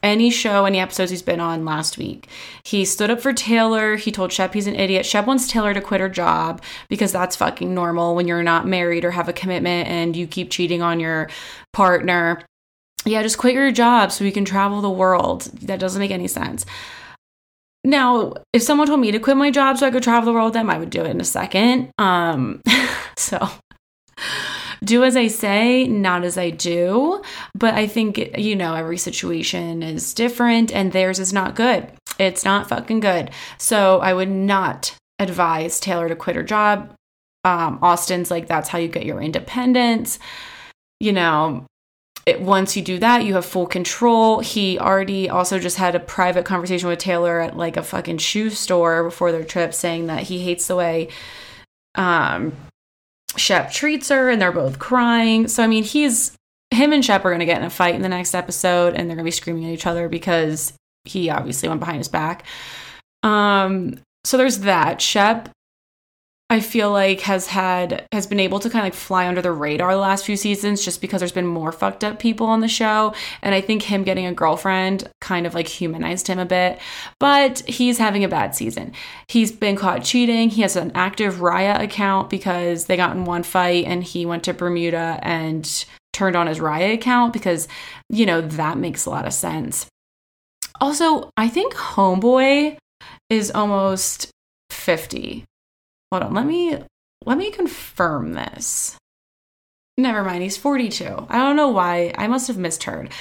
any 0.03 0.29
show, 0.29 0.65
any 0.65 0.79
episodes 0.79 1.09
he's 1.11 1.21
been 1.21 1.39
on 1.39 1.65
last 1.65 1.97
week. 1.97 2.27
He 2.63 2.85
stood 2.85 3.09
up 3.09 3.21
for 3.21 3.33
Taylor. 3.33 3.95
He 3.95 4.11
told 4.11 4.31
Shep 4.31 4.53
he's 4.53 4.67
an 4.67 4.75
idiot. 4.75 5.05
Shep 5.05 5.25
wants 5.25 5.47
Taylor 5.47 5.73
to 5.73 5.81
quit 5.81 6.01
her 6.01 6.09
job 6.09 6.61
because 6.89 7.11
that's 7.11 7.35
fucking 7.35 7.73
normal 7.73 8.15
when 8.15 8.27
you're 8.27 8.43
not 8.43 8.67
married 8.67 9.05
or 9.05 9.11
have 9.11 9.29
a 9.29 9.33
commitment 9.33 9.87
and 9.87 10.15
you 10.15 10.27
keep 10.27 10.51
cheating 10.51 10.81
on 10.81 10.99
your 10.99 11.29
partner. 11.73 12.43
Yeah, 13.05 13.23
just 13.23 13.37
quit 13.37 13.53
your 13.53 13.71
job 13.71 14.11
so 14.11 14.23
you 14.23 14.31
can 14.31 14.45
travel 14.45 14.81
the 14.81 14.89
world. 14.89 15.43
That 15.61 15.79
doesn't 15.79 15.99
make 15.99 16.11
any 16.11 16.27
sense. 16.27 16.65
Now, 17.85 18.33
if 18.51 18.63
someone 18.63 18.87
told 18.87 18.99
me 18.99 19.11
to 19.11 19.19
quit 19.19 19.37
my 19.37 19.51
job 19.51 19.77
so 19.77 19.85
I 19.85 19.91
could 19.91 20.03
travel 20.03 20.25
the 20.25 20.33
world 20.33 20.47
with 20.47 20.53
them, 20.55 20.69
I 20.69 20.77
would 20.77 20.89
do 20.89 21.01
it 21.01 21.11
in 21.11 21.21
a 21.21 21.25
second. 21.25 21.91
Um, 21.99 22.61
so 23.17 23.47
do 24.83 25.03
as 25.03 25.15
I 25.15 25.27
say, 25.27 25.87
not 25.87 26.23
as 26.23 26.37
I 26.37 26.49
do. 26.49 27.21
But 27.53 27.73
I 27.75 27.87
think, 27.87 28.37
you 28.37 28.55
know, 28.55 28.75
every 28.75 28.97
situation 28.97 29.83
is 29.83 30.13
different 30.13 30.73
and 30.73 30.91
theirs 30.91 31.19
is 31.19 31.33
not 31.33 31.55
good. 31.55 31.91
It's 32.19 32.45
not 32.45 32.69
fucking 32.69 33.01
good. 33.01 33.31
So 33.57 33.99
I 33.99 34.13
would 34.13 34.29
not 34.29 34.95
advise 35.19 35.79
Taylor 35.79 36.09
to 36.09 36.15
quit 36.15 36.35
her 36.35 36.43
job. 36.43 36.93
Um, 37.43 37.79
Austin's 37.81 38.31
like, 38.31 38.47
that's 38.47 38.69
how 38.69 38.79
you 38.79 38.87
get 38.87 39.05
your 39.05 39.21
independence. 39.21 40.17
You 40.99 41.13
know, 41.13 41.65
it, 42.25 42.41
once 42.41 42.75
you 42.75 42.81
do 42.81 42.97
that, 42.99 43.23
you 43.23 43.35
have 43.35 43.45
full 43.45 43.67
control. 43.67 44.39
He 44.39 44.79
already 44.79 45.29
also 45.29 45.59
just 45.59 45.77
had 45.77 45.93
a 45.95 45.99
private 45.99 46.43
conversation 46.43 46.89
with 46.89 46.99
Taylor 46.99 47.39
at 47.39 47.55
like 47.55 47.77
a 47.77 47.83
fucking 47.83 48.17
shoe 48.17 48.49
store 48.49 49.03
before 49.03 49.31
their 49.31 49.43
trip, 49.43 49.73
saying 49.73 50.07
that 50.07 50.23
he 50.23 50.39
hates 50.39 50.67
the 50.67 50.75
way 50.75 51.09
um, 51.93 52.53
Shep 53.37 53.71
treats 53.71 54.09
her, 54.09 54.29
and 54.29 54.41
they're 54.41 54.51
both 54.51 54.79
crying. 54.79 55.47
So 55.47 55.63
I 55.63 55.67
mean, 55.67 55.83
he's 55.83 56.35
him 56.71 56.93
and 56.93 57.05
Shep 57.05 57.23
are 57.25 57.31
gonna 57.31 57.45
get 57.45 57.59
in 57.59 57.65
a 57.65 57.69
fight 57.69 57.95
in 57.95 58.01
the 58.01 58.09
next 58.09 58.33
episode, 58.33 58.95
and 58.95 59.07
they're 59.07 59.15
gonna 59.15 59.25
be 59.25 59.31
screaming 59.31 59.65
at 59.65 59.71
each 59.71 59.85
other 59.85 60.09
because 60.09 60.73
he 61.03 61.29
obviously 61.29 61.69
went 61.69 61.79
behind 61.79 61.99
his 61.99 62.07
back. 62.07 62.45
Um, 63.21 63.99
so 64.23 64.37
there's 64.37 64.59
that. 64.59 64.99
Shep 64.99 65.49
I 66.47 66.59
feel 66.59 66.91
like 66.91 67.21
has 67.21 67.47
had 67.47 68.05
has 68.11 68.27
been 68.27 68.39
able 68.39 68.59
to 68.59 68.69
kind 68.69 68.85
of 68.85 68.93
like 68.93 68.93
fly 68.93 69.27
under 69.27 69.41
the 69.41 69.51
radar 69.51 69.93
the 69.93 69.99
last 69.99 70.25
few 70.25 70.37
seasons 70.37 70.85
just 70.85 71.01
because 71.01 71.19
there's 71.19 71.31
been 71.31 71.47
more 71.47 71.71
fucked 71.71 72.03
up 72.03 72.19
people 72.19 72.45
on 72.45 72.59
the 72.59 72.67
show 72.67 73.15
and 73.41 73.55
I 73.55 73.61
think 73.61 73.81
him 73.81 74.03
getting 74.03 74.27
a 74.27 74.33
girlfriend 74.33 75.09
kind 75.21 75.47
of 75.47 75.55
like 75.55 75.67
humanized 75.67 76.27
him 76.27 76.37
a 76.37 76.45
bit 76.45 76.79
but 77.19 77.67
he's 77.67 77.97
having 77.97 78.23
a 78.23 78.29
bad 78.29 78.53
season. 78.53 78.93
He's 79.27 79.51
been 79.51 79.75
caught 79.75 80.03
cheating. 80.03 80.51
He 80.51 80.61
has 80.61 80.75
an 80.75 80.91
active 80.93 81.35
Raya 81.35 81.81
account 81.81 82.29
because 82.29 82.85
they 82.85 82.95
got 82.95 83.15
in 83.15 83.25
one 83.25 83.41
fight 83.41 83.85
and 83.85 84.03
he 84.03 84.27
went 84.27 84.43
to 84.43 84.53
Bermuda 84.53 85.19
and 85.23 85.85
turned 86.13 86.35
on 86.35 86.45
his 86.45 86.59
Raya 86.59 86.93
account 86.93 87.33
because 87.33 87.67
you 88.09 88.27
know 88.27 88.41
that 88.41 88.77
makes 88.77 89.07
a 89.07 89.09
lot 89.09 89.25
of 89.25 89.33
sense. 89.33 89.87
Also, 90.79 91.31
I 91.37 91.47
think 91.47 91.73
Homeboy 91.73 92.77
is 93.31 93.49
almost 93.49 94.29
50 94.69 95.43
Hold 96.11 96.23
on, 96.23 96.33
let 96.33 96.45
me 96.45 96.77
let 97.25 97.37
me 97.37 97.51
confirm 97.51 98.33
this. 98.33 98.97
Never 99.97 100.23
mind, 100.23 100.43
he's 100.43 100.57
42. 100.57 101.27
I 101.29 101.37
don't 101.37 101.55
know 101.55 101.69
why. 101.69 102.13
I 102.17 102.27
must 102.27 102.47
have 102.47 102.57
misheard. 102.57 103.11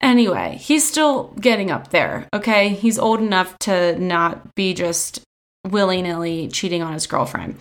Anyway, 0.00 0.58
he's 0.60 0.86
still 0.86 1.34
getting 1.40 1.70
up 1.70 1.90
there, 1.90 2.28
okay? 2.34 2.70
He's 2.70 2.98
old 2.98 3.20
enough 3.20 3.58
to 3.60 3.98
not 3.98 4.54
be 4.54 4.74
just 4.74 5.22
willy 5.66 6.02
nilly 6.02 6.48
cheating 6.48 6.82
on 6.82 6.92
his 6.92 7.06
girlfriend. 7.06 7.58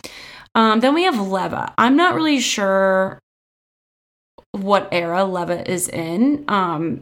Um, 0.55 0.80
then 0.80 0.93
we 0.93 1.03
have 1.03 1.19
Leva. 1.19 1.74
I'm 1.78 1.95
not 1.95 2.15
really 2.15 2.39
sure 2.39 3.19
what 4.51 4.89
era 4.91 5.24
Leva 5.24 5.69
is 5.69 5.89
in. 5.89 6.45
Um, 6.47 7.01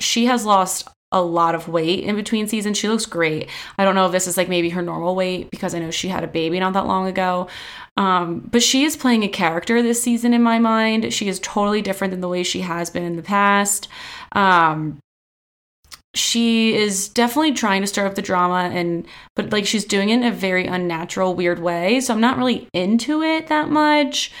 she 0.00 0.26
has 0.26 0.44
lost 0.44 0.88
a 1.12 1.20
lot 1.20 1.54
of 1.54 1.68
weight 1.68 2.04
in 2.04 2.14
between 2.14 2.46
seasons. 2.46 2.78
She 2.78 2.88
looks 2.88 3.06
great. 3.06 3.48
I 3.78 3.84
don't 3.84 3.94
know 3.94 4.06
if 4.06 4.12
this 4.12 4.26
is 4.26 4.36
like 4.36 4.48
maybe 4.48 4.70
her 4.70 4.82
normal 4.82 5.16
weight 5.16 5.50
because 5.50 5.74
I 5.74 5.80
know 5.80 5.90
she 5.90 6.08
had 6.08 6.22
a 6.22 6.28
baby 6.28 6.60
not 6.60 6.72
that 6.74 6.86
long 6.86 7.06
ago. 7.06 7.48
Um, 7.96 8.40
but 8.50 8.62
she 8.62 8.84
is 8.84 8.96
playing 8.96 9.24
a 9.24 9.28
character 9.28 9.82
this 9.82 10.02
season 10.02 10.32
in 10.32 10.42
my 10.42 10.58
mind. 10.58 11.12
She 11.12 11.28
is 11.28 11.40
totally 11.40 11.82
different 11.82 12.12
than 12.12 12.20
the 12.20 12.28
way 12.28 12.42
she 12.42 12.60
has 12.60 12.90
been 12.90 13.02
in 13.02 13.16
the 13.16 13.22
past. 13.22 13.88
Um, 14.32 15.00
she 16.14 16.74
is 16.74 17.08
definitely 17.08 17.52
trying 17.52 17.80
to 17.80 17.86
stir 17.86 18.06
up 18.06 18.16
the 18.16 18.22
drama 18.22 18.68
and 18.72 19.06
but 19.36 19.52
like 19.52 19.64
she's 19.64 19.84
doing 19.84 20.10
it 20.10 20.14
in 20.14 20.24
a 20.24 20.32
very 20.32 20.66
unnatural 20.66 21.34
weird 21.34 21.60
way 21.60 22.00
so 22.00 22.12
i'm 22.12 22.20
not 22.20 22.36
really 22.36 22.68
into 22.72 23.22
it 23.22 23.46
that 23.46 23.68
much 23.68 24.32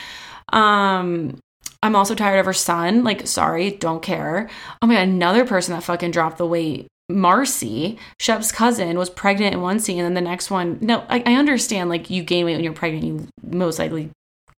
um 0.52 1.38
I'm 1.82 1.96
also 1.96 2.14
tired 2.14 2.38
of 2.38 2.46
her 2.46 2.52
son. 2.52 3.04
Like, 3.04 3.26
sorry, 3.26 3.70
don't 3.70 4.02
care. 4.02 4.48
Oh 4.82 4.86
my 4.86 4.94
god, 4.94 5.08
another 5.08 5.46
person 5.46 5.74
that 5.74 5.82
fucking 5.82 6.10
dropped 6.10 6.38
the 6.38 6.46
weight. 6.46 6.86
Marcy, 7.08 7.98
Shep's 8.20 8.52
cousin, 8.52 8.98
was 8.98 9.10
pregnant 9.10 9.54
in 9.54 9.60
one 9.60 9.80
scene, 9.80 9.98
and 9.98 10.06
then 10.06 10.22
the 10.24 10.30
next 10.30 10.50
one. 10.50 10.78
No, 10.80 11.04
I, 11.08 11.22
I 11.26 11.34
understand. 11.34 11.90
Like, 11.90 12.10
you 12.10 12.22
gain 12.22 12.44
weight 12.44 12.54
when 12.54 12.64
you're 12.64 12.72
pregnant. 12.72 13.04
You 13.04 13.28
most 13.42 13.78
likely, 13.78 14.10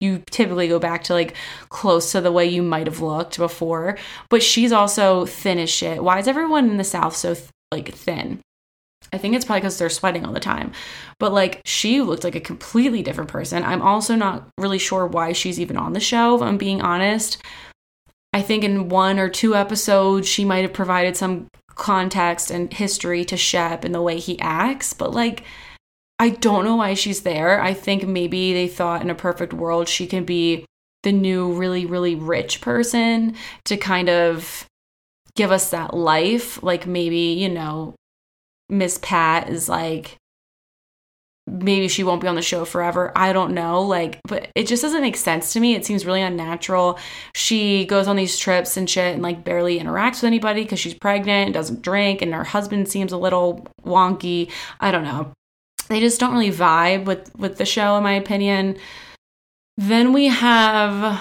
you 0.00 0.22
typically 0.30 0.66
go 0.66 0.78
back 0.78 1.04
to 1.04 1.14
like 1.14 1.34
close 1.68 2.12
to 2.12 2.20
the 2.20 2.32
way 2.32 2.46
you 2.46 2.62
might 2.62 2.86
have 2.86 3.00
looked 3.00 3.36
before. 3.36 3.98
But 4.30 4.42
she's 4.42 4.72
also 4.72 5.26
thin 5.26 5.58
as 5.58 5.70
shit. 5.70 6.02
Why 6.02 6.18
is 6.18 6.26
everyone 6.26 6.70
in 6.70 6.76
the 6.78 6.84
South 6.84 7.16
so 7.16 7.34
th- 7.34 7.48
like 7.70 7.94
thin? 7.94 8.40
I 9.12 9.18
think 9.18 9.34
it's 9.34 9.44
probably 9.44 9.60
because 9.60 9.78
they're 9.78 9.90
sweating 9.90 10.24
all 10.24 10.32
the 10.32 10.40
time. 10.40 10.72
But 11.18 11.32
like 11.32 11.62
she 11.64 12.00
looked 12.00 12.24
like 12.24 12.36
a 12.36 12.40
completely 12.40 13.02
different 13.02 13.30
person. 13.30 13.64
I'm 13.64 13.82
also 13.82 14.14
not 14.14 14.48
really 14.58 14.78
sure 14.78 15.06
why 15.06 15.32
she's 15.32 15.58
even 15.58 15.76
on 15.76 15.92
the 15.92 16.00
show, 16.00 16.36
if 16.36 16.42
I'm 16.42 16.58
being 16.58 16.80
honest. 16.80 17.42
I 18.32 18.42
think 18.42 18.62
in 18.62 18.88
one 18.88 19.18
or 19.18 19.28
two 19.28 19.56
episodes, 19.56 20.28
she 20.28 20.44
might 20.44 20.62
have 20.62 20.72
provided 20.72 21.16
some 21.16 21.48
context 21.74 22.50
and 22.50 22.72
history 22.72 23.24
to 23.24 23.36
Shep 23.36 23.84
and 23.84 23.94
the 23.94 24.02
way 24.02 24.18
he 24.18 24.38
acts, 24.38 24.92
but 24.92 25.12
like, 25.12 25.44
I 26.18 26.28
don't 26.28 26.64
know 26.64 26.76
why 26.76 26.94
she's 26.94 27.22
there. 27.22 27.60
I 27.60 27.72
think 27.72 28.06
maybe 28.06 28.52
they 28.52 28.68
thought 28.68 29.00
in 29.02 29.10
a 29.10 29.14
perfect 29.14 29.54
world 29.54 29.88
she 29.88 30.06
can 30.06 30.24
be 30.24 30.66
the 31.02 31.12
new, 31.12 31.52
really, 31.54 31.86
really 31.86 32.14
rich 32.14 32.60
person 32.60 33.34
to 33.64 33.76
kind 33.78 34.10
of 34.10 34.66
give 35.34 35.50
us 35.50 35.70
that 35.70 35.94
life. 35.94 36.62
Like 36.62 36.86
maybe, 36.86 37.32
you 37.32 37.48
know, 37.48 37.94
Miss 38.70 38.98
Pat 39.02 39.48
is 39.48 39.68
like 39.68 40.16
maybe 41.50 41.88
she 41.88 42.04
won't 42.04 42.20
be 42.20 42.28
on 42.28 42.36
the 42.36 42.42
show 42.42 42.64
forever. 42.64 43.12
I 43.16 43.32
don't 43.32 43.54
know. 43.54 43.82
Like, 43.82 44.20
but 44.26 44.48
it 44.54 44.66
just 44.66 44.82
doesn't 44.82 45.00
make 45.00 45.16
sense 45.16 45.52
to 45.52 45.60
me. 45.60 45.74
It 45.74 45.84
seems 45.84 46.06
really 46.06 46.22
unnatural. 46.22 46.98
She 47.34 47.86
goes 47.86 48.06
on 48.06 48.16
these 48.16 48.38
trips 48.38 48.76
and 48.76 48.88
shit 48.88 49.14
and 49.14 49.22
like 49.22 49.44
barely 49.44 49.78
interacts 49.78 50.16
with 50.16 50.24
anybody 50.24 50.62
because 50.62 50.78
she's 50.78 50.94
pregnant 50.94 51.46
and 51.46 51.54
doesn't 51.54 51.82
drink, 51.82 52.22
and 52.22 52.32
her 52.34 52.44
husband 52.44 52.88
seems 52.88 53.12
a 53.12 53.18
little 53.18 53.66
wonky. 53.84 54.50
I 54.80 54.90
don't 54.90 55.04
know. 55.04 55.32
They 55.88 56.00
just 56.00 56.20
don't 56.20 56.32
really 56.32 56.52
vibe 56.52 57.04
with 57.04 57.34
with 57.36 57.58
the 57.58 57.66
show, 57.66 57.96
in 57.96 58.02
my 58.02 58.12
opinion. 58.12 58.76
Then 59.76 60.12
we 60.12 60.26
have 60.26 61.20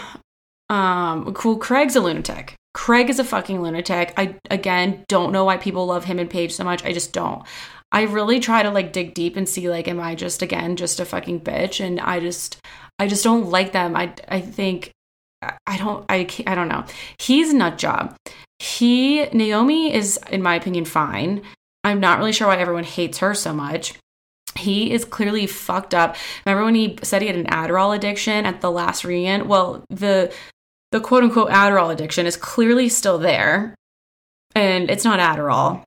um 0.69 1.33
cool 1.33 1.57
Craig's 1.57 1.95
a 1.95 2.01
lunatic. 2.01 2.55
Craig 2.73 3.09
is 3.09 3.19
a 3.19 3.23
fucking 3.23 3.61
lunatic. 3.61 4.13
I 4.17 4.35
again 4.49 5.03
don't 5.07 5.31
know 5.31 5.45
why 5.45 5.57
people 5.57 5.87
love 5.87 6.05
him 6.05 6.19
and 6.19 6.29
Paige 6.29 6.53
so 6.53 6.63
much. 6.63 6.85
I 6.85 6.93
just 6.93 7.13
don't. 7.13 7.43
I 7.91 8.03
really 8.03 8.39
try 8.39 8.61
to 8.61 8.69
like 8.69 8.93
dig 8.93 9.13
deep 9.13 9.35
and 9.35 9.49
see 9.49 9.69
like 9.69 9.87
am 9.87 9.99
I 9.99 10.15
just 10.15 10.41
again 10.41 10.75
just 10.75 10.99
a 10.99 11.05
fucking 11.05 11.41
bitch 11.41 11.83
and 11.83 11.99
I 11.99 12.19
just 12.19 12.59
I 12.99 13.07
just 13.07 13.23
don't 13.23 13.49
like 13.49 13.71
them. 13.71 13.95
I 13.95 14.13
I 14.27 14.41
think 14.41 14.91
I 15.65 15.77
don't 15.77 16.05
I 16.09 16.27
I 16.45 16.55
don't 16.55 16.67
know. 16.67 16.85
He's 17.17 17.51
a 17.51 17.55
nut 17.55 17.77
job. 17.77 18.15
He 18.59 19.25
Naomi 19.27 19.93
is 19.93 20.19
in 20.29 20.41
my 20.43 20.55
opinion 20.55 20.85
fine. 20.85 21.41
I'm 21.83 21.99
not 21.99 22.19
really 22.19 22.33
sure 22.33 22.47
why 22.47 22.57
everyone 22.57 22.83
hates 22.83 23.19
her 23.19 23.33
so 23.33 23.53
much. 23.53 23.95
He 24.55 24.91
is 24.91 25.05
clearly 25.05 25.47
fucked 25.47 25.93
up. 25.93 26.17
Remember 26.45 26.65
when 26.65 26.75
he 26.75 26.99
said 27.01 27.21
he 27.21 27.27
had 27.27 27.37
an 27.37 27.45
Adderall 27.47 27.95
addiction 27.95 28.45
at 28.45 28.61
the 28.61 28.69
last 28.69 29.05
reunion? 29.05 29.47
Well, 29.47 29.85
the 29.89 30.33
the 30.91 30.99
quote 30.99 31.23
unquote 31.23 31.49
Adderall 31.49 31.91
addiction 31.91 32.25
is 32.25 32.37
clearly 32.37 32.89
still 32.89 33.17
there. 33.17 33.75
And 34.55 34.89
it's 34.89 35.03
not 35.03 35.19
Adderall 35.19 35.83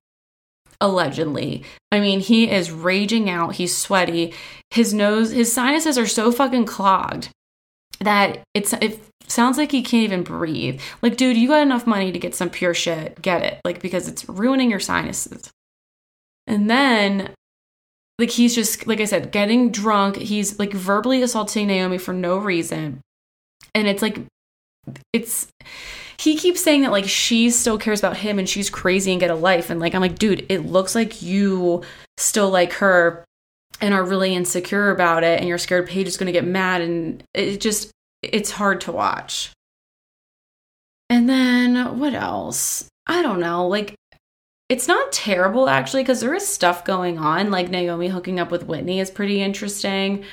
allegedly. 0.80 1.64
I 1.90 2.00
mean, 2.00 2.20
he 2.20 2.50
is 2.50 2.70
raging 2.70 3.30
out, 3.30 3.54
he's 3.54 3.76
sweaty. 3.76 4.34
His 4.70 4.92
nose, 4.92 5.30
his 5.30 5.52
sinuses 5.52 5.96
are 5.96 6.06
so 6.06 6.32
fucking 6.32 6.66
clogged 6.66 7.28
that 8.00 8.40
it's 8.52 8.72
it 8.74 9.00
sounds 9.28 9.56
like 9.56 9.70
he 9.70 9.82
can't 9.82 10.04
even 10.04 10.22
breathe. 10.24 10.80
Like, 11.00 11.16
dude, 11.16 11.36
you 11.36 11.48
got 11.48 11.62
enough 11.62 11.86
money 11.86 12.12
to 12.12 12.18
get 12.18 12.34
some 12.34 12.50
pure 12.50 12.74
shit. 12.74 13.20
Get 13.22 13.42
it. 13.42 13.60
Like 13.64 13.80
because 13.80 14.08
it's 14.08 14.28
ruining 14.28 14.70
your 14.70 14.80
sinuses. 14.80 15.50
And 16.46 16.68
then 16.68 17.30
like 18.18 18.30
he's 18.30 18.54
just 18.54 18.86
like 18.86 19.00
I 19.00 19.04
said, 19.04 19.30
getting 19.32 19.70
drunk. 19.70 20.16
He's 20.16 20.58
like 20.58 20.72
verbally 20.72 21.22
assaulting 21.22 21.68
Naomi 21.68 21.98
for 21.98 22.12
no 22.12 22.38
reason. 22.38 23.00
And 23.74 23.86
it's 23.86 24.02
like 24.02 24.18
it's 25.12 25.48
he 26.18 26.36
keeps 26.36 26.60
saying 26.60 26.82
that 26.82 26.92
like 26.92 27.08
she 27.08 27.50
still 27.50 27.78
cares 27.78 28.00
about 28.00 28.16
him 28.16 28.38
and 28.38 28.48
she's 28.48 28.70
crazy 28.70 29.12
and 29.12 29.20
get 29.20 29.30
a 29.30 29.34
life. 29.34 29.70
And 29.70 29.80
like 29.80 29.94
i'm 29.94 30.00
like 30.00 30.18
dude 30.18 30.46
it 30.48 30.66
looks 30.66 30.94
like 30.94 31.22
you 31.22 31.82
still 32.16 32.50
like 32.50 32.72
her 32.74 33.24
and 33.80 33.94
are 33.94 34.04
really 34.04 34.34
insecure 34.34 34.90
about 34.90 35.24
it 35.24 35.40
and 35.40 35.48
you're 35.48 35.58
scared 35.58 35.88
paige 35.88 36.06
is 36.06 36.16
going 36.16 36.26
to 36.26 36.32
get 36.32 36.44
mad. 36.44 36.80
And 36.80 37.22
it 37.34 37.60
just 37.60 37.90
it's 38.22 38.52
hard 38.52 38.80
to 38.82 38.92
watch. 38.92 39.52
And 41.10 41.28
then 41.28 41.98
what 41.98 42.14
else? 42.14 42.88
I 43.06 43.22
don't 43.22 43.40
know. 43.40 43.66
Like 43.66 43.94
it's 44.68 44.88
not 44.88 45.12
terrible 45.12 45.68
actually 45.68 46.02
because 46.02 46.20
there 46.20 46.34
is 46.34 46.46
stuff 46.46 46.84
going 46.84 47.18
on. 47.18 47.50
Like 47.50 47.68
naomi 47.68 48.08
hooking 48.08 48.40
up 48.40 48.50
with 48.50 48.66
whitney 48.66 49.00
is 49.00 49.10
pretty 49.10 49.42
interesting. 49.42 50.24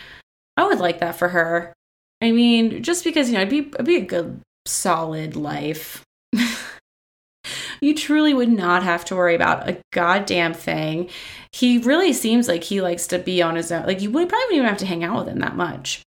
I 0.55 0.65
would 0.65 0.79
like 0.79 0.99
that 0.99 1.15
for 1.15 1.29
her 1.29 1.73
i 2.21 2.31
mean 2.31 2.83
just 2.83 3.03
because 3.03 3.29
you 3.29 3.35
know 3.35 3.41
it'd 3.41 3.49
be, 3.49 3.69
it'd 3.69 3.85
be 3.85 3.97
a 3.97 4.01
good 4.01 4.41
solid 4.69 5.35
life. 5.35 6.03
you 7.81 7.95
truly 7.95 8.33
would 8.33 8.49
not 8.49 8.83
have 8.83 9.03
to 9.05 9.15
worry 9.15 9.35
about 9.35 9.67
a 9.67 9.79
goddamn 9.91 10.53
thing. 10.53 11.09
He 11.51 11.79
really 11.79 12.13
seems 12.13 12.47
like 12.47 12.63
he 12.63 12.81
likes 12.81 13.07
to 13.07 13.19
be 13.19 13.41
on 13.41 13.55
his 13.55 13.71
own. 13.71 13.85
Like 13.85 14.01
you 14.01 14.11
would 14.11 14.29
probably 14.29 14.45
wouldn't 14.45 14.57
even 14.57 14.69
have 14.69 14.77
to 14.79 14.85
hang 14.85 15.03
out 15.03 15.19
with 15.19 15.33
him 15.33 15.39
that 15.39 15.55
much. 15.55 16.01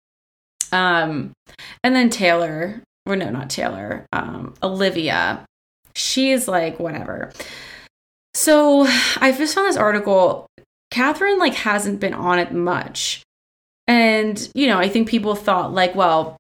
Um, 0.73 1.33
and 1.83 1.97
then 1.97 2.11
Taylor, 2.11 2.83
or 3.07 3.17
no, 3.17 3.31
not 3.31 3.51
Taylor, 3.51 4.07
um, 4.13 4.55
Olivia. 4.63 5.45
She's 5.97 6.47
like 6.47 6.79
whatever. 6.79 7.33
So 8.35 8.87
I 9.21 9.33
just 9.37 9.55
found 9.55 9.69
this 9.69 9.77
article. 9.77 10.47
Kathryn 10.93 11.39
like 11.39 11.55
hasn't 11.55 12.01
been 12.01 12.15
on 12.15 12.39
it 12.39 12.53
much. 12.53 13.23
And, 13.91 14.49
you 14.55 14.69
know, 14.69 14.79
I 14.79 14.89
think 14.89 15.09
people 15.09 15.35
thought 15.35 15.75
like, 15.75 15.97
well, 15.97 16.37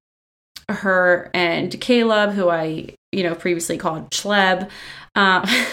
her 0.68 1.28
and 1.34 1.80
Caleb, 1.80 2.30
who 2.30 2.48
I, 2.48 2.94
you 3.10 3.24
know, 3.24 3.34
previously 3.34 3.76
called 3.76 4.08
Schleb, 4.10 4.70
uh, 5.16 5.64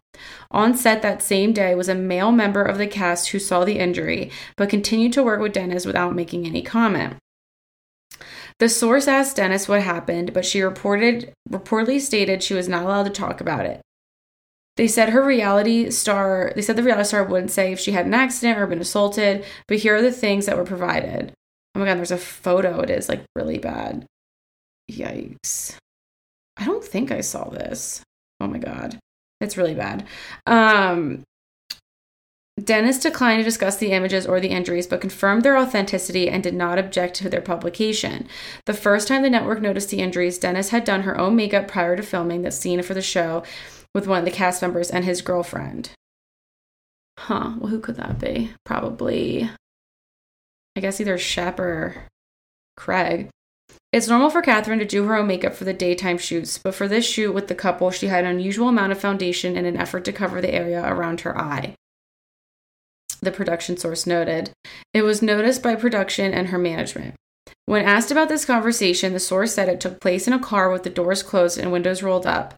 On 0.50 0.76
set 0.76 1.02
that 1.02 1.22
same 1.22 1.52
day 1.52 1.74
was 1.74 1.88
a 1.88 1.94
male 1.94 2.32
member 2.32 2.62
of 2.62 2.78
the 2.78 2.86
cast 2.86 3.28
who 3.28 3.38
saw 3.38 3.64
the 3.64 3.78
injury 3.78 4.30
but 4.56 4.68
continued 4.68 5.12
to 5.12 5.22
work 5.22 5.40
with 5.40 5.52
Dennis 5.52 5.86
without 5.86 6.16
making 6.16 6.46
any 6.46 6.62
comment. 6.62 7.16
The 8.58 8.68
source 8.68 9.06
asked 9.06 9.36
Dennis 9.36 9.68
what 9.68 9.82
happened, 9.82 10.32
but 10.32 10.46
she 10.46 10.62
reported 10.62 11.32
reportedly 11.48 12.00
stated 12.00 12.42
she 12.42 12.54
was 12.54 12.68
not 12.68 12.84
allowed 12.84 13.04
to 13.04 13.10
talk 13.10 13.40
about 13.40 13.66
it. 13.66 13.80
They 14.76 14.86
said 14.86 15.08
her 15.10 15.24
reality 15.24 15.90
star, 15.90 16.52
they 16.54 16.62
said 16.62 16.76
the 16.76 16.82
reality 16.82 17.08
star 17.08 17.24
wouldn't 17.24 17.50
say 17.50 17.72
if 17.72 17.80
she 17.80 17.92
had 17.92 18.06
an 18.06 18.14
accident 18.14 18.58
or 18.58 18.66
been 18.66 18.80
assaulted, 18.80 19.44
but 19.68 19.78
here 19.78 19.96
are 19.96 20.02
the 20.02 20.12
things 20.12 20.46
that 20.46 20.56
were 20.56 20.64
provided. 20.64 21.32
Oh 21.74 21.80
my 21.80 21.86
God, 21.86 21.98
there's 21.98 22.10
a 22.10 22.18
photo. 22.18 22.80
It 22.80 22.90
is 22.90 23.08
like 23.08 23.24
really 23.34 23.58
bad. 23.58 24.06
Yikes. 24.90 25.76
I 26.56 26.64
don't 26.64 26.84
think 26.84 27.10
I 27.10 27.20
saw 27.20 27.48
this. 27.48 28.02
Oh 28.40 28.46
my 28.46 28.58
God. 28.58 28.98
It's 29.40 29.56
really 29.56 29.74
bad. 29.74 30.06
Um, 30.46 31.24
Dennis 32.62 32.98
declined 32.98 33.40
to 33.40 33.44
discuss 33.44 33.76
the 33.76 33.92
images 33.92 34.26
or 34.26 34.40
the 34.40 34.48
injuries, 34.48 34.86
but 34.86 35.02
confirmed 35.02 35.42
their 35.42 35.58
authenticity 35.58 36.30
and 36.30 36.42
did 36.42 36.54
not 36.54 36.78
object 36.78 37.14
to 37.16 37.28
their 37.28 37.42
publication. 37.42 38.26
The 38.64 38.72
first 38.72 39.08
time 39.08 39.20
the 39.20 39.28
network 39.28 39.60
noticed 39.60 39.90
the 39.90 40.00
injuries, 40.00 40.38
Dennis 40.38 40.70
had 40.70 40.84
done 40.84 41.02
her 41.02 41.18
own 41.20 41.36
makeup 41.36 41.68
prior 41.68 41.96
to 41.96 42.02
filming 42.02 42.42
the 42.42 42.50
scene 42.50 42.82
for 42.82 42.94
the 42.94 43.02
show 43.02 43.42
with 43.94 44.06
one 44.06 44.18
of 44.18 44.24
the 44.24 44.30
cast 44.30 44.62
members 44.62 44.90
and 44.90 45.04
his 45.04 45.22
girlfriend. 45.22 45.90
Huh, 47.18 47.54
well, 47.58 47.70
who 47.70 47.80
could 47.80 47.96
that 47.96 48.18
be? 48.18 48.52
Probably, 48.64 49.50
I 50.76 50.80
guess 50.80 51.00
either 51.00 51.18
Shep 51.18 51.58
or 51.58 52.06
Craig. 52.76 53.30
It's 53.92 54.08
normal 54.08 54.30
for 54.30 54.42
Kathryn 54.42 54.78
to 54.78 54.84
do 54.84 55.04
her 55.04 55.16
own 55.16 55.26
makeup 55.26 55.54
for 55.54 55.64
the 55.64 55.72
daytime 55.72 56.18
shoots, 56.18 56.58
but 56.58 56.74
for 56.74 56.86
this 56.86 57.06
shoot 57.06 57.32
with 57.32 57.48
the 57.48 57.54
couple, 57.54 57.90
she 57.90 58.08
had 58.08 58.24
an 58.24 58.30
unusual 58.30 58.68
amount 58.68 58.92
of 58.92 59.00
foundation 59.00 59.56
in 59.56 59.64
an 59.64 59.76
effort 59.76 60.04
to 60.04 60.12
cover 60.12 60.40
the 60.40 60.52
area 60.52 60.84
around 60.84 61.22
her 61.22 61.38
eye. 61.38 61.74
The 63.22 63.32
production 63.32 63.78
source 63.78 64.06
noted. 64.06 64.50
It 64.92 65.02
was 65.02 65.22
noticed 65.22 65.62
by 65.62 65.76
production 65.76 66.34
and 66.34 66.48
her 66.48 66.58
management. 66.58 67.14
When 67.64 67.84
asked 67.84 68.10
about 68.10 68.28
this 68.28 68.44
conversation, 68.44 69.12
the 69.12 69.20
source 69.20 69.54
said 69.54 69.68
it 69.68 69.80
took 69.80 70.00
place 70.00 70.26
in 70.26 70.32
a 70.32 70.38
car 70.38 70.70
with 70.70 70.82
the 70.82 70.90
doors 70.90 71.22
closed 71.22 71.58
and 71.58 71.72
windows 71.72 72.02
rolled 72.02 72.26
up. 72.26 72.54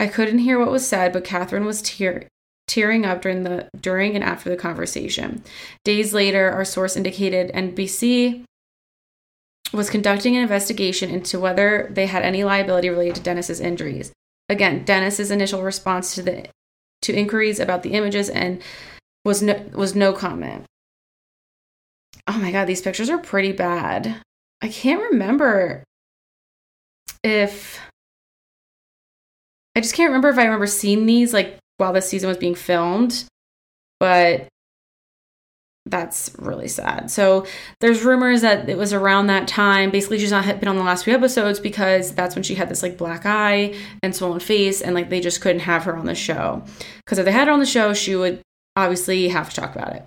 I 0.00 0.06
couldn't 0.06 0.38
hear 0.38 0.58
what 0.58 0.70
was 0.70 0.86
said, 0.86 1.12
but 1.12 1.24
Kathryn 1.24 1.64
was 1.64 1.82
tear- 1.82 2.28
tearing 2.66 3.04
up 3.04 3.22
during 3.22 3.42
the 3.42 3.68
during 3.80 4.14
and 4.14 4.22
after 4.22 4.48
the 4.48 4.56
conversation. 4.56 5.42
Days 5.84 6.14
later, 6.14 6.50
our 6.50 6.64
source 6.64 6.96
indicated 6.96 7.50
NBC 7.52 8.44
was 9.72 9.90
conducting 9.90 10.36
an 10.36 10.42
investigation 10.42 11.10
into 11.10 11.38
whether 11.38 11.88
they 11.90 12.06
had 12.06 12.22
any 12.22 12.44
liability 12.44 12.88
related 12.88 13.16
to 13.16 13.22
Dennis's 13.22 13.60
injuries. 13.60 14.12
Again, 14.48 14.84
Dennis's 14.84 15.30
initial 15.30 15.62
response 15.62 16.14
to 16.14 16.22
the 16.22 16.46
to 17.02 17.14
inquiries 17.14 17.60
about 17.60 17.82
the 17.82 17.92
images 17.92 18.28
and 18.28 18.62
was 19.24 19.42
no 19.42 19.64
was 19.72 19.94
no 19.94 20.12
comment. 20.12 20.64
Oh 22.26 22.38
my 22.38 22.52
god, 22.52 22.66
these 22.66 22.82
pictures 22.82 23.10
are 23.10 23.18
pretty 23.18 23.52
bad. 23.52 24.20
I 24.60 24.68
can't 24.68 25.10
remember 25.12 25.84
if 27.22 27.80
I 29.76 29.80
just 29.80 29.94
can't 29.94 30.08
remember 30.08 30.28
if 30.28 30.38
I 30.38 30.44
remember 30.44 30.66
seeing 30.66 31.06
these 31.06 31.32
like 31.32 31.58
while 31.76 31.92
this 31.92 32.08
season 32.08 32.28
was 32.28 32.38
being 32.38 32.54
filmed, 32.54 33.24
but 34.00 34.48
that's 35.86 36.30
really 36.38 36.68
sad. 36.68 37.10
So 37.10 37.46
there's 37.80 38.04
rumors 38.04 38.42
that 38.42 38.68
it 38.68 38.76
was 38.76 38.92
around 38.92 39.28
that 39.28 39.48
time. 39.48 39.90
Basically, 39.90 40.18
she's 40.18 40.30
not 40.30 40.44
been 40.60 40.68
on 40.68 40.76
the 40.76 40.82
last 40.82 41.04
few 41.04 41.14
episodes 41.14 41.60
because 41.60 42.14
that's 42.14 42.34
when 42.34 42.42
she 42.42 42.54
had 42.54 42.68
this 42.68 42.82
like 42.82 42.98
black 42.98 43.24
eye 43.24 43.74
and 44.02 44.14
swollen 44.14 44.40
face, 44.40 44.82
and 44.82 44.94
like 44.94 45.08
they 45.08 45.20
just 45.20 45.40
couldn't 45.40 45.60
have 45.60 45.84
her 45.84 45.96
on 45.96 46.06
the 46.06 46.14
show. 46.14 46.62
Because 46.98 47.18
if 47.18 47.24
they 47.24 47.32
had 47.32 47.48
her 47.48 47.54
on 47.54 47.60
the 47.60 47.66
show, 47.66 47.94
she 47.94 48.16
would 48.16 48.40
obviously 48.76 49.28
have 49.28 49.48
to 49.50 49.56
talk 49.60 49.74
about 49.74 49.94
it. 49.94 50.04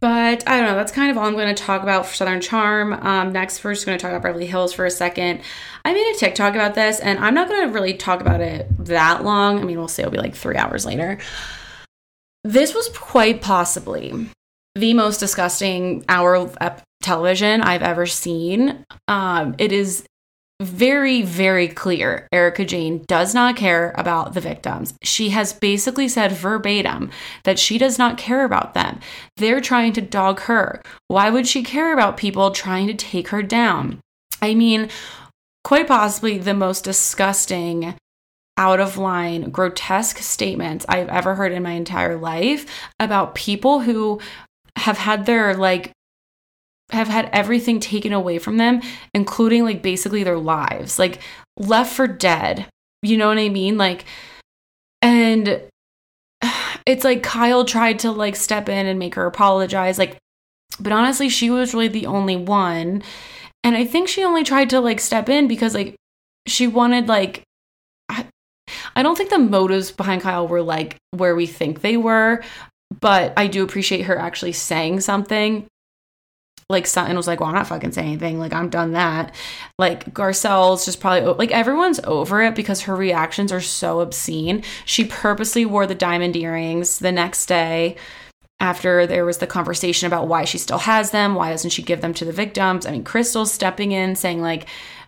But 0.00 0.48
I 0.48 0.58
don't 0.58 0.66
know. 0.66 0.74
That's 0.74 0.92
kind 0.92 1.10
of 1.10 1.16
all 1.16 1.24
I'm 1.24 1.34
going 1.34 1.54
to 1.54 1.62
talk 1.62 1.82
about 1.82 2.06
for 2.06 2.14
Southern 2.14 2.40
Charm. 2.40 2.92
Um, 2.92 3.32
next, 3.32 3.62
we're 3.62 3.74
just 3.74 3.86
going 3.86 3.98
to 3.98 4.02
talk 4.02 4.10
about 4.10 4.22
Beverly 4.22 4.46
Hills 4.46 4.72
for 4.72 4.84
a 4.84 4.90
second. 4.90 5.40
I 5.84 5.92
made 5.92 6.14
a 6.14 6.18
TikTok 6.18 6.54
about 6.54 6.74
this, 6.74 7.00
and 7.00 7.18
I'm 7.18 7.34
not 7.34 7.48
going 7.48 7.66
to 7.66 7.72
really 7.72 7.94
talk 7.94 8.20
about 8.20 8.40
it 8.40 8.66
that 8.86 9.24
long. 9.24 9.60
I 9.60 9.64
mean, 9.64 9.78
we'll 9.78 9.88
say 9.88 10.02
it'll 10.02 10.12
be 10.12 10.18
like 10.18 10.34
three 10.34 10.56
hours 10.56 10.84
later. 10.84 11.18
This 12.44 12.74
was 12.74 12.88
quite 12.90 13.40
possibly 13.40 14.28
the 14.74 14.94
most 14.94 15.18
disgusting 15.18 16.04
hour 16.08 16.36
of 16.36 16.56
television 17.02 17.62
I've 17.62 17.82
ever 17.82 18.06
seen. 18.06 18.84
Um, 19.08 19.54
it 19.58 19.72
is 19.72 20.06
very, 20.60 21.22
very 21.22 21.68
clear 21.68 22.26
Erica 22.32 22.64
Jayne 22.64 23.04
does 23.06 23.34
not 23.34 23.56
care 23.56 23.94
about 23.96 24.34
the 24.34 24.40
victims. 24.40 24.94
She 25.02 25.30
has 25.30 25.52
basically 25.52 26.08
said 26.08 26.32
verbatim 26.32 27.10
that 27.44 27.58
she 27.58 27.76
does 27.78 27.98
not 27.98 28.18
care 28.18 28.44
about 28.44 28.74
them. 28.74 29.00
They're 29.36 29.60
trying 29.60 29.92
to 29.94 30.00
dog 30.00 30.40
her. 30.40 30.82
Why 31.08 31.30
would 31.30 31.46
she 31.46 31.62
care 31.62 31.92
about 31.92 32.16
people 32.16 32.50
trying 32.50 32.86
to 32.86 32.94
take 32.94 33.28
her 33.28 33.42
down? 33.42 34.00
I 34.40 34.54
mean, 34.54 34.88
quite 35.62 35.88
possibly 35.88 36.38
the 36.38 36.54
most 36.54 36.84
disgusting, 36.84 37.94
out 38.56 38.80
of 38.80 38.96
line, 38.96 39.50
grotesque 39.50 40.18
statements 40.18 40.86
I've 40.88 41.08
ever 41.08 41.34
heard 41.34 41.52
in 41.52 41.62
my 41.62 41.72
entire 41.72 42.16
life 42.16 42.66
about 42.98 43.34
people 43.34 43.80
who 43.80 44.20
have 44.76 44.98
had 44.98 45.26
their 45.26 45.54
like 45.54 45.92
have 46.90 47.08
had 47.08 47.28
everything 47.32 47.80
taken 47.80 48.12
away 48.12 48.38
from 48.38 48.58
them, 48.58 48.80
including 49.14 49.64
like 49.64 49.82
basically 49.82 50.22
their 50.22 50.38
lives, 50.38 50.98
like 50.98 51.20
left 51.56 51.92
for 51.92 52.06
dead. 52.06 52.66
You 53.02 53.16
know 53.16 53.28
what 53.28 53.38
I 53.38 53.48
mean? 53.48 53.76
Like, 53.76 54.04
and 55.02 55.62
it's 56.86 57.04
like 57.04 57.22
Kyle 57.22 57.64
tried 57.64 57.98
to 58.00 58.10
like 58.10 58.36
step 58.36 58.68
in 58.68 58.86
and 58.86 58.98
make 58.98 59.16
her 59.16 59.26
apologize. 59.26 59.98
Like, 59.98 60.18
but 60.78 60.92
honestly, 60.92 61.28
she 61.28 61.50
was 61.50 61.74
really 61.74 61.88
the 61.88 62.06
only 62.06 62.36
one. 62.36 63.02
And 63.64 63.76
I 63.76 63.84
think 63.84 64.08
she 64.08 64.24
only 64.24 64.44
tried 64.44 64.70
to 64.70 64.80
like 64.80 65.00
step 65.00 65.28
in 65.28 65.48
because 65.48 65.74
like 65.74 65.96
she 66.46 66.68
wanted 66.68 67.08
like, 67.08 67.42
I, 68.94 69.02
don't 69.02 69.16
think 69.16 69.30
the 69.30 69.38
motives 69.38 69.90
behind 69.90 70.22
Kyle 70.22 70.46
were 70.46 70.62
like 70.62 70.96
where 71.10 71.34
we 71.34 71.46
think 71.46 71.80
they 71.80 71.96
were, 71.96 72.42
but 73.00 73.32
I 73.36 73.46
do 73.48 73.64
appreciate 73.64 74.02
her 74.02 74.18
actually 74.18 74.52
saying 74.52 75.00
something 75.00 75.66
like 76.68 76.86
Sutton 76.86 77.16
was 77.16 77.26
like, 77.26 77.40
well, 77.40 77.48
I'm 77.48 77.54
not 77.54 77.68
fucking 77.68 77.92
saying 77.92 78.08
anything. 78.08 78.38
Like, 78.38 78.52
I'm 78.52 78.70
done 78.70 78.92
that. 78.92 79.34
Like, 79.78 80.12
Garcelle's 80.12 80.84
just 80.84 81.00
probably, 81.00 81.32
like, 81.34 81.52
everyone's 81.52 82.00
over 82.04 82.42
it 82.42 82.56
because 82.56 82.82
her 82.82 82.96
reactions 82.96 83.52
are 83.52 83.60
so 83.60 84.00
obscene. 84.00 84.64
She 84.84 85.04
purposely 85.04 85.64
wore 85.64 85.86
the 85.86 85.94
diamond 85.94 86.34
earrings 86.36 86.98
the 86.98 87.12
next 87.12 87.46
day 87.46 87.96
after 88.58 89.06
there 89.06 89.24
was 89.24 89.38
the 89.38 89.46
conversation 89.46 90.06
about 90.08 90.26
why 90.26 90.44
she 90.44 90.58
still 90.58 90.78
has 90.78 91.12
them. 91.12 91.34
Why 91.36 91.50
doesn't 91.50 91.70
she 91.70 91.82
give 91.82 92.00
them 92.00 92.14
to 92.14 92.24
the 92.24 92.32
victims? 92.32 92.84
I 92.84 92.90
mean, 92.90 93.04
Crystal's 93.04 93.52
stepping 93.52 93.92
in 93.92 94.16
saying, 94.16 94.42
like, 94.42 94.66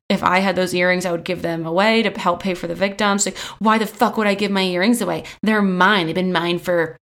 if 0.08 0.22
I 0.22 0.38
had 0.38 0.54
those 0.54 0.74
earrings, 0.74 1.04
I 1.04 1.12
would 1.12 1.24
give 1.24 1.42
them 1.42 1.66
away 1.66 2.02
to 2.02 2.18
help 2.18 2.40
pay 2.42 2.54
for 2.54 2.66
the 2.66 2.74
victims. 2.74 3.26
Like, 3.26 3.36
why 3.58 3.78
the 3.78 3.86
fuck 3.86 4.16
would 4.16 4.26
I 4.26 4.34
give 4.34 4.50
my 4.50 4.62
earrings 4.62 5.02
away? 5.02 5.24
They're 5.42 5.60
mine. 5.60 6.06
They've 6.06 6.14
been 6.14 6.32
mine 6.32 6.60
for 6.60 6.96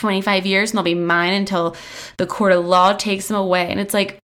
25 0.00 0.46
years 0.46 0.70
and 0.70 0.78
they'll 0.78 0.84
be 0.84 0.94
mine 0.94 1.34
until 1.34 1.76
the 2.16 2.26
court 2.26 2.52
of 2.52 2.66
law 2.66 2.92
takes 2.92 3.28
them 3.28 3.36
away. 3.36 3.70
And 3.70 3.78
it's 3.78 3.94
like, 3.94 4.18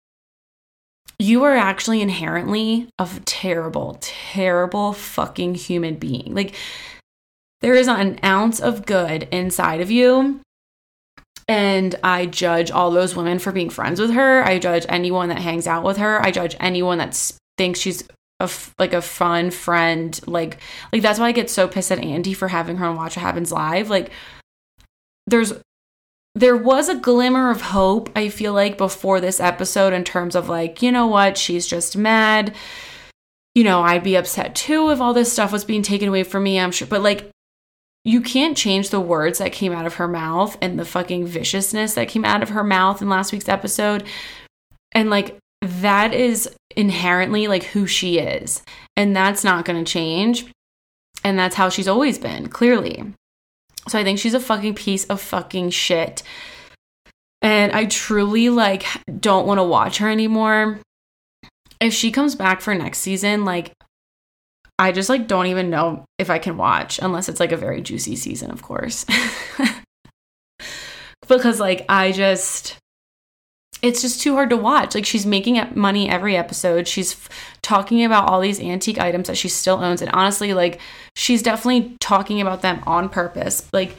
you 1.20 1.44
are 1.44 1.56
actually 1.56 2.02
inherently 2.02 2.90
a 3.00 3.08
terrible, 3.26 3.98
terrible 4.02 4.94
fucking 4.94 5.56
human 5.56 5.96
being. 5.96 6.34
Like, 6.34 6.56
there 7.62 7.74
is 7.74 7.88
not 7.88 8.02
an 8.02 8.20
ounce 8.24 8.60
of 8.60 8.86
good 8.86 9.28
inside 9.32 9.82
of 9.82 9.92
you. 9.92 10.42
And 11.48 11.96
I 12.04 12.26
judge 12.26 12.72
all 12.72 12.92
those 12.92 13.16
women 13.16 13.40
for 13.40 13.52
being 13.52 13.70
friends 13.70 14.00
with 14.00 14.12
her. 14.12 14.44
I 14.44 14.60
judge 14.60 14.86
anyone 14.90 15.30
that 15.30 15.40
hangs 15.40 15.68
out 15.68 15.84
with 15.84 15.98
her. 15.98 16.22
I 16.22 16.32
judge 16.32 16.56
anyone 16.60 16.98
that 16.98 17.32
thinks 17.58 17.80
she's 17.80 18.08
a 18.40 18.50
like 18.80 18.94
a 18.94 19.02
fun 19.02 19.52
friend. 19.52 20.20
Like, 20.26 20.58
like 20.92 21.02
that's 21.02 21.20
why 21.20 21.28
I 21.28 21.32
get 21.32 21.50
so 21.50 21.68
pissed 21.68 21.92
at 21.92 22.00
Andy 22.00 22.34
for 22.34 22.48
having 22.48 22.78
her 22.78 22.86
on 22.86 22.96
Watch 22.96 23.16
What 23.16 23.24
Happens 23.24 23.52
Live. 23.52 23.90
Like, 23.90 24.12
there's 25.28 25.54
there 26.36 26.58
was 26.58 26.90
a 26.90 26.96
glimmer 26.96 27.50
of 27.50 27.62
hope, 27.62 28.10
I 28.16 28.28
feel 28.28 28.54
like, 28.54 28.78
before 28.78 29.22
this 29.22 29.40
episode 29.40 29.94
in 29.94 30.04
terms 30.04 30.36
of 30.36 30.50
like, 30.50 30.82
you 30.82 30.92
know 30.92 31.08
what, 31.08 31.38
she's 31.38 31.66
just 31.66 31.96
mad. 31.96 32.54
You 33.56 33.64
know, 33.64 33.82
I'd 33.82 34.04
be 34.04 34.18
upset 34.18 34.54
too 34.54 34.92
if 34.92 35.00
all 35.00 35.14
this 35.14 35.32
stuff 35.32 35.54
was 35.54 35.64
being 35.64 35.82
taken 35.82 36.10
away 36.10 36.24
from 36.24 36.44
me, 36.44 36.60
I'm 36.60 36.74
sure. 36.74 36.90
But 36.90 37.02
like, 37.02 37.32
you 38.04 38.22
can't 38.22 38.58
change 38.58 38.90
the 38.90 39.00
words 39.00 39.40
that 39.40 39.54
came 39.54 39.72
out 39.72 39.86
of 39.86 39.96
her 39.96 40.10
mouth 40.10 40.58
and 40.62 40.78
the 40.78 40.86
fucking 40.86 41.26
viciousness 41.26 41.94
that 41.94 42.10
came 42.10 42.26
out 42.26 42.44
of 42.44 42.50
her 42.50 42.64
mouth 42.64 43.02
in 43.02 43.10
last 43.10 43.32
week's 43.32 43.50
episode. 43.50 44.04
And 44.92 45.10
like, 45.10 45.38
that 45.62 46.14
is 46.14 46.54
inherently 46.76 47.48
like 47.48 47.64
who 47.64 47.88
she 47.88 48.20
is. 48.20 48.62
And 48.98 49.16
that's 49.16 49.44
not 49.44 49.64
going 49.64 49.84
to 49.84 49.92
change. 49.92 50.46
And 51.24 51.40
that's 51.40 51.56
how 51.56 51.70
she's 51.70 51.88
always 51.88 52.20
been, 52.20 52.50
clearly. 52.50 53.14
So 53.88 54.00
I 54.00 54.04
think 54.04 54.20
she's 54.20 54.34
a 54.34 54.40
fucking 54.40 54.76
piece 54.76 55.06
of 55.06 55.22
fucking 55.22 55.70
shit. 55.70 56.24
And 57.42 57.72
I 57.72 57.86
truly 57.86 58.50
like 58.50 58.86
don't 59.20 59.46
want 59.46 59.60
to 59.60 59.64
watch 59.64 60.00
her 60.00 60.10
anymore. 60.10 60.80
If 61.80 61.94
she 61.94 62.12
comes 62.12 62.36
back 62.36 62.62
for 62.62 62.74
next 62.74 63.00
season, 63.00 63.46
like 63.46 63.74
I 64.80 64.92
just 64.92 65.10
like 65.10 65.28
don't 65.28 65.48
even 65.48 65.70
know 65.70 66.06
if 66.18 66.30
I 66.30 66.40
can 66.40 66.58
watch 66.58 67.00
unless 67.00 67.30
it's 67.30 67.40
like 67.40 67.52
a 67.52 67.58
very 67.58 67.82
juicy 67.82 68.16
season, 68.16 68.52
of 68.52 68.62
course. 68.62 69.06
because 71.28 71.60
like 71.60 71.86
I 71.88 72.12
just 72.12 72.78
it's 73.82 74.02
just 74.02 74.22
too 74.22 74.34
hard 74.34 74.50
to 74.50 74.58
watch. 74.58 74.96
Like 74.96 75.06
she's 75.06 75.26
making 75.26 75.62
money 75.76 76.10
every 76.10 76.36
episode. 76.36 76.88
She's 76.88 77.14
f- 77.14 77.30
talking 77.62 78.04
about 78.04 78.30
all 78.30 78.40
these 78.40 78.60
antique 78.60 79.00
items 79.00 79.28
that 79.28 79.38
she 79.38 79.50
still 79.50 79.84
owns 79.84 80.02
and 80.02 80.12
honestly 80.12 80.54
like 80.54 80.80
she's 81.16 81.44
definitely 81.44 81.96
talking 82.00 82.42
about 82.42 82.62
them 82.62 82.82
on 82.88 83.10
purpose. 83.10 83.68
Like 83.74 83.96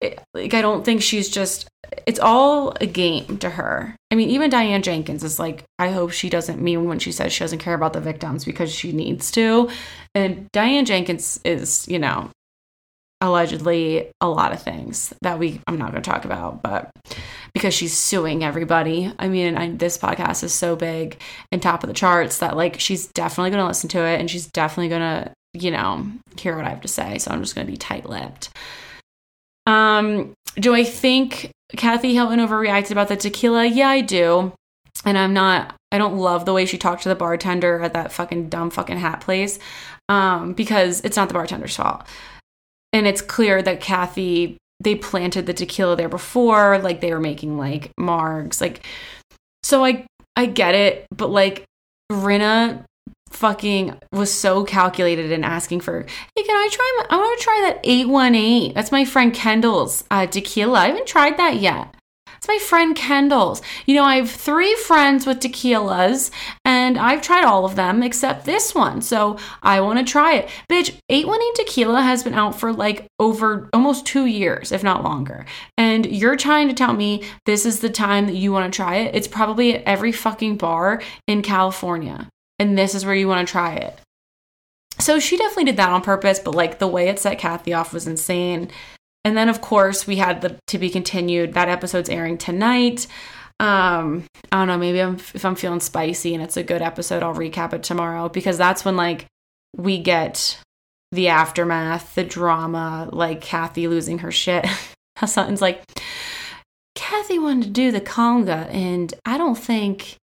it, 0.00 0.22
like 0.34 0.54
I 0.54 0.62
don't 0.62 0.84
think 0.84 1.02
she's 1.02 1.28
just 1.28 1.68
it's 2.06 2.20
all 2.20 2.74
a 2.80 2.86
game 2.86 3.38
to 3.38 3.50
her. 3.50 3.96
I 4.10 4.14
mean, 4.14 4.30
even 4.30 4.50
Diane 4.50 4.82
Jenkins 4.82 5.24
is 5.24 5.38
like, 5.38 5.64
I 5.78 5.90
hope 5.90 6.10
she 6.10 6.28
doesn't 6.28 6.60
mean 6.60 6.84
when 6.84 6.98
she 6.98 7.12
says 7.12 7.32
she 7.32 7.44
doesn't 7.44 7.58
care 7.58 7.74
about 7.74 7.92
the 7.92 8.00
victims 8.00 8.44
because 8.44 8.72
she 8.72 8.92
needs 8.92 9.30
to. 9.32 9.70
And 10.14 10.48
Diane 10.52 10.84
Jenkins 10.84 11.40
is, 11.44 11.86
you 11.88 11.98
know, 11.98 12.30
allegedly 13.20 14.10
a 14.20 14.28
lot 14.28 14.52
of 14.52 14.62
things 14.62 15.12
that 15.22 15.38
we 15.38 15.60
I'm 15.66 15.78
not 15.78 15.92
going 15.92 16.02
to 16.02 16.10
talk 16.10 16.24
about, 16.24 16.62
but 16.62 16.90
because 17.54 17.72
she's 17.72 17.96
suing 17.96 18.44
everybody. 18.44 19.12
I 19.18 19.28
mean, 19.28 19.56
I, 19.56 19.70
this 19.70 19.96
podcast 19.96 20.44
is 20.44 20.52
so 20.52 20.76
big 20.76 21.18
and 21.50 21.62
top 21.62 21.82
of 21.82 21.88
the 21.88 21.94
charts 21.94 22.38
that 22.38 22.56
like 22.56 22.78
she's 22.78 23.06
definitely 23.08 23.50
going 23.50 23.62
to 23.62 23.68
listen 23.68 23.88
to 23.90 24.04
it 24.04 24.20
and 24.20 24.30
she's 24.30 24.46
definitely 24.46 24.88
going 24.88 25.00
to, 25.00 25.32
you 25.54 25.70
know, 25.70 26.06
hear 26.38 26.56
what 26.56 26.66
I 26.66 26.70
have 26.70 26.82
to 26.82 26.88
say. 26.88 27.18
So 27.18 27.30
I'm 27.30 27.42
just 27.42 27.54
going 27.54 27.66
to 27.66 27.70
be 27.70 27.78
tight-lipped. 27.78 28.50
Um, 29.66 30.34
do 30.56 30.74
I 30.74 30.84
think 30.84 31.50
Kathy 31.74 32.14
Hilton 32.14 32.38
overreacted 32.38 32.90
about 32.90 33.08
the 33.08 33.16
tequila? 33.16 33.64
Yeah, 33.64 33.88
I 33.88 34.02
do. 34.02 34.52
And 35.04 35.16
I'm 35.16 35.32
not 35.32 35.74
I 35.92 35.98
don't 35.98 36.18
love 36.18 36.44
the 36.44 36.52
way 36.52 36.66
she 36.66 36.78
talked 36.78 37.04
to 37.04 37.08
the 37.08 37.14
bartender 37.14 37.80
at 37.80 37.94
that 37.94 38.12
fucking 38.12 38.50
dumb 38.50 38.70
fucking 38.70 38.98
hat 38.98 39.22
place. 39.22 39.58
Um, 40.08 40.52
because 40.52 41.00
it's 41.00 41.16
not 41.16 41.28
the 41.28 41.34
bartender's 41.34 41.74
fault 41.74 42.06
and 42.96 43.06
it's 43.06 43.20
clear 43.20 43.62
that 43.62 43.80
Kathy 43.80 44.56
they 44.80 44.94
planted 44.94 45.46
the 45.46 45.54
tequila 45.54 45.96
there 45.96 46.08
before, 46.08 46.78
like 46.78 47.00
they 47.00 47.12
were 47.12 47.20
making 47.20 47.56
like 47.56 47.92
margs, 47.98 48.60
like 48.60 48.84
so 49.62 49.84
I 49.84 50.06
I 50.36 50.46
get 50.46 50.74
it, 50.74 51.06
but 51.10 51.30
like 51.30 51.64
Rinna 52.12 52.84
fucking 53.30 53.98
was 54.12 54.32
so 54.32 54.64
calculated 54.64 55.32
in 55.32 55.44
asking 55.44 55.80
for, 55.80 56.02
hey, 56.34 56.42
can 56.42 56.56
I 56.56 56.68
try? 56.70 56.98
My, 56.98 57.16
I 57.16 57.18
want 57.18 57.38
to 57.38 57.44
try 57.44 57.60
that 57.66 57.80
818. 57.84 58.74
That's 58.74 58.92
my 58.92 59.04
friend 59.04 59.34
Kendall's 59.34 60.04
uh, 60.10 60.26
tequila. 60.26 60.78
I 60.78 60.86
haven't 60.88 61.06
tried 61.06 61.36
that 61.38 61.56
yet. 61.56 61.95
It's 62.46 62.62
my 62.62 62.64
friend 62.64 62.94
Kendall's. 62.94 63.60
You 63.86 63.96
know, 63.96 64.04
I 64.04 64.16
have 64.16 64.30
three 64.30 64.76
friends 64.76 65.26
with 65.26 65.40
tequilas, 65.40 66.30
and 66.64 66.96
I've 66.96 67.20
tried 67.20 67.44
all 67.44 67.64
of 67.64 67.74
them 67.74 68.04
except 68.04 68.44
this 68.44 68.72
one. 68.72 69.02
So 69.02 69.36
I 69.64 69.80
want 69.80 69.98
to 69.98 70.04
try 70.04 70.36
it. 70.36 70.48
Bitch, 70.70 70.96
818 71.08 71.54
tequila 71.54 72.02
has 72.02 72.22
been 72.22 72.34
out 72.34 72.54
for 72.54 72.72
like 72.72 73.08
over 73.18 73.68
almost 73.72 74.06
two 74.06 74.26
years, 74.26 74.70
if 74.70 74.84
not 74.84 75.02
longer. 75.02 75.44
And 75.76 76.06
you're 76.06 76.36
trying 76.36 76.68
to 76.68 76.74
tell 76.74 76.92
me 76.92 77.24
this 77.46 77.66
is 77.66 77.80
the 77.80 77.90
time 77.90 78.26
that 78.26 78.36
you 78.36 78.52
want 78.52 78.72
to 78.72 78.76
try 78.76 78.98
it? 78.98 79.16
It's 79.16 79.26
probably 79.26 79.74
at 79.74 79.82
every 79.82 80.12
fucking 80.12 80.56
bar 80.56 81.02
in 81.26 81.42
California. 81.42 82.28
And 82.60 82.78
this 82.78 82.94
is 82.94 83.04
where 83.04 83.16
you 83.16 83.26
want 83.26 83.44
to 83.46 83.50
try 83.50 83.74
it. 83.74 83.98
So 85.00 85.18
she 85.18 85.36
definitely 85.36 85.64
did 85.64 85.78
that 85.78 85.90
on 85.90 86.00
purpose, 86.00 86.38
but 86.38 86.54
like 86.54 86.78
the 86.78 86.86
way 86.86 87.08
it 87.08 87.18
set 87.18 87.40
Kathy 87.40 87.74
off 87.74 87.92
was 87.92 88.06
insane. 88.06 88.70
And 89.26 89.36
then, 89.36 89.48
of 89.48 89.60
course, 89.60 90.06
we 90.06 90.18
had 90.18 90.40
the 90.40 90.56
to 90.68 90.78
be 90.78 90.88
continued. 90.88 91.54
That 91.54 91.68
episode's 91.68 92.08
airing 92.08 92.38
tonight. 92.38 93.08
Um, 93.58 94.22
I 94.52 94.58
don't 94.58 94.68
know. 94.68 94.78
Maybe 94.78 95.02
I'm, 95.02 95.16
if 95.16 95.44
I'm 95.44 95.56
feeling 95.56 95.80
spicy 95.80 96.32
and 96.32 96.44
it's 96.44 96.56
a 96.56 96.62
good 96.62 96.80
episode, 96.80 97.24
I'll 97.24 97.34
recap 97.34 97.72
it 97.72 97.82
tomorrow 97.82 98.28
because 98.28 98.56
that's 98.56 98.84
when 98.84 98.96
like 98.96 99.26
we 99.76 99.98
get 99.98 100.60
the 101.10 101.26
aftermath, 101.26 102.14
the 102.14 102.22
drama, 102.22 103.10
like 103.12 103.40
Kathy 103.40 103.88
losing 103.88 104.18
her 104.18 104.30
shit. 104.30 104.64
Sutton's 105.26 105.60
like, 105.60 105.82
Kathy 106.94 107.40
wanted 107.40 107.64
to 107.64 107.70
do 107.70 107.90
the 107.90 108.00
conga, 108.00 108.72
and 108.72 109.12
I 109.24 109.38
don't 109.38 109.58
think 109.58 110.18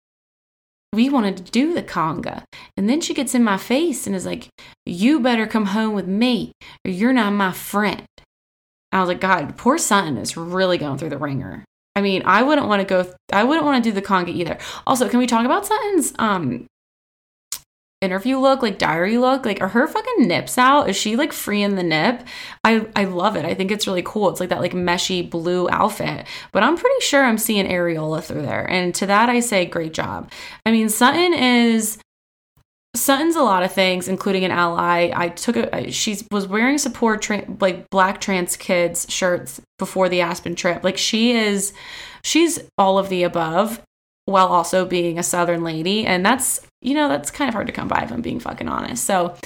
we 0.93 1.09
wanted 1.09 1.39
to 1.39 1.43
do 1.45 1.73
the 1.73 1.83
conga. 1.83 2.43
And 2.77 2.87
then 2.87 3.01
she 3.01 3.15
gets 3.15 3.35
in 3.35 3.43
my 3.43 3.57
face 3.57 4.07
and 4.07 4.15
is 4.15 4.27
like, 4.27 4.51
You 4.85 5.21
better 5.21 5.47
come 5.47 5.67
home 5.67 5.95
with 5.95 6.07
me, 6.07 6.53
or 6.85 6.91
you're 6.91 7.15
not 7.15 7.33
my 7.33 7.53
friend. 7.53 8.03
I 8.93 9.01
was 9.01 9.09
like, 9.09 9.21
God, 9.21 9.57
poor 9.57 9.79
Sutton 9.79 10.17
is 10.17 10.37
really 10.37 10.79
going 10.79 10.99
through 10.99 11.11
the 11.11 11.19
ringer. 11.19 11.65
I 11.97 12.03
mean, 12.03 12.23
I 12.25 12.43
wouldn't 12.43 12.69
want 12.69 12.81
to 12.81 12.87
go. 12.87 13.13
I 13.33 13.45
wouldn't 13.45 13.67
want 13.67 13.83
to 13.83 13.91
do 13.91 13.95
the 13.95 14.03
conga 14.03 14.29
either. 14.29 14.59
Also, 14.87 15.09
can 15.09 15.19
we 15.19 15.27
talk 15.27 15.45
about 15.45 15.67
Sutton's 15.67 16.13
um 16.19 16.67
interview 18.01 18.39
look, 18.39 18.63
like 18.63 18.79
diary 18.79 19.19
look? 19.19 19.45
Like, 19.45 19.61
are 19.61 19.69
her 19.69 19.87
fucking 19.87 20.27
nips 20.27 20.57
out? 20.57 20.89
Is 20.89 20.97
she 20.97 21.17
like 21.17 21.33
free 21.33 21.63
in 21.63 21.75
the 21.75 21.83
nip? 21.83 22.27
I 22.65 22.87
I 22.97 23.05
love 23.05 23.37
it. 23.37 23.45
I 23.45 23.55
think 23.55 23.71
it's 23.71 23.87
really 23.87 24.03
cool. 24.03 24.31
It's 24.31 24.41
like 24.41 24.49
that 24.51 24.61
like 24.61 24.73
meshy 24.73 25.29
blue 25.29 25.69
outfit. 25.71 26.27
But 26.53 26.63
I'm 26.63 26.77
pretty 26.77 27.01
sure 27.01 27.25
I'm 27.25 27.39
seeing 27.39 27.67
areola 27.67 28.23
through 28.23 28.43
there. 28.43 28.69
And 28.71 28.95
to 28.97 29.07
that, 29.07 29.29
I 29.29 29.41
say, 29.41 29.67
great 29.67 29.93
job. 29.93 30.31
I 30.65 30.71
mean, 30.71 30.89
Sutton 30.89 31.35
is 31.35 31.99
Sutton's 32.95 33.37
a 33.37 33.43
lot 33.43 33.63
of 33.63 33.73
things, 33.73 34.09
including 34.09 34.45
an 34.45 34.51
ally. 34.51 35.11
I 35.15 35.29
took 35.29 35.57
a 35.57 35.91
she 35.93 36.19
was 36.33 36.49
wearing 36.49 36.77
support 36.77 37.23
tra- 37.23 37.47
like 37.61 37.89
black 37.91 38.21
trans 38.21 38.57
kids 38.57 39.07
shirts 39.09 39.61
before 39.79 40.09
the 40.09 40.21
Aspen 40.21 40.57
trip. 40.57 40.83
Like 40.83 40.99
she 40.99 41.33
is, 41.33 41.73
she's 42.25 42.59
all 42.77 42.99
of 42.99 43.09
the 43.09 43.23
above, 43.23 43.81
while 44.25 44.49
also 44.49 44.85
being 44.85 45.19
a 45.19 45.23
Southern 45.23 45.63
lady, 45.63 46.05
and 46.05 46.27
that's 46.27 46.67
you 46.83 46.95
know 46.95 47.09
that's 47.09 47.31
kind 47.31 47.49
of 47.49 47.55
hard 47.55 47.69
to 47.69 47.73
come 47.73 47.89
by 47.89 48.03
if 48.03 48.13
I'm 48.13 48.23
being 48.23 48.41
fucking 48.41 48.69
honest. 48.69 49.05
So 49.05 49.37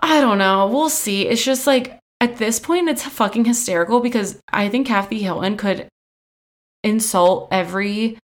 I 0.00 0.20
don't 0.20 0.38
know. 0.38 0.66
We'll 0.66 0.90
see. 0.90 1.26
It's 1.26 1.44
just 1.44 1.66
like 1.66 1.98
at 2.20 2.36
this 2.36 2.60
point, 2.60 2.88
it's 2.88 3.02
fucking 3.02 3.46
hysterical 3.46 4.00
because 4.00 4.38
I 4.52 4.68
think 4.68 4.86
Kathy 4.86 5.20
Hilton 5.20 5.56
could 5.56 5.88
insult 6.82 7.48
every 7.50 8.18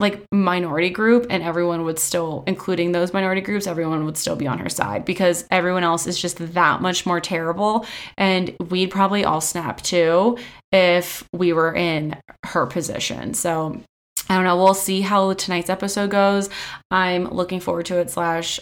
like 0.00 0.24
minority 0.32 0.90
group 0.90 1.26
and 1.30 1.42
everyone 1.42 1.84
would 1.84 1.98
still 1.98 2.42
including 2.46 2.92
those 2.92 3.12
minority 3.12 3.40
groups 3.40 3.66
everyone 3.66 4.04
would 4.04 4.16
still 4.16 4.34
be 4.34 4.46
on 4.46 4.58
her 4.58 4.68
side 4.68 5.04
because 5.04 5.46
everyone 5.50 5.84
else 5.84 6.06
is 6.06 6.20
just 6.20 6.38
that 6.54 6.82
much 6.82 7.06
more 7.06 7.20
terrible. 7.20 7.86
And 8.18 8.54
we'd 8.70 8.90
probably 8.90 9.24
all 9.24 9.40
snap 9.40 9.80
too 9.82 10.36
if 10.72 11.26
we 11.32 11.52
were 11.52 11.74
in 11.74 12.16
her 12.44 12.66
position. 12.66 13.34
So 13.34 13.80
i 14.28 14.34
don't 14.34 14.44
know. 14.44 14.56
We'll 14.56 14.74
see 14.74 15.02
how 15.02 15.34
tonight's 15.34 15.70
episode 15.70 16.10
goes. 16.10 16.48
I'm 16.90 17.28
looking 17.28 17.60
forward 17.60 17.86
to 17.86 17.98
it 17.98 18.10
slash 18.10 18.58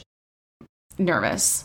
nervous 0.99 1.65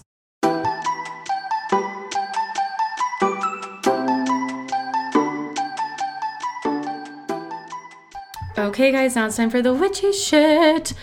Okay, 8.57 8.91
guys, 8.91 9.15
now 9.15 9.27
it's 9.27 9.37
time 9.37 9.51
for 9.51 9.61
the 9.61 9.71
witchy 9.71 10.11
shit. 10.11 10.93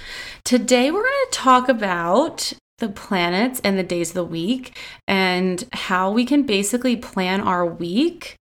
Today, 0.45 0.91
we're 0.91 1.03
going 1.03 1.25
to 1.31 1.39
talk 1.39 1.69
about 1.69 2.53
the 2.79 2.89
planets 2.89 3.61
and 3.63 3.79
the 3.79 3.85
days 3.85 4.11
of 4.11 4.15
the 4.15 4.25
week 4.25 4.77
and 5.07 5.65
how 5.73 6.11
we 6.11 6.25
can 6.25 6.43
basically 6.43 6.97
plan 6.97 7.41
our 7.41 7.65
week 7.65 8.35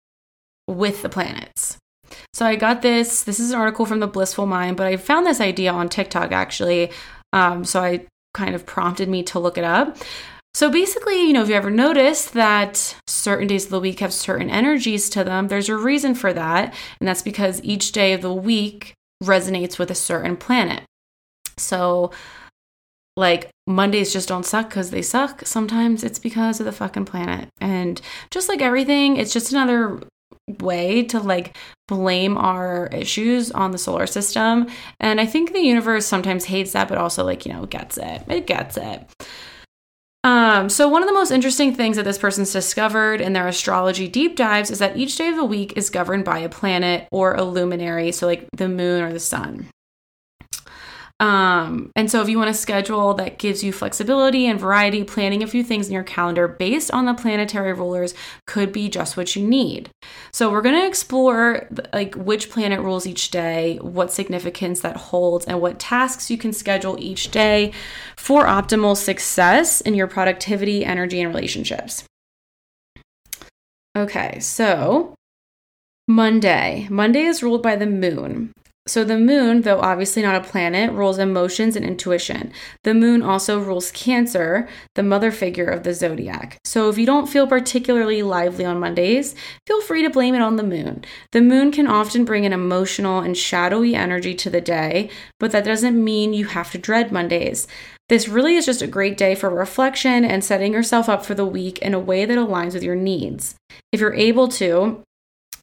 with 0.67 1.03
the 1.03 1.09
planets. 1.09 1.77
So, 2.33 2.47
I 2.47 2.55
got 2.55 2.81
this. 2.81 3.23
This 3.23 3.39
is 3.39 3.51
an 3.51 3.59
article 3.59 3.85
from 3.85 3.99
the 3.99 4.07
Blissful 4.07 4.47
Mind, 4.47 4.77
but 4.77 4.87
I 4.87 4.97
found 4.97 5.27
this 5.27 5.39
idea 5.39 5.71
on 5.71 5.89
TikTok 5.89 6.31
actually. 6.31 6.89
Um, 7.33 7.65
so, 7.65 7.81
I 7.81 8.07
kind 8.33 8.55
of 8.55 8.65
prompted 8.65 9.09
me 9.09 9.21
to 9.25 9.37
look 9.37 9.59
it 9.59 9.63
up. 9.63 9.95
So 10.55 10.69
basically, 10.69 11.19
you 11.19 11.33
know, 11.33 11.41
if 11.41 11.49
you 11.49 11.55
ever 11.55 11.71
noticed 11.71 12.33
that 12.33 12.95
certain 13.07 13.47
days 13.47 13.65
of 13.65 13.71
the 13.71 13.79
week 13.79 14.01
have 14.01 14.13
certain 14.13 14.51
energies 14.51 15.09
to 15.09 15.23
them, 15.23 15.47
there's 15.47 15.67
a 15.67 15.75
reason 15.75 16.13
for 16.13 16.31
that. 16.31 16.75
And 16.99 17.07
that's 17.07 17.23
because 17.23 17.63
each 17.63 17.91
day 17.91 18.13
of 18.13 18.21
the 18.21 18.33
week 18.33 18.93
resonates 19.23 19.79
with 19.79 19.91
a 19.91 19.95
certain 19.95 20.37
planet. 20.37 20.83
So, 21.57 22.11
like, 23.15 23.49
Mondays 23.67 24.11
just 24.11 24.27
don't 24.27 24.45
suck 24.45 24.69
because 24.69 24.91
they 24.91 25.01
suck. 25.01 25.45
Sometimes 25.45 26.03
it's 26.03 26.19
because 26.19 26.59
of 26.59 26.65
the 26.65 26.71
fucking 26.71 27.05
planet. 27.05 27.49
And 27.61 28.01
just 28.31 28.49
like 28.49 28.61
everything, 28.61 29.17
it's 29.17 29.33
just 29.33 29.51
another 29.51 30.01
way 30.59 31.03
to 31.03 31.19
like 31.19 31.55
blame 31.87 32.37
our 32.37 32.87
issues 32.87 33.51
on 33.51 33.71
the 33.71 33.77
solar 33.77 34.07
system. 34.07 34.67
And 34.99 35.21
I 35.21 35.25
think 35.25 35.53
the 35.53 35.61
universe 35.61 36.05
sometimes 36.05 36.45
hates 36.45 36.73
that, 36.73 36.87
but 36.87 36.97
also, 36.97 37.23
like, 37.23 37.45
you 37.45 37.53
know, 37.53 37.65
gets 37.65 37.97
it. 37.97 38.23
It 38.27 38.47
gets 38.47 38.77
it. 38.77 39.07
Um, 40.23 40.69
so, 40.69 40.87
one 40.87 41.03
of 41.03 41.09
the 41.09 41.13
most 41.13 41.31
interesting 41.31 41.75
things 41.75 41.97
that 41.97 42.05
this 42.05 42.17
person's 42.17 42.53
discovered 42.53 43.19
in 43.19 43.33
their 43.33 43.47
astrology 43.47 44.07
deep 44.07 44.37
dives 44.37 44.71
is 44.71 44.79
that 44.79 44.95
each 44.95 45.17
day 45.17 45.27
of 45.27 45.35
the 45.35 45.43
week 45.43 45.73
is 45.75 45.89
governed 45.89 46.23
by 46.23 46.39
a 46.39 46.49
planet 46.49 47.07
or 47.11 47.33
a 47.33 47.43
luminary, 47.43 48.11
so 48.13 48.25
like 48.25 48.47
the 48.55 48.69
moon 48.69 49.03
or 49.03 49.11
the 49.11 49.19
sun. 49.19 49.67
Um, 51.23 51.93
and 51.95 52.11
so, 52.11 52.21
if 52.21 52.27
you 52.27 52.37
want 52.37 52.49
a 52.49 52.53
schedule 52.53 53.13
that 53.13 53.37
gives 53.37 53.63
you 53.63 53.71
flexibility 53.71 54.45
and 54.45 54.59
variety, 54.59 55.05
planning 55.05 55.41
a 55.41 55.47
few 55.47 55.63
things 55.63 55.87
in 55.87 55.93
your 55.93 56.03
calendar 56.03 56.49
based 56.49 56.91
on 56.91 57.05
the 57.05 57.13
planetary 57.13 57.71
rulers 57.71 58.13
could 58.45 58.73
be 58.73 58.89
just 58.89 59.15
what 59.15 59.33
you 59.33 59.47
need. 59.47 59.89
So, 60.33 60.51
we're 60.51 60.61
going 60.61 60.75
to 60.75 60.85
explore 60.85 61.69
like 61.93 62.13
which 62.15 62.49
planet 62.49 62.81
rules 62.81 63.07
each 63.07 63.31
day, 63.31 63.77
what 63.77 64.11
significance 64.11 64.81
that 64.81 64.97
holds, 64.97 65.45
and 65.45 65.61
what 65.61 65.79
tasks 65.79 66.29
you 66.29 66.37
can 66.37 66.51
schedule 66.51 66.97
each 66.99 67.31
day 67.31 67.71
for 68.17 68.43
optimal 68.43 68.97
success 68.97 69.79
in 69.79 69.95
your 69.95 70.07
productivity, 70.07 70.83
energy, 70.83 71.21
and 71.21 71.33
relationships. 71.33 72.03
Okay, 73.95 74.39
so 74.41 75.15
Monday. 76.05 76.85
Monday 76.89 77.21
is 77.21 77.41
ruled 77.41 77.63
by 77.63 77.77
the 77.77 77.85
moon. 77.85 78.51
So, 78.85 79.05
the 79.05 79.17
moon, 79.17 79.61
though 79.61 79.79
obviously 79.79 80.23
not 80.23 80.35
a 80.35 80.49
planet, 80.49 80.91
rules 80.91 81.17
emotions 81.17 81.77
and 81.77 81.85
intuition. 81.85 82.51
The 82.83 82.93
moon 82.93 83.21
also 83.21 83.57
rules 83.57 83.91
Cancer, 83.91 84.67
the 84.95 85.03
mother 85.03 85.31
figure 85.31 85.67
of 85.67 85.83
the 85.83 85.93
zodiac. 85.93 86.57
So, 86.65 86.89
if 86.89 86.97
you 86.97 87.05
don't 87.05 87.29
feel 87.29 87.47
particularly 87.47 88.21
lively 88.23 88.65
on 88.65 88.81
Mondays, 88.81 89.35
feel 89.65 89.79
free 89.81 90.01
to 90.03 90.09
blame 90.09 90.35
it 90.35 90.41
on 90.41 90.57
the 90.57 90.63
moon. 90.63 91.05
The 91.31 91.39
moon 91.39 91.71
can 91.71 91.87
often 91.87 92.25
bring 92.25 92.45
an 92.45 92.51
emotional 92.51 93.21
and 93.21 93.37
shadowy 93.37 93.95
energy 93.95 94.35
to 94.35 94.49
the 94.49 94.59
day, 94.59 95.09
but 95.39 95.51
that 95.51 95.63
doesn't 95.63 96.03
mean 96.03 96.33
you 96.33 96.45
have 96.47 96.71
to 96.71 96.77
dread 96.77 97.09
Mondays. 97.09 97.69
This 98.09 98.27
really 98.27 98.57
is 98.57 98.65
just 98.65 98.81
a 98.81 98.87
great 98.87 99.17
day 99.17 99.33
for 99.33 99.49
reflection 99.49 100.25
and 100.25 100.43
setting 100.43 100.73
yourself 100.73 101.07
up 101.07 101.25
for 101.25 101.35
the 101.35 101.45
week 101.45 101.79
in 101.79 101.93
a 101.93 101.99
way 101.99 102.25
that 102.25 102.37
aligns 102.37 102.73
with 102.73 102.83
your 102.83 102.95
needs. 102.95 103.55
If 103.93 104.01
you're 104.01 104.13
able 104.13 104.49
to, 104.49 105.03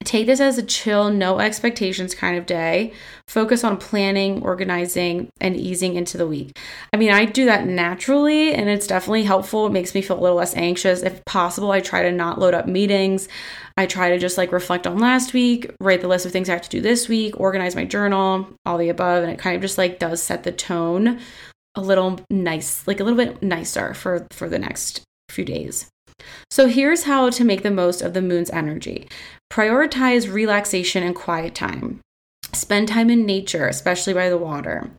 Take 0.02 0.26
this 0.26 0.40
as 0.40 0.56
a 0.56 0.62
chill, 0.62 1.10
no 1.10 1.40
expectations 1.40 2.14
kind 2.14 2.38
of 2.38 2.46
day. 2.46 2.94
Focus 3.28 3.62
on 3.62 3.76
planning, 3.76 4.42
organizing, 4.42 5.28
and 5.42 5.54
easing 5.54 5.94
into 5.94 6.16
the 6.16 6.26
week. 6.26 6.58
I 6.90 6.96
mean, 6.96 7.12
I 7.12 7.26
do 7.26 7.44
that 7.44 7.66
naturally 7.66 8.54
and 8.54 8.70
it's 8.70 8.86
definitely 8.86 9.24
helpful. 9.24 9.66
It 9.66 9.72
makes 9.72 9.94
me 9.94 10.00
feel 10.00 10.18
a 10.18 10.22
little 10.22 10.38
less 10.38 10.56
anxious. 10.56 11.02
If 11.02 11.22
possible, 11.26 11.70
I 11.70 11.80
try 11.80 12.02
to 12.02 12.12
not 12.12 12.38
load 12.38 12.54
up 12.54 12.66
meetings. 12.66 13.28
I 13.76 13.84
try 13.84 14.08
to 14.08 14.18
just 14.18 14.38
like 14.38 14.52
reflect 14.52 14.86
on 14.86 14.98
last 14.98 15.34
week, 15.34 15.70
write 15.80 16.00
the 16.00 16.08
list 16.08 16.24
of 16.24 16.32
things 16.32 16.48
I 16.48 16.54
have 16.54 16.62
to 16.62 16.70
do 16.70 16.80
this 16.80 17.06
week, 17.06 17.38
organize 17.38 17.76
my 17.76 17.84
journal, 17.84 18.48
all 18.64 18.78
the 18.78 18.88
above. 18.88 19.22
And 19.22 19.30
it 19.30 19.38
kind 19.38 19.54
of 19.54 19.62
just 19.62 19.76
like 19.76 19.98
does 19.98 20.22
set 20.22 20.44
the 20.44 20.52
tone 20.52 21.20
a 21.74 21.82
little 21.82 22.18
nice, 22.30 22.86
like 22.86 23.00
a 23.00 23.04
little 23.04 23.18
bit 23.18 23.42
nicer 23.42 23.92
for 23.92 24.26
for 24.32 24.48
the 24.48 24.58
next 24.58 25.02
few 25.28 25.44
days. 25.44 25.90
So 26.50 26.66
here's 26.66 27.04
how 27.04 27.30
to 27.30 27.44
make 27.44 27.62
the 27.62 27.70
most 27.70 28.02
of 28.02 28.14
the 28.14 28.22
moon's 28.22 28.50
energy. 28.50 29.08
Prioritize 29.50 30.32
relaxation 30.32 31.02
and 31.02 31.14
quiet 31.14 31.54
time. 31.54 32.00
Spend 32.52 32.88
time 32.88 33.10
in 33.10 33.26
nature, 33.26 33.66
especially 33.66 34.14
by 34.14 34.28
the 34.28 34.38
water. 34.38 34.90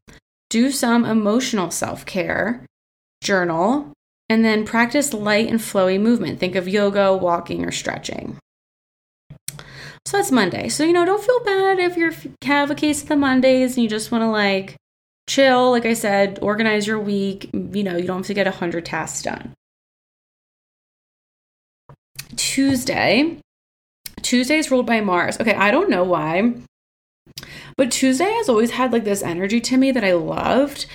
Do 0.50 0.72
some 0.72 1.06
emotional 1.06 1.72
self 1.72 2.06
care. 2.06 2.66
journal, 3.24 3.94
and 4.30 4.44
then 4.44 4.66
practice 4.66 5.14
light 5.14 5.48
and 5.48 5.60
flowy 5.60 6.00
movement. 6.00 6.40
Think 6.40 6.56
of 6.56 6.68
yoga, 6.68 7.16
walking, 7.16 7.64
or 7.64 7.72
stretching. 7.72 8.38
So 10.06 10.18
that's 10.18 10.32
Monday. 10.32 10.68
So, 10.70 10.84
you 10.84 10.94
know, 10.94 11.06
don't 11.06 11.24
feel 11.24 11.40
bad 11.44 11.78
if 11.78 11.96
you 11.96 12.12
have 12.44 12.72
a 12.72 12.76
case 12.76 13.04
of 13.04 13.10
the 13.10 13.16
Mondays 13.16 13.76
and 13.76 13.84
you 13.84 13.90
just 13.90 14.12
want 14.12 14.24
to 14.24 14.28
like 14.28 14.76
chill. 15.30 15.70
Like 15.72 15.86
I 15.86 15.94
said, 15.94 16.40
organize 16.42 16.88
your 16.88 17.00
week. 17.00 17.50
You 17.54 17.84
know, 17.84 17.96
you 17.96 18.08
don't 18.08 18.18
have 18.18 18.28
to 18.28 18.34
get 18.34 18.48
100 18.48 18.86
tasks 18.86 19.22
done. 19.22 19.54
Tuesday. 22.36 23.38
Tuesday 24.32 24.60
is 24.60 24.72
ruled 24.72 24.86
by 24.86 25.02
Mars. 25.02 25.38
Okay, 25.42 25.54
I 25.54 25.72
don't 25.72 25.90
know 25.90 26.06
why, 26.06 26.54
but 27.76 27.92
Tuesday 27.92 28.32
has 28.32 28.48
always 28.48 28.72
had 28.72 28.94
like 28.94 29.04
this 29.04 29.22
energy 29.22 29.60
to 29.60 29.76
me 29.76 29.92
that 29.92 30.06
I 30.06 30.14
loved. 30.14 30.86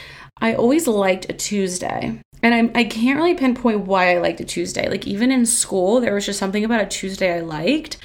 I 0.41 0.55
always 0.55 0.89
liked 0.89 1.29
a 1.29 1.35
Tuesday. 1.35 2.23
And 2.43 2.75
I, 2.75 2.81
I 2.81 2.85
can't 2.85 3.19
really 3.19 3.35
pinpoint 3.35 3.81
why 3.81 4.15
I 4.15 4.21
liked 4.21 4.41
a 4.41 4.45
Tuesday. 4.47 4.89
Like, 4.89 5.07
even 5.07 5.31
in 5.31 5.45
school, 5.45 6.01
there 6.01 6.15
was 6.15 6.25
just 6.25 6.39
something 6.39 6.65
about 6.65 6.81
a 6.81 6.87
Tuesday 6.87 7.37
I 7.37 7.41
liked. 7.41 7.99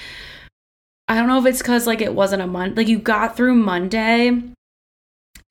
I 1.07 1.15
don't 1.15 1.29
know 1.29 1.39
if 1.39 1.45
it's 1.45 1.59
because, 1.59 1.87
like, 1.87 2.01
it 2.01 2.13
wasn't 2.13 2.41
a 2.41 2.47
month. 2.47 2.75
Like, 2.75 2.89
you 2.89 2.99
got 2.99 3.37
through 3.37 3.55
Monday 3.55 4.37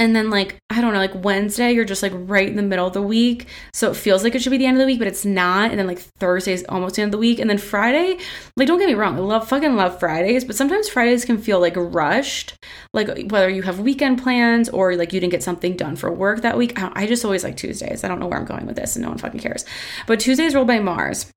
and 0.00 0.16
then 0.16 0.30
like 0.30 0.56
i 0.70 0.80
don't 0.80 0.92
know 0.92 0.98
like 0.98 1.14
wednesday 1.22 1.70
you're 1.70 1.84
just 1.84 2.02
like 2.02 2.12
right 2.14 2.48
in 2.48 2.56
the 2.56 2.62
middle 2.62 2.86
of 2.86 2.92
the 2.92 3.02
week. 3.02 3.46
So 3.72 3.90
it 3.90 3.96
feels 3.96 4.24
like 4.24 4.34
it 4.34 4.42
should 4.42 4.50
be 4.50 4.58
the 4.58 4.66
end 4.66 4.76
of 4.76 4.80
the 4.80 4.86
week 4.86 4.98
but 4.98 5.06
it's 5.06 5.24
not. 5.24 5.70
And 5.70 5.78
then 5.78 5.86
like 5.86 6.00
thursday 6.00 6.52
is 6.52 6.64
almost 6.68 6.96
the 6.96 7.02
end 7.02 7.10
of 7.10 7.12
the 7.12 7.18
week. 7.18 7.38
And 7.38 7.48
then 7.48 7.58
friday 7.58 8.18
like 8.56 8.66
don't 8.66 8.78
get 8.78 8.88
me 8.88 8.94
wrong 8.94 9.16
i 9.16 9.18
love 9.18 9.46
fucking 9.48 9.76
love 9.76 10.00
fridays 10.00 10.44
but 10.44 10.56
sometimes 10.56 10.88
fridays 10.88 11.24
can 11.24 11.38
feel 11.38 11.60
like 11.60 11.74
rushed. 11.76 12.54
Like 12.92 13.30
whether 13.30 13.48
you 13.48 13.62
have 13.62 13.78
weekend 13.78 14.22
plans 14.22 14.68
or 14.68 14.96
like 14.96 15.12
you 15.12 15.20
didn't 15.20 15.32
get 15.32 15.42
something 15.42 15.76
done 15.76 15.96
for 15.96 16.10
work 16.10 16.42
that 16.42 16.56
week. 16.56 16.80
I, 16.80 16.90
I 16.94 17.06
just 17.06 17.24
always 17.24 17.44
like 17.44 17.56
tuesdays. 17.56 18.02
I 18.02 18.08
don't 18.08 18.18
know 18.18 18.26
where 18.26 18.38
i'm 18.38 18.46
going 18.46 18.66
with 18.66 18.76
this 18.76 18.96
and 18.96 19.02
no 19.02 19.10
one 19.10 19.18
fucking 19.18 19.40
cares. 19.40 19.64
But 20.06 20.20
tuesday 20.20 20.44
is 20.44 20.54
ruled 20.54 20.66
by 20.66 20.80
mars 20.80 21.30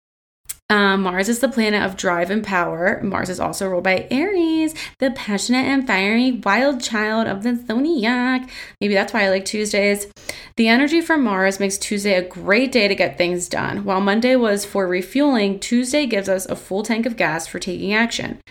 um, 0.73 1.03
Mars 1.03 1.29
is 1.29 1.37
the 1.37 1.47
planet 1.49 1.83
of 1.83 1.95
drive 1.95 2.31
and 2.31 2.43
power. 2.43 2.99
Mars 3.03 3.29
is 3.29 3.39
also 3.39 3.69
ruled 3.69 3.83
by 3.83 4.07
Aries, 4.09 4.73
the 4.97 5.11
passionate 5.11 5.67
and 5.67 5.85
fiery 5.85 6.31
wild 6.31 6.81
child 6.81 7.27
of 7.27 7.43
the 7.43 7.55
zodiac. 7.55 8.49
Maybe 8.81 8.95
that's 8.95 9.13
why 9.13 9.25
I 9.25 9.29
like 9.29 9.45
Tuesdays. 9.45 10.07
The 10.57 10.67
energy 10.67 10.99
from 10.99 11.23
Mars 11.23 11.59
makes 11.59 11.77
Tuesday 11.77 12.15
a 12.15 12.27
great 12.27 12.71
day 12.71 12.87
to 12.87 12.95
get 12.95 13.19
things 13.19 13.47
done. 13.47 13.85
While 13.85 14.01
Monday 14.01 14.35
was 14.35 14.65
for 14.65 14.87
refueling, 14.87 15.59
Tuesday 15.59 16.07
gives 16.07 16.27
us 16.27 16.47
a 16.47 16.55
full 16.55 16.81
tank 16.81 17.05
of 17.05 17.17
gas 17.17 17.45
for 17.45 17.59
taking 17.59 17.93
action. 17.93 18.41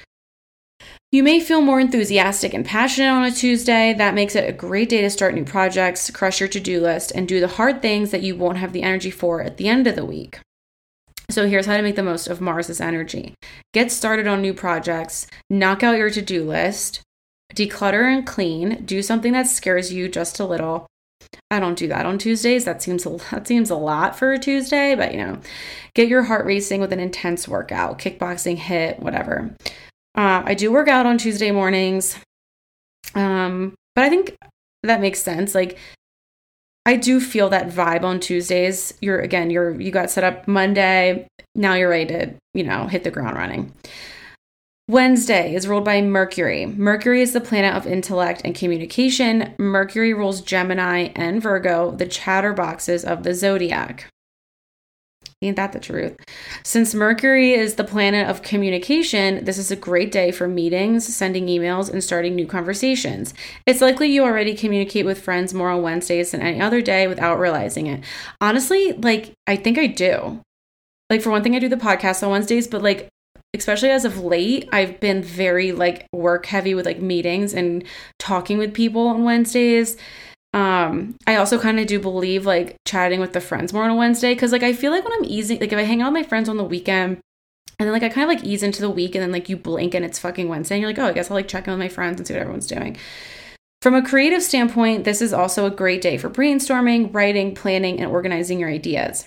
You 1.10 1.24
may 1.24 1.40
feel 1.40 1.60
more 1.60 1.80
enthusiastic 1.80 2.54
and 2.54 2.64
passionate 2.64 3.10
on 3.10 3.24
a 3.24 3.32
Tuesday. 3.32 3.94
That 3.94 4.14
makes 4.14 4.36
it 4.36 4.48
a 4.48 4.52
great 4.52 4.90
day 4.90 5.00
to 5.00 5.10
start 5.10 5.34
new 5.34 5.44
projects, 5.44 6.08
crush 6.12 6.38
your 6.38 6.48
to 6.50 6.60
do 6.60 6.80
list, 6.80 7.10
and 7.16 7.26
do 7.26 7.40
the 7.40 7.48
hard 7.48 7.82
things 7.82 8.12
that 8.12 8.22
you 8.22 8.36
won't 8.36 8.58
have 8.58 8.72
the 8.72 8.84
energy 8.84 9.10
for 9.10 9.42
at 9.42 9.56
the 9.56 9.66
end 9.66 9.88
of 9.88 9.96
the 9.96 10.04
week. 10.04 10.38
So 11.30 11.48
here's 11.48 11.66
how 11.66 11.76
to 11.76 11.82
make 11.82 11.96
the 11.96 12.02
most 12.02 12.28
of 12.28 12.40
Mars's 12.40 12.80
energy. 12.80 13.34
Get 13.72 13.90
started 13.90 14.26
on 14.26 14.42
new 14.42 14.52
projects, 14.52 15.26
knock 15.48 15.82
out 15.82 15.96
your 15.96 16.10
to-do 16.10 16.44
list, 16.44 17.00
declutter 17.54 18.04
and 18.04 18.26
clean, 18.26 18.84
do 18.84 19.02
something 19.02 19.32
that 19.32 19.46
scares 19.46 19.92
you 19.92 20.08
just 20.08 20.40
a 20.40 20.44
little. 20.44 20.86
I 21.50 21.60
don't 21.60 21.78
do 21.78 21.88
that 21.88 22.06
on 22.06 22.18
Tuesdays. 22.18 22.64
That 22.64 22.82
seems 22.82 23.06
a, 23.06 23.10
that 23.30 23.46
seems 23.46 23.70
a 23.70 23.76
lot 23.76 24.18
for 24.18 24.32
a 24.32 24.38
Tuesday, 24.38 24.94
but 24.94 25.12
you 25.12 25.18
know, 25.18 25.40
get 25.94 26.08
your 26.08 26.24
heart 26.24 26.46
racing 26.46 26.80
with 26.80 26.92
an 26.92 27.00
intense 27.00 27.46
workout, 27.48 27.98
kickboxing, 27.98 28.58
HIIT, 28.58 29.00
whatever. 29.00 29.54
Uh, 30.14 30.42
I 30.44 30.54
do 30.54 30.70
work 30.70 30.88
out 30.88 31.06
on 31.06 31.18
Tuesday 31.18 31.50
mornings, 31.50 32.18
um, 33.14 33.74
but 33.94 34.04
I 34.04 34.10
think 34.10 34.36
that 34.82 35.00
makes 35.00 35.22
sense. 35.22 35.54
Like 35.54 35.78
I 36.84 36.96
do 36.96 37.20
feel 37.20 37.48
that 37.50 37.68
vibe 37.68 38.02
on 38.02 38.18
Tuesdays. 38.18 38.94
You're 39.00 39.20
again, 39.20 39.50
you're 39.50 39.80
you 39.80 39.90
got 39.90 40.10
set 40.10 40.24
up 40.24 40.48
Monday, 40.48 41.28
now 41.54 41.74
you're 41.74 41.88
ready 41.88 42.06
to, 42.06 42.34
you 42.54 42.64
know, 42.64 42.86
hit 42.86 43.04
the 43.04 43.10
ground 43.10 43.36
running. 43.36 43.72
Wednesday 44.88 45.54
is 45.54 45.68
ruled 45.68 45.84
by 45.84 46.02
Mercury. 46.02 46.66
Mercury 46.66 47.22
is 47.22 47.32
the 47.32 47.40
planet 47.40 47.74
of 47.74 47.86
intellect 47.86 48.42
and 48.44 48.54
communication. 48.54 49.54
Mercury 49.58 50.12
rules 50.12 50.40
Gemini 50.40 51.10
and 51.14 51.40
Virgo, 51.40 51.92
the 51.92 52.06
chatterboxes 52.06 53.04
of 53.04 53.22
the 53.22 53.32
zodiac. 53.32 54.08
Ain't 55.42 55.56
that 55.56 55.72
the 55.72 55.80
truth? 55.80 56.16
Since 56.62 56.94
Mercury 56.94 57.52
is 57.52 57.74
the 57.74 57.84
planet 57.84 58.28
of 58.28 58.42
communication, 58.42 59.44
this 59.44 59.58
is 59.58 59.72
a 59.72 59.76
great 59.76 60.12
day 60.12 60.30
for 60.30 60.46
meetings, 60.46 61.04
sending 61.12 61.48
emails, 61.48 61.90
and 61.90 62.02
starting 62.02 62.36
new 62.36 62.46
conversations. 62.46 63.34
It's 63.66 63.80
likely 63.80 64.08
you 64.08 64.22
already 64.22 64.54
communicate 64.54 65.04
with 65.04 65.20
friends 65.20 65.52
more 65.52 65.70
on 65.70 65.82
Wednesdays 65.82 66.30
than 66.30 66.42
any 66.42 66.60
other 66.60 66.80
day 66.80 67.08
without 67.08 67.40
realizing 67.40 67.88
it. 67.88 68.04
Honestly, 68.40 68.92
like, 68.92 69.32
I 69.48 69.56
think 69.56 69.78
I 69.78 69.88
do. 69.88 70.40
Like, 71.10 71.22
for 71.22 71.30
one 71.30 71.42
thing, 71.42 71.56
I 71.56 71.58
do 71.58 71.68
the 71.68 71.76
podcast 71.76 72.22
on 72.22 72.30
Wednesdays, 72.30 72.68
but 72.68 72.82
like, 72.82 73.08
especially 73.54 73.90
as 73.90 74.04
of 74.04 74.18
late, 74.18 74.68
I've 74.72 75.00
been 75.00 75.22
very 75.22 75.72
like 75.72 76.06
work 76.12 76.46
heavy 76.46 76.74
with 76.74 76.86
like 76.86 77.00
meetings 77.00 77.52
and 77.52 77.84
talking 78.18 78.56
with 78.56 78.72
people 78.72 79.08
on 79.08 79.24
Wednesdays 79.24 79.98
um 80.54 81.16
i 81.26 81.36
also 81.36 81.58
kind 81.58 81.80
of 81.80 81.86
do 81.86 81.98
believe 81.98 82.44
like 82.44 82.76
chatting 82.86 83.20
with 83.20 83.32
the 83.32 83.40
friends 83.40 83.72
more 83.72 83.84
on 83.84 83.90
a 83.90 83.96
wednesday 83.96 84.34
because 84.34 84.52
like 84.52 84.62
i 84.62 84.72
feel 84.72 84.90
like 84.90 85.04
when 85.04 85.12
i'm 85.14 85.24
easy 85.24 85.58
like 85.58 85.72
if 85.72 85.78
i 85.78 85.82
hang 85.82 86.02
out 86.02 86.12
with 86.12 86.22
my 86.22 86.28
friends 86.28 86.48
on 86.48 86.56
the 86.58 86.64
weekend 86.64 87.18
and 87.78 87.86
then 87.86 87.92
like 87.92 88.02
i 88.02 88.08
kind 88.08 88.30
of 88.30 88.36
like 88.36 88.44
ease 88.44 88.62
into 88.62 88.82
the 88.82 88.90
week 88.90 89.14
and 89.14 89.22
then 89.22 89.32
like 89.32 89.48
you 89.48 89.56
blink 89.56 89.94
and 89.94 90.04
it's 90.04 90.18
fucking 90.18 90.48
wednesday 90.48 90.74
and 90.74 90.82
you're 90.82 90.90
like 90.90 90.98
oh 90.98 91.06
i 91.06 91.12
guess 91.12 91.30
i'll 91.30 91.36
like 91.36 91.48
check 91.48 91.66
in 91.66 91.72
with 91.72 91.78
my 91.78 91.88
friends 91.88 92.20
and 92.20 92.26
see 92.26 92.34
what 92.34 92.40
everyone's 92.40 92.66
doing 92.66 92.96
from 93.80 93.94
a 93.94 94.02
creative 94.02 94.42
standpoint 94.42 95.04
this 95.04 95.22
is 95.22 95.32
also 95.32 95.64
a 95.64 95.70
great 95.70 96.02
day 96.02 96.18
for 96.18 96.28
brainstorming 96.28 97.12
writing 97.14 97.54
planning 97.54 97.98
and 97.98 98.10
organizing 98.10 98.58
your 98.58 98.68
ideas 98.68 99.26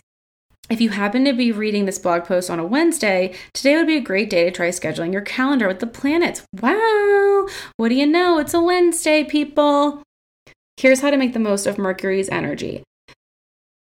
if 0.70 0.82
you 0.82 0.90
happen 0.90 1.26
to 1.26 1.34
be 1.34 1.52
reading 1.52 1.86
this 1.86 2.00
blog 2.00 2.24
post 2.24 2.50
on 2.50 2.60
a 2.60 2.66
Wednesday, 2.66 3.36
today 3.54 3.76
would 3.76 3.86
be 3.86 3.98
a 3.98 4.02
great 4.02 4.32
day 4.32 4.46
to 4.46 4.52
try 4.52 4.70
scheduling 4.70 5.14
your 5.14 5.22
calendar 5.22 5.68
with 5.68 5.80
the 5.80 5.86
planets. 5.86 6.44
Wow! 6.60 7.48
What 7.78 7.90
do 7.90 7.96
you 7.96 8.08
know? 8.08 8.40
It's 8.40 8.56
a 8.56 8.60
Wednesday, 8.60 9.24
people. 9.24 10.02
Here's 10.78 11.00
how 11.00 11.10
to 11.10 11.18
make 11.18 11.32
the 11.32 11.40
most 11.40 11.68
of 11.68 11.78
Mercury's 11.78 12.30
energy 12.30 12.84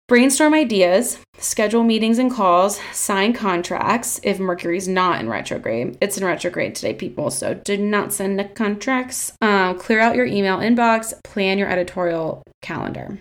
brainstorm 0.09 0.53
ideas, 0.53 1.18
schedule 1.38 1.82
meetings 1.82 2.18
and 2.18 2.30
calls, 2.30 2.78
sign 2.93 3.32
contracts 3.32 4.20
if 4.22 4.38
Mercury's 4.38 4.86
not 4.86 5.18
in 5.18 5.26
retrograde. 5.26 5.97
It's 6.03 6.18
in 6.18 6.24
retrograde 6.26 6.74
today, 6.74 6.93
people, 6.93 7.30
so 7.30 7.55
do 7.55 7.78
not 7.78 8.12
send 8.12 8.38
the 8.38 8.45
contracts. 8.45 9.32
Uh, 9.40 9.72
clear 9.72 10.01
out 10.01 10.14
your 10.14 10.26
email 10.26 10.59
inbox, 10.59 11.14
plan 11.24 11.57
your 11.57 11.70
editorial 11.70 12.43
calendar. 12.61 13.20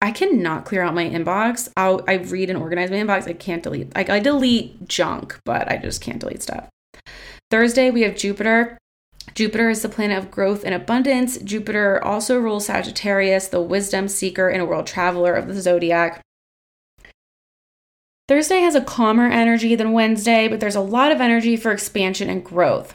I 0.00 0.12
cannot 0.12 0.64
clear 0.64 0.80
out 0.80 0.94
my 0.94 1.04
inbox. 1.04 1.68
I'll, 1.76 2.02
I 2.08 2.14
read 2.14 2.48
and 2.48 2.58
organize 2.58 2.90
my 2.90 2.96
inbox. 2.96 3.28
I 3.28 3.34
can't 3.34 3.62
delete. 3.62 3.92
I 3.94 4.18
delete 4.18 4.88
junk, 4.88 5.38
but 5.44 5.70
I 5.70 5.76
just 5.76 6.00
can't 6.00 6.20
delete 6.20 6.42
stuff. 6.42 6.70
Thursday, 7.50 7.90
we 7.90 8.00
have 8.02 8.16
Jupiter 8.16 8.78
Jupiter 9.34 9.70
is 9.70 9.82
the 9.82 9.88
planet 9.88 10.18
of 10.18 10.30
growth 10.30 10.64
and 10.64 10.74
abundance. 10.74 11.38
Jupiter 11.38 12.02
also 12.04 12.38
rules 12.38 12.66
Sagittarius, 12.66 13.48
the 13.48 13.60
wisdom 13.60 14.08
seeker 14.08 14.48
and 14.48 14.68
world 14.68 14.86
traveler 14.86 15.34
of 15.34 15.48
the 15.48 15.60
zodiac. 15.60 16.22
Thursday 18.28 18.60
has 18.60 18.74
a 18.74 18.82
calmer 18.82 19.26
energy 19.26 19.74
than 19.74 19.92
Wednesday, 19.92 20.48
but 20.48 20.60
there's 20.60 20.76
a 20.76 20.80
lot 20.80 21.12
of 21.12 21.20
energy 21.20 21.56
for 21.56 21.72
expansion 21.72 22.28
and 22.28 22.44
growth. 22.44 22.94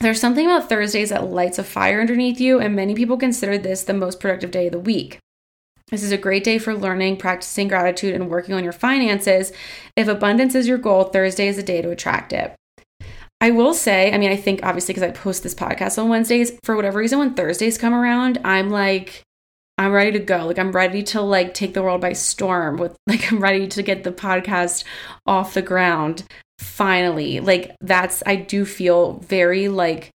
There's 0.00 0.20
something 0.20 0.46
about 0.46 0.68
Thursdays 0.68 1.10
that 1.10 1.30
lights 1.30 1.58
a 1.58 1.64
fire 1.64 2.00
underneath 2.00 2.40
you, 2.40 2.58
and 2.58 2.74
many 2.74 2.94
people 2.94 3.16
consider 3.16 3.58
this 3.58 3.84
the 3.84 3.94
most 3.94 4.20
productive 4.20 4.50
day 4.50 4.66
of 4.66 4.72
the 4.72 4.78
week. 4.78 5.18
This 5.90 6.02
is 6.02 6.12
a 6.12 6.18
great 6.18 6.44
day 6.44 6.58
for 6.58 6.74
learning, 6.74 7.18
practicing 7.18 7.68
gratitude, 7.68 8.14
and 8.14 8.30
working 8.30 8.54
on 8.54 8.64
your 8.64 8.72
finances. 8.72 9.52
If 9.96 10.08
abundance 10.08 10.54
is 10.54 10.66
your 10.66 10.78
goal, 10.78 11.04
Thursday 11.04 11.46
is 11.46 11.58
a 11.58 11.62
day 11.62 11.82
to 11.82 11.90
attract 11.90 12.32
it. 12.32 12.56
I 13.40 13.50
will 13.50 13.74
say, 13.74 14.12
I 14.12 14.18
mean, 14.18 14.30
I 14.30 14.36
think 14.36 14.60
obviously 14.62 14.94
because 14.94 15.08
I 15.08 15.12
post 15.12 15.42
this 15.42 15.54
podcast 15.54 16.02
on 16.02 16.08
Wednesdays, 16.08 16.52
for 16.62 16.76
whatever 16.76 16.98
reason, 16.98 17.18
when 17.18 17.34
Thursdays 17.34 17.76
come 17.76 17.92
around, 17.92 18.38
I'm 18.44 18.70
like, 18.70 19.24
I'm 19.76 19.92
ready 19.92 20.12
to 20.12 20.18
go. 20.18 20.46
Like 20.46 20.58
I'm 20.58 20.72
ready 20.72 21.02
to 21.04 21.20
like 21.20 21.52
take 21.52 21.74
the 21.74 21.82
world 21.82 22.00
by 22.00 22.12
storm 22.12 22.76
with 22.76 22.96
like 23.06 23.30
I'm 23.30 23.40
ready 23.40 23.66
to 23.68 23.82
get 23.82 24.04
the 24.04 24.12
podcast 24.12 24.84
off 25.26 25.54
the 25.54 25.62
ground 25.62 26.24
finally. 26.58 27.40
Like 27.40 27.76
that's 27.80 28.22
I 28.26 28.36
do 28.36 28.64
feel 28.64 29.14
very 29.14 29.68
like 29.68 30.10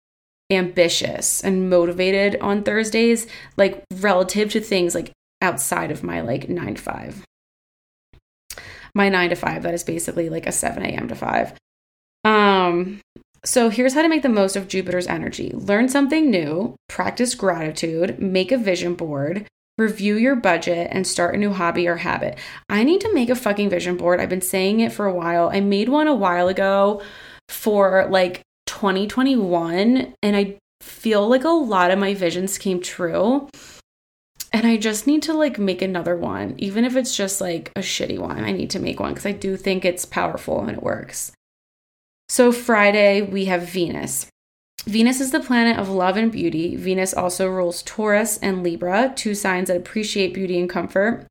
ambitious 0.50 1.42
and 1.42 1.68
motivated 1.68 2.38
on 2.40 2.62
Thursdays 2.62 3.26
like 3.56 3.82
relative 3.96 4.52
to 4.52 4.60
things 4.60 4.94
like 4.94 5.10
outside 5.42 5.90
of 5.90 6.04
my 6.04 6.20
like 6.20 6.48
9 6.48 6.74
to 6.74 6.82
5. 6.82 7.24
My 8.94 9.08
9 9.08 9.30
to 9.30 9.36
5 9.36 9.62
that 9.62 9.74
is 9.74 9.84
basically 9.84 10.28
like 10.28 10.46
a 10.46 10.52
7 10.52 10.82
a.m. 10.84 11.08
to 11.08 11.14
5. 11.14 11.52
Um 12.24 12.55
Um, 12.66 13.00
so 13.44 13.68
here's 13.68 13.94
how 13.94 14.02
to 14.02 14.08
make 14.08 14.22
the 14.22 14.28
most 14.28 14.56
of 14.56 14.68
Jupiter's 14.68 15.06
energy. 15.06 15.50
Learn 15.54 15.88
something 15.88 16.30
new, 16.30 16.74
practice 16.88 17.34
gratitude, 17.34 18.18
make 18.18 18.50
a 18.50 18.58
vision 18.58 18.94
board, 18.94 19.46
review 19.78 20.16
your 20.16 20.34
budget 20.34 20.88
and 20.90 21.06
start 21.06 21.34
a 21.34 21.38
new 21.38 21.52
hobby 21.52 21.86
or 21.86 21.96
habit. 21.96 22.38
I 22.68 22.82
need 22.82 23.00
to 23.02 23.14
make 23.14 23.30
a 23.30 23.36
fucking 23.36 23.70
vision 23.70 23.96
board. 23.96 24.20
I've 24.20 24.28
been 24.28 24.40
saying 24.40 24.80
it 24.80 24.92
for 24.92 25.06
a 25.06 25.14
while. 25.14 25.50
I 25.50 25.60
made 25.60 25.88
one 25.88 26.08
a 26.08 26.14
while 26.14 26.48
ago 26.48 27.02
for 27.48 28.08
like 28.10 28.42
2021 28.66 30.14
and 30.22 30.36
I 30.36 30.56
feel 30.80 31.28
like 31.28 31.44
a 31.44 31.48
lot 31.48 31.90
of 31.90 31.98
my 31.98 32.14
visions 32.14 32.58
came 32.58 32.80
true. 32.80 33.48
And 34.52 34.66
I 34.66 34.76
just 34.76 35.06
need 35.06 35.22
to 35.24 35.34
like 35.34 35.58
make 35.58 35.82
another 35.82 36.16
one, 36.16 36.54
even 36.58 36.84
if 36.84 36.96
it's 36.96 37.14
just 37.14 37.40
like 37.40 37.70
a 37.76 37.80
shitty 37.80 38.18
one. 38.18 38.42
I 38.42 38.52
need 38.52 38.70
to 38.70 38.80
make 38.80 38.98
one 38.98 39.12
because 39.12 39.26
I 39.26 39.32
do 39.32 39.56
think 39.56 39.84
it's 39.84 40.04
powerful 40.04 40.62
and 40.62 40.70
it 40.70 40.82
works. 40.82 41.32
So, 42.28 42.50
Friday, 42.50 43.22
we 43.22 43.44
have 43.44 43.68
Venus. 43.68 44.26
Venus 44.84 45.20
is 45.20 45.30
the 45.30 45.40
planet 45.40 45.78
of 45.78 45.88
love 45.88 46.16
and 46.16 46.30
beauty. 46.30 46.76
Venus 46.76 47.14
also 47.14 47.48
rules 47.48 47.82
Taurus 47.82 48.38
and 48.38 48.62
Libra, 48.62 49.12
two 49.14 49.34
signs 49.34 49.68
that 49.68 49.76
appreciate 49.76 50.34
beauty 50.34 50.58
and 50.58 50.68
comfort. 50.68 51.26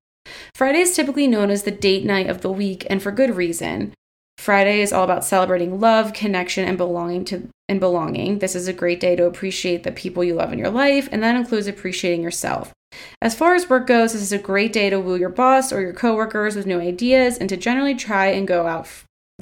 Friday 0.53 0.79
is 0.79 0.95
typically 0.95 1.27
known 1.27 1.49
as 1.49 1.63
the 1.63 1.71
date 1.71 2.05
night 2.05 2.27
of 2.27 2.41
the 2.41 2.51
week, 2.51 2.85
and 2.89 3.03
for 3.03 3.11
good 3.11 3.35
reason. 3.35 3.93
Friday 4.37 4.81
is 4.81 4.93
all 4.93 5.03
about 5.03 5.25
celebrating 5.25 5.79
love, 5.79 6.13
connection, 6.13 6.67
and 6.67 6.77
belonging 6.77 7.25
to 7.25 7.49
and 7.67 7.79
belonging. 7.79 8.39
This 8.39 8.55
is 8.55 8.67
a 8.67 8.73
great 8.73 8.99
day 8.99 9.15
to 9.15 9.25
appreciate 9.25 9.83
the 9.83 9.91
people 9.91 10.23
you 10.23 10.35
love 10.35 10.53
in 10.53 10.59
your 10.59 10.69
life, 10.69 11.09
and 11.11 11.23
that 11.23 11.35
includes 11.35 11.67
appreciating 11.67 12.21
yourself. 12.21 12.73
As 13.21 13.35
far 13.35 13.55
as 13.55 13.69
work 13.69 13.87
goes, 13.87 14.13
this 14.13 14.21
is 14.21 14.31
a 14.31 14.37
great 14.37 14.71
day 14.71 14.89
to 14.89 14.99
woo 14.99 15.15
your 15.15 15.29
boss 15.29 15.73
or 15.73 15.81
your 15.81 15.93
coworkers 15.93 16.55
with 16.55 16.65
new 16.65 16.79
ideas 16.79 17.37
and 17.37 17.49
to 17.49 17.57
generally 17.57 17.95
try 17.95 18.27
and 18.27 18.47
go 18.47 18.67
out 18.67 18.87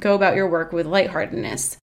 go 0.00 0.14
about 0.14 0.36
your 0.36 0.48
work 0.48 0.72
with 0.72 0.86
lightheartedness. 0.86 1.78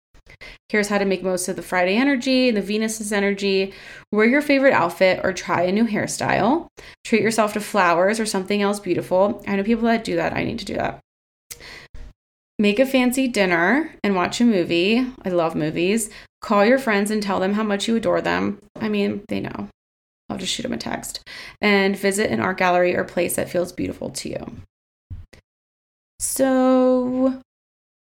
Here's 0.68 0.88
how 0.88 0.98
to 0.98 1.04
make 1.04 1.22
most 1.22 1.48
of 1.48 1.56
the 1.56 1.62
Friday 1.62 1.96
energy 1.96 2.48
and 2.48 2.56
the 2.56 2.62
Venus's 2.62 3.12
energy. 3.12 3.72
Wear 4.12 4.26
your 4.26 4.42
favorite 4.42 4.74
outfit 4.74 5.20
or 5.24 5.32
try 5.32 5.62
a 5.62 5.72
new 5.72 5.86
hairstyle. 5.86 6.68
Treat 7.04 7.22
yourself 7.22 7.54
to 7.54 7.60
flowers 7.60 8.20
or 8.20 8.26
something 8.26 8.60
else 8.60 8.78
beautiful. 8.78 9.42
I 9.46 9.56
know 9.56 9.64
people 9.64 9.84
that 9.84 10.04
do 10.04 10.16
that. 10.16 10.34
I 10.34 10.44
need 10.44 10.58
to 10.58 10.64
do 10.64 10.74
that. 10.74 11.00
Make 12.58 12.78
a 12.78 12.86
fancy 12.86 13.28
dinner 13.28 13.94
and 14.02 14.16
watch 14.16 14.40
a 14.40 14.44
movie. 14.44 15.06
I 15.24 15.28
love 15.28 15.54
movies. 15.54 16.10
Call 16.42 16.64
your 16.64 16.78
friends 16.78 17.10
and 17.10 17.22
tell 17.22 17.40
them 17.40 17.54
how 17.54 17.62
much 17.62 17.88
you 17.88 17.96
adore 17.96 18.20
them. 18.20 18.58
I 18.76 18.88
mean, 18.88 19.22
they 19.28 19.40
know. 19.40 19.68
I'll 20.28 20.38
just 20.38 20.52
shoot 20.52 20.64
them 20.64 20.72
a 20.72 20.76
text. 20.76 21.20
And 21.60 21.96
visit 21.96 22.30
an 22.30 22.40
art 22.40 22.58
gallery 22.58 22.94
or 22.94 23.04
place 23.04 23.36
that 23.36 23.48
feels 23.48 23.72
beautiful 23.72 24.10
to 24.10 24.28
you. 24.28 24.46
So, 26.18 27.40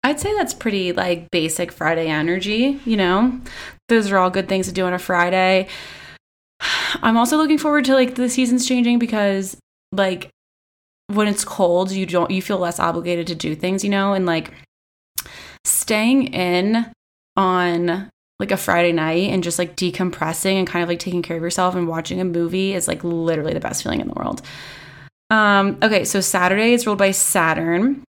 I'd 0.07 0.21
say 0.21 0.33
that's 0.37 0.55
pretty 0.55 0.93
like 0.93 1.33
basic 1.33 1.73
Friday 1.73 2.07
energy, 2.07 2.81
you 2.85 2.97
know? 2.97 3.41
Those 3.89 4.13
are 4.13 4.19
all 4.19 4.31
good 4.31 4.49
things 4.49 4.69
to 4.69 4.73
do 4.73 4.87
on 4.87 4.95
a 4.95 5.01
Friday. 5.01 5.67
I'm 7.03 7.17
also 7.17 7.37
looking 7.37 7.59
forward 7.59 7.85
to 7.87 7.95
like 7.95 8.15
the 8.15 8.29
seasons 8.29 8.69
changing 8.69 9.01
because 9.01 9.57
like 9.91 10.31
when 11.09 11.27
it's 11.27 11.45
cold, 11.45 11.91
you 11.91 12.07
don't 12.07 12.31
you 12.31 12.41
feel 12.41 12.59
less 12.59 12.79
obligated 12.79 13.27
to 13.27 13.35
do 13.35 13.57
things, 13.57 13.83
you 13.83 13.91
know, 13.91 14.13
and 14.13 14.27
like 14.27 14.53
staying 15.65 16.29
in 16.29 16.87
on 17.37 18.09
like 18.39 18.53
a 18.53 18.57
Friday 18.57 18.93
night 18.93 19.31
and 19.31 19.43
just 19.43 19.59
like 19.59 19.75
decompressing 19.75 20.55
and 20.55 20.69
kind 20.69 20.85
of 20.85 20.89
like 20.89 21.01
taking 21.01 21.23
care 21.23 21.37
of 21.37 21.43
yourself 21.43 21.75
and 21.75 21.89
watching 21.89 22.21
a 22.21 22.25
movie 22.25 22.75
is 22.75 22.87
like 22.87 23.03
literally 23.03 23.55
the 23.55 23.59
best 23.59 23.83
feeling 23.83 24.01
in 24.01 24.07
the 24.07 24.15
world. 24.15 24.41
Um 25.31 25.79
okay, 25.83 26.05
so 26.05 26.21
Saturday 26.21 26.75
is 26.75 26.87
ruled 26.87 26.99
by 26.99 27.11
Saturn. 27.11 28.06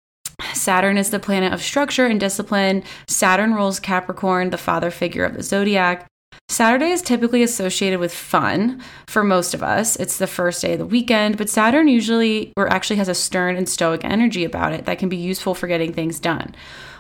Saturn 0.53 0.97
is 0.97 1.09
the 1.09 1.19
planet 1.19 1.53
of 1.53 1.61
structure 1.61 2.05
and 2.05 2.19
discipline. 2.19 2.83
Saturn 3.07 3.53
rules 3.53 3.79
Capricorn, 3.79 4.49
the 4.49 4.57
father 4.57 4.91
figure 4.91 5.25
of 5.25 5.33
the 5.33 5.43
zodiac. 5.43 6.07
Saturday 6.47 6.91
is 6.91 7.01
typically 7.01 7.41
associated 7.41 7.99
with 7.99 8.13
fun 8.13 8.81
for 9.07 9.23
most 9.23 9.53
of 9.53 9.63
us. 9.63 9.95
It's 9.95 10.17
the 10.17 10.27
first 10.27 10.61
day 10.61 10.73
of 10.73 10.79
the 10.79 10.85
weekend, 10.85 11.37
but 11.37 11.49
Saturn 11.49 11.87
usually 11.87 12.53
or 12.55 12.71
actually 12.71 12.97
has 12.97 13.07
a 13.07 13.15
stern 13.15 13.55
and 13.55 13.67
stoic 13.67 14.03
energy 14.03 14.43
about 14.43 14.73
it 14.73 14.85
that 14.85 14.99
can 14.99 15.09
be 15.09 15.17
useful 15.17 15.55
for 15.55 15.67
getting 15.67 15.91
things 15.91 16.19
done. 16.19 16.53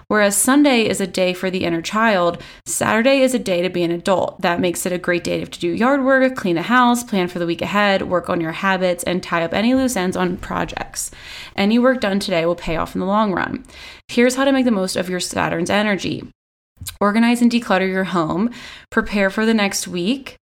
Whereas 0.07 0.37
Sunday 0.37 0.87
is 0.87 1.01
a 1.01 1.07
day 1.07 1.33
for 1.33 1.49
the 1.49 1.65
inner 1.65 1.81
child, 1.81 2.41
Saturday 2.65 3.21
is 3.21 3.33
a 3.33 3.39
day 3.39 3.61
to 3.61 3.69
be 3.69 3.83
an 3.83 3.91
adult. 3.91 4.41
That 4.41 4.59
makes 4.59 4.85
it 4.85 4.91
a 4.91 4.97
great 4.97 5.23
day 5.23 5.43
to 5.43 5.59
do 5.59 5.69
yard 5.69 6.03
work, 6.03 6.35
clean 6.35 6.55
the 6.55 6.63
house, 6.63 7.03
plan 7.03 7.27
for 7.27 7.39
the 7.39 7.45
week 7.45 7.61
ahead, 7.61 8.03
work 8.03 8.29
on 8.29 8.41
your 8.41 8.51
habits, 8.51 9.03
and 9.03 9.23
tie 9.23 9.43
up 9.43 9.53
any 9.53 9.73
loose 9.73 9.95
ends 9.95 10.15
on 10.15 10.37
projects. 10.37 11.11
Any 11.55 11.79
work 11.79 12.01
done 12.01 12.19
today 12.19 12.45
will 12.45 12.55
pay 12.55 12.75
off 12.75 12.95
in 12.95 12.99
the 12.99 13.07
long 13.07 13.33
run. 13.33 13.65
Here's 14.07 14.35
how 14.35 14.45
to 14.45 14.51
make 14.51 14.65
the 14.65 14.71
most 14.71 14.95
of 14.95 15.09
your 15.09 15.19
Saturn's 15.19 15.69
energy. 15.69 16.23
Organize 16.99 17.41
and 17.41 17.51
declutter 17.51 17.89
your 17.89 18.03
home. 18.03 18.51
Prepare 18.91 19.29
for 19.29 19.45
the 19.45 19.53
next 19.53 19.87
week. 19.87 20.37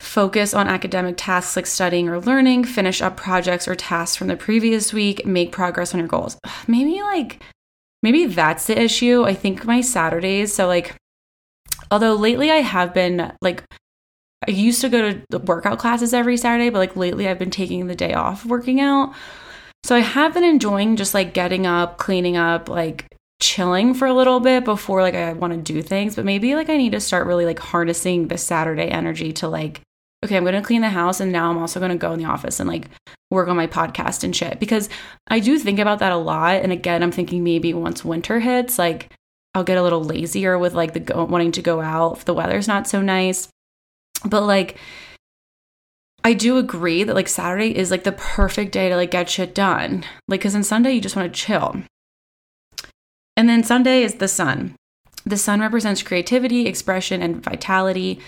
Focus 0.00 0.52
on 0.52 0.68
academic 0.68 1.14
tasks 1.16 1.56
like 1.56 1.66
studying 1.66 2.08
or 2.08 2.20
learning. 2.20 2.64
Finish 2.64 3.00
up 3.00 3.16
projects 3.16 3.66
or 3.66 3.74
tasks 3.74 4.16
from 4.16 4.28
the 4.28 4.36
previous 4.36 4.92
week. 4.92 5.24
Make 5.24 5.52
progress 5.52 5.94
on 5.94 6.00
your 6.00 6.08
goals. 6.08 6.36
Maybe 6.68 7.00
like 7.00 7.40
maybe 8.06 8.26
that's 8.26 8.68
the 8.68 8.80
issue. 8.80 9.24
I 9.24 9.34
think 9.34 9.64
my 9.64 9.80
Saturdays, 9.80 10.54
so 10.54 10.68
like, 10.68 10.94
although 11.90 12.14
lately 12.14 12.52
I 12.52 12.58
have 12.58 12.94
been 12.94 13.32
like, 13.42 13.64
I 14.46 14.52
used 14.52 14.80
to 14.82 14.88
go 14.88 15.10
to 15.10 15.22
the 15.28 15.40
workout 15.40 15.80
classes 15.80 16.14
every 16.14 16.36
Saturday, 16.36 16.70
but 16.70 16.78
like 16.78 16.94
lately 16.94 17.26
I've 17.26 17.40
been 17.40 17.50
taking 17.50 17.88
the 17.88 17.96
day 17.96 18.14
off 18.14 18.46
working 18.46 18.80
out. 18.80 19.12
So 19.82 19.96
I 19.96 20.00
have 20.00 20.34
been 20.34 20.44
enjoying 20.44 20.94
just 20.94 21.14
like 21.14 21.34
getting 21.34 21.66
up, 21.66 21.98
cleaning 21.98 22.36
up, 22.36 22.68
like 22.68 23.06
chilling 23.42 23.92
for 23.92 24.06
a 24.06 24.14
little 24.14 24.38
bit 24.38 24.64
before 24.64 25.02
like 25.02 25.16
I 25.16 25.32
want 25.32 25.52
to 25.54 25.72
do 25.72 25.82
things, 25.82 26.14
but 26.14 26.24
maybe 26.24 26.54
like 26.54 26.70
I 26.70 26.76
need 26.76 26.92
to 26.92 27.00
start 27.00 27.26
really 27.26 27.44
like 27.44 27.58
harnessing 27.58 28.28
the 28.28 28.38
Saturday 28.38 28.86
energy 28.86 29.32
to 29.32 29.48
like 29.48 29.80
okay, 30.26 30.36
I'm 30.36 30.44
going 30.44 30.54
to 30.54 30.62
clean 30.62 30.82
the 30.82 30.90
house 30.90 31.20
and 31.20 31.32
now 31.32 31.50
I'm 31.50 31.58
also 31.58 31.80
going 31.80 31.92
to 31.92 31.96
go 31.96 32.12
in 32.12 32.18
the 32.18 32.26
office 32.26 32.60
and 32.60 32.68
like 32.68 32.90
work 33.30 33.48
on 33.48 33.56
my 33.56 33.66
podcast 33.66 34.22
and 34.22 34.36
shit 34.36 34.60
because 34.60 34.88
I 35.28 35.40
do 35.40 35.58
think 35.58 35.78
about 35.78 35.98
that 36.00 36.12
a 36.12 36.16
lot 36.16 36.62
and 36.62 36.70
again 36.70 37.02
I'm 37.02 37.10
thinking 37.10 37.42
maybe 37.42 37.74
once 37.74 38.04
winter 38.04 38.38
hits 38.38 38.78
like 38.78 39.10
I'll 39.56 39.64
get 39.64 39.78
a 39.78 39.82
little 39.82 40.04
lazier 40.04 40.58
with 40.58 40.74
like 40.74 40.92
the 40.92 41.00
go- 41.00 41.24
wanting 41.24 41.52
to 41.52 41.62
go 41.62 41.80
out 41.80 42.18
if 42.18 42.24
the 42.26 42.34
weather's 42.34 42.68
not 42.68 42.86
so 42.86 43.00
nice. 43.00 43.48
But 44.22 44.42
like 44.42 44.76
I 46.22 46.34
do 46.34 46.58
agree 46.58 47.04
that 47.04 47.14
like 47.14 47.28
Saturday 47.28 47.74
is 47.74 47.90
like 47.90 48.04
the 48.04 48.12
perfect 48.12 48.72
day 48.72 48.90
to 48.90 48.96
like 48.96 49.12
get 49.12 49.30
shit 49.30 49.54
done. 49.54 50.04
Like 50.28 50.42
cuz 50.42 50.54
on 50.54 50.62
Sunday 50.62 50.92
you 50.92 51.00
just 51.00 51.16
want 51.16 51.32
to 51.32 51.40
chill. 51.40 51.82
And 53.34 53.48
then 53.48 53.64
Sunday 53.64 54.02
is 54.02 54.16
the 54.16 54.28
sun. 54.28 54.76
The 55.24 55.38
sun 55.38 55.60
represents 55.60 56.02
creativity, 56.02 56.66
expression, 56.66 57.22
and 57.22 57.42
vitality. 57.42 58.20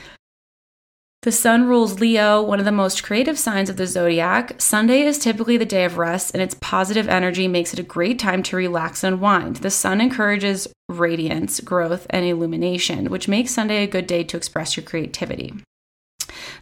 The 1.22 1.32
sun 1.32 1.66
rules 1.66 1.98
Leo, 1.98 2.40
one 2.40 2.60
of 2.60 2.64
the 2.64 2.70
most 2.70 3.02
creative 3.02 3.36
signs 3.36 3.68
of 3.68 3.76
the 3.76 3.88
zodiac. 3.88 4.60
Sunday 4.60 5.02
is 5.02 5.18
typically 5.18 5.56
the 5.56 5.64
day 5.64 5.84
of 5.84 5.98
rest, 5.98 6.32
and 6.32 6.40
its 6.40 6.54
positive 6.60 7.08
energy 7.08 7.48
makes 7.48 7.72
it 7.72 7.80
a 7.80 7.82
great 7.82 8.20
time 8.20 8.40
to 8.44 8.56
relax 8.56 9.02
and 9.02 9.14
unwind. 9.14 9.56
The 9.56 9.70
sun 9.70 10.00
encourages 10.00 10.68
radiance, 10.88 11.58
growth, 11.58 12.06
and 12.10 12.24
illumination, 12.24 13.10
which 13.10 13.26
makes 13.26 13.50
Sunday 13.50 13.82
a 13.82 13.88
good 13.88 14.06
day 14.06 14.22
to 14.22 14.36
express 14.36 14.76
your 14.76 14.86
creativity. 14.86 15.54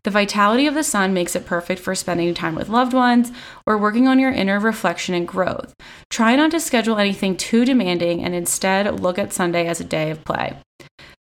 The 0.05 0.11
vitality 0.11 0.67
of 0.67 0.75
the 0.75 0.85
sun 0.85 1.13
makes 1.13 1.37
it 1.37 1.45
perfect 1.45 1.81
for 1.81 1.95
spending 1.95 2.33
time 2.33 2.55
with 2.55 2.71
loved 2.71 2.95
ones 2.95 3.33
or 3.67 3.77
working 3.77 4.09
on 4.09 4.19
your 4.19 4.33
inner 4.33 4.59
reflection 4.59 5.15
and 5.15 5.29
growth. 5.29 5.75
Try 6.09 6.35
not 6.35 6.51
to 6.53 6.61
schedule 6.61 6.97
anything 6.97 7.37
too 7.37 7.67
demanding 7.67 8.25
and 8.25 8.35
instead 8.35 9.01
look 9.01 9.19
at 9.19 9.35
Sunday 9.35 9.67
as 9.67 9.81
a 9.81 9.85
day 9.85 10.11
of 10.11 10.25
play. 10.25 10.57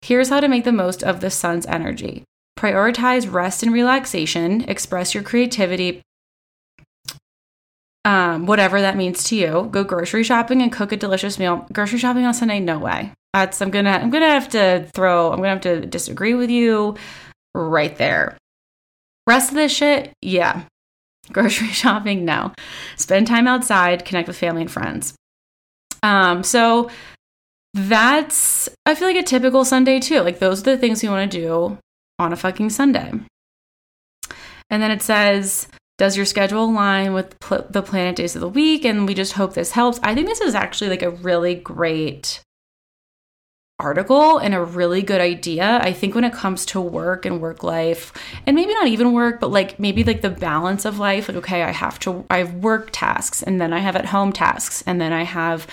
Here's 0.01 0.29
how 0.29 0.41
to 0.41 0.49
make 0.49 0.65
the 0.65 0.73
most 0.73 1.01
of 1.01 1.21
the 1.21 1.29
sun's 1.29 1.65
energy. 1.67 2.25
Prioritize 2.61 3.31
rest 3.31 3.63
and 3.63 3.73
relaxation, 3.73 4.61
express 4.69 5.15
your 5.15 5.23
creativity, 5.23 6.03
um, 8.05 8.45
whatever 8.45 8.81
that 8.81 8.95
means 8.95 9.23
to 9.25 9.35
you. 9.35 9.67
Go 9.71 9.83
grocery 9.83 10.23
shopping 10.23 10.61
and 10.61 10.71
cook 10.71 10.91
a 10.91 10.97
delicious 10.97 11.39
meal. 11.39 11.65
Grocery 11.73 11.97
shopping 11.97 12.23
on 12.23 12.35
Sunday, 12.35 12.59
no 12.59 12.77
way. 12.77 13.13
That's 13.33 13.61
I'm 13.63 13.71
gonna 13.71 13.89
I'm 13.89 14.11
gonna 14.11 14.27
have 14.27 14.49
to 14.49 14.87
throw 14.93 15.31
I'm 15.31 15.37
gonna 15.37 15.49
have 15.49 15.61
to 15.61 15.87
disagree 15.87 16.35
with 16.35 16.51
you 16.51 16.97
right 17.55 17.95
there. 17.95 18.37
Rest 19.25 19.49
of 19.49 19.55
this 19.55 19.71
shit, 19.71 20.13
yeah. 20.21 20.63
Grocery 21.31 21.69
shopping, 21.69 22.25
no. 22.25 22.53
Spend 22.95 23.25
time 23.25 23.47
outside, 23.47 24.05
connect 24.05 24.27
with 24.27 24.37
family 24.37 24.61
and 24.61 24.71
friends. 24.71 25.15
Um, 26.03 26.43
so 26.43 26.91
that's 27.73 28.69
I 28.85 28.93
feel 28.93 29.07
like 29.07 29.17
a 29.17 29.23
typical 29.23 29.65
Sunday 29.65 29.99
too. 29.99 30.19
Like 30.21 30.37
those 30.37 30.59
are 30.61 30.75
the 30.75 30.77
things 30.77 31.03
you 31.03 31.09
want 31.09 31.31
to 31.31 31.39
do 31.39 31.79
on 32.21 32.33
a 32.33 32.37
fucking 32.37 32.69
Sunday. 32.69 33.11
And 34.69 34.81
then 34.81 34.91
it 34.91 35.01
says, 35.01 35.67
does 35.97 36.15
your 36.15 36.25
schedule 36.25 36.65
align 36.65 37.13
with 37.13 37.37
pl- 37.39 37.65
the 37.69 37.81
planet 37.81 38.15
days 38.15 38.35
of 38.35 38.41
the 38.41 38.49
week? 38.49 38.85
And 38.85 39.07
we 39.07 39.13
just 39.13 39.33
hope 39.33 39.53
this 39.53 39.71
helps. 39.71 39.99
I 40.01 40.15
think 40.15 40.27
this 40.27 40.41
is 40.41 40.55
actually 40.55 40.89
like 40.89 41.01
a 41.01 41.11
really 41.11 41.55
great 41.55 42.41
article 43.79 44.37
and 44.37 44.53
a 44.53 44.63
really 44.63 45.01
good 45.01 45.19
idea. 45.21 45.79
I 45.81 45.91
think 45.91 46.15
when 46.15 46.23
it 46.23 46.33
comes 46.33 46.65
to 46.67 46.79
work 46.79 47.25
and 47.25 47.41
work 47.41 47.63
life, 47.63 48.13
and 48.45 48.55
maybe 48.55 48.73
not 48.73 48.87
even 48.87 49.13
work, 49.13 49.39
but 49.39 49.51
like 49.51 49.79
maybe 49.79 50.03
like 50.03 50.21
the 50.21 50.29
balance 50.29 50.85
of 50.85 50.99
life, 50.99 51.27
like, 51.27 51.37
okay, 51.37 51.63
I 51.63 51.71
have 51.71 51.99
to, 51.99 52.25
I 52.29 52.37
have 52.37 52.53
work 52.55 52.89
tasks 52.91 53.43
and 53.43 53.59
then 53.59 53.73
I 53.73 53.79
have 53.79 53.95
at 53.95 54.05
home 54.05 54.31
tasks 54.31 54.83
and 54.85 55.01
then 55.01 55.11
I 55.11 55.23
have 55.23 55.67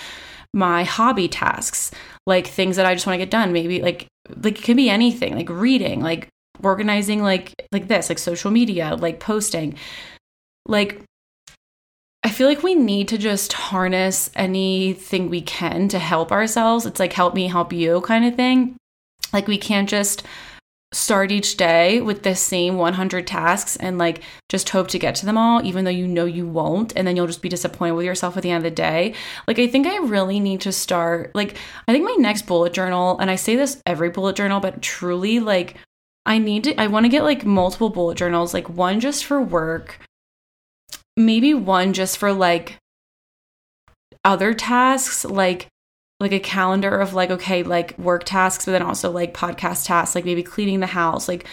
my 0.53 0.83
hobby 0.83 1.27
tasks, 1.27 1.91
like 2.25 2.47
things 2.47 2.75
that 2.75 2.85
I 2.85 2.95
just 2.95 3.05
want 3.05 3.13
to 3.13 3.23
get 3.25 3.31
done. 3.31 3.53
Maybe 3.53 3.81
like, 3.81 4.07
like 4.35 4.59
it 4.59 4.63
can 4.63 4.75
be 4.75 4.89
anything, 4.89 5.35
like 5.35 5.49
reading, 5.49 6.01
like 6.01 6.27
organizing 6.63 7.21
like 7.21 7.53
like 7.71 7.87
this 7.87 8.09
like 8.09 8.19
social 8.19 8.51
media 8.51 8.95
like 8.95 9.19
posting 9.19 9.75
like 10.65 11.01
I 12.21 12.29
feel 12.29 12.47
like 12.47 12.63
we 12.63 12.75
need 12.75 13.07
to 13.09 13.17
just 13.17 13.53
harness 13.53 14.29
anything 14.35 15.29
we 15.29 15.41
can 15.41 15.87
to 15.87 15.99
help 15.99 16.33
ourselves. 16.33 16.85
It's 16.85 16.99
like 16.99 17.13
help 17.13 17.33
me, 17.33 17.47
help 17.47 17.71
you 17.71 18.01
kind 18.01 18.25
of 18.25 18.35
thing. 18.35 18.75
Like 19.31 19.47
we 19.47 19.57
can't 19.57 19.87
just 19.87 20.23
start 20.91 21.31
each 21.31 21.55
day 21.55 22.01
with 22.01 22.23
the 22.23 22.35
same 22.35 22.75
100 22.75 23.27
tasks 23.27 23.75
and 23.75 23.99
like 23.99 24.23
just 24.49 24.69
hope 24.69 24.87
to 24.87 24.97
get 24.97 25.13
to 25.13 25.25
them 25.25 25.37
all 25.37 25.63
even 25.63 25.85
though 25.85 25.91
you 25.91 26.07
know 26.07 26.25
you 26.25 26.47
won't 26.47 26.91
and 26.95 27.07
then 27.07 27.15
you'll 27.15 27.27
just 27.27 27.43
be 27.43 27.49
disappointed 27.49 27.93
with 27.93 28.05
yourself 28.05 28.35
at 28.35 28.41
the 28.41 28.49
end 28.49 28.65
of 28.65 28.71
the 28.71 28.75
day 28.75 29.13
like 29.47 29.59
i 29.59 29.67
think 29.67 29.85
i 29.85 29.97
really 29.97 30.39
need 30.39 30.59
to 30.59 30.71
start 30.71 31.29
like 31.35 31.55
i 31.87 31.93
think 31.93 32.03
my 32.03 32.15
next 32.17 32.47
bullet 32.47 32.73
journal 32.73 33.19
and 33.19 33.29
i 33.29 33.35
say 33.35 33.55
this 33.55 33.79
every 33.85 34.09
bullet 34.09 34.35
journal 34.35 34.59
but 34.59 34.81
truly 34.81 35.39
like 35.39 35.75
i 36.29 36.37
need 36.37 36.63
to 36.63 36.79
i 36.79 36.87
want 36.87 37.03
to 37.03 37.09
get 37.09 37.23
like 37.23 37.45
multiple 37.45 37.89
bullet 37.89 38.17
journals 38.17 38.53
like 38.53 38.69
one 38.69 39.01
just 39.01 39.25
for 39.25 39.41
work 39.41 39.99
maybe 41.17 41.53
one 41.53 41.91
just 41.91 42.17
for 42.17 42.31
like 42.31 42.77
other 44.23 44.53
tasks 44.53 45.25
like 45.25 45.67
like 46.19 46.31
a 46.31 46.39
calendar 46.39 46.99
of 46.99 47.13
like 47.13 47.31
okay 47.31 47.63
like 47.63 47.97
work 47.97 48.23
tasks 48.23 48.65
but 48.65 48.71
then 48.71 48.81
also 48.81 49.11
like 49.11 49.33
podcast 49.33 49.85
tasks 49.85 50.15
like 50.15 50.25
maybe 50.25 50.43
cleaning 50.43 50.79
the 50.79 50.87
house 50.87 51.27
like 51.27 51.45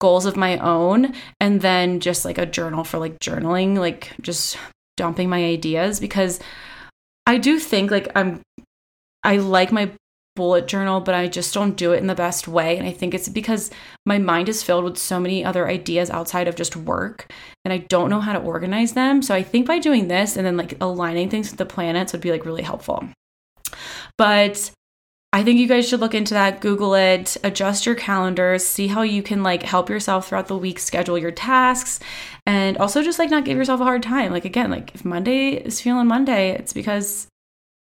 goals 0.00 0.26
of 0.26 0.36
my 0.36 0.58
own 0.58 1.12
and 1.40 1.60
then 1.60 2.00
just 2.00 2.24
like 2.24 2.38
a 2.38 2.46
journal 2.46 2.84
for 2.84 2.98
like 2.98 3.18
journaling 3.18 3.76
like 3.78 4.12
just 4.20 4.56
dumping 4.96 5.28
my 5.28 5.44
ideas 5.44 6.00
because 6.00 6.40
i 7.26 7.38
do 7.38 7.58
think 7.58 7.90
like 7.90 8.08
i'm 8.14 8.40
i 9.24 9.36
like 9.36 9.72
my 9.72 9.90
bullet 10.38 10.68
journal 10.68 11.00
but 11.00 11.14
i 11.14 11.26
just 11.26 11.52
don't 11.52 11.76
do 11.76 11.92
it 11.92 11.98
in 11.98 12.06
the 12.06 12.14
best 12.14 12.46
way 12.46 12.78
and 12.78 12.86
i 12.86 12.92
think 12.92 13.12
it's 13.12 13.28
because 13.28 13.70
my 14.06 14.18
mind 14.18 14.48
is 14.48 14.62
filled 14.62 14.84
with 14.84 14.96
so 14.96 15.18
many 15.18 15.44
other 15.44 15.68
ideas 15.68 16.08
outside 16.10 16.46
of 16.46 16.54
just 16.54 16.76
work 16.76 17.30
and 17.64 17.72
i 17.72 17.78
don't 17.78 18.08
know 18.08 18.20
how 18.20 18.32
to 18.32 18.38
organize 18.38 18.92
them 18.92 19.20
so 19.20 19.34
i 19.34 19.42
think 19.42 19.66
by 19.66 19.78
doing 19.80 20.06
this 20.06 20.36
and 20.36 20.46
then 20.46 20.56
like 20.56 20.80
aligning 20.80 21.28
things 21.28 21.50
with 21.50 21.58
the 21.58 21.66
planets 21.66 22.12
would 22.12 22.22
be 22.22 22.30
like 22.30 22.46
really 22.46 22.62
helpful 22.62 23.06
but 24.16 24.70
I 25.30 25.44
think 25.44 25.60
you 25.60 25.68
guys 25.68 25.86
should 25.86 26.00
look 26.00 26.14
into 26.14 26.32
that, 26.32 26.62
Google 26.62 26.94
it, 26.94 27.36
adjust 27.44 27.84
your 27.84 27.94
calendars, 27.94 28.66
see 28.66 28.86
how 28.86 29.02
you 29.02 29.22
can 29.22 29.42
like 29.42 29.62
help 29.62 29.90
yourself 29.90 30.26
throughout 30.26 30.48
the 30.48 30.56
week 30.56 30.78
schedule 30.78 31.18
your 31.18 31.30
tasks 31.30 32.00
and 32.46 32.78
also 32.78 33.02
just 33.02 33.18
like 33.18 33.28
not 33.28 33.44
give 33.44 33.58
yourself 33.58 33.80
a 33.82 33.84
hard 33.84 34.02
time. 34.02 34.32
Like 34.32 34.46
again, 34.46 34.70
like 34.70 34.94
if 34.94 35.04
Monday 35.04 35.50
is 35.50 35.82
feeling 35.82 36.06
Monday, 36.06 36.52
it's 36.52 36.72
because 36.72 37.28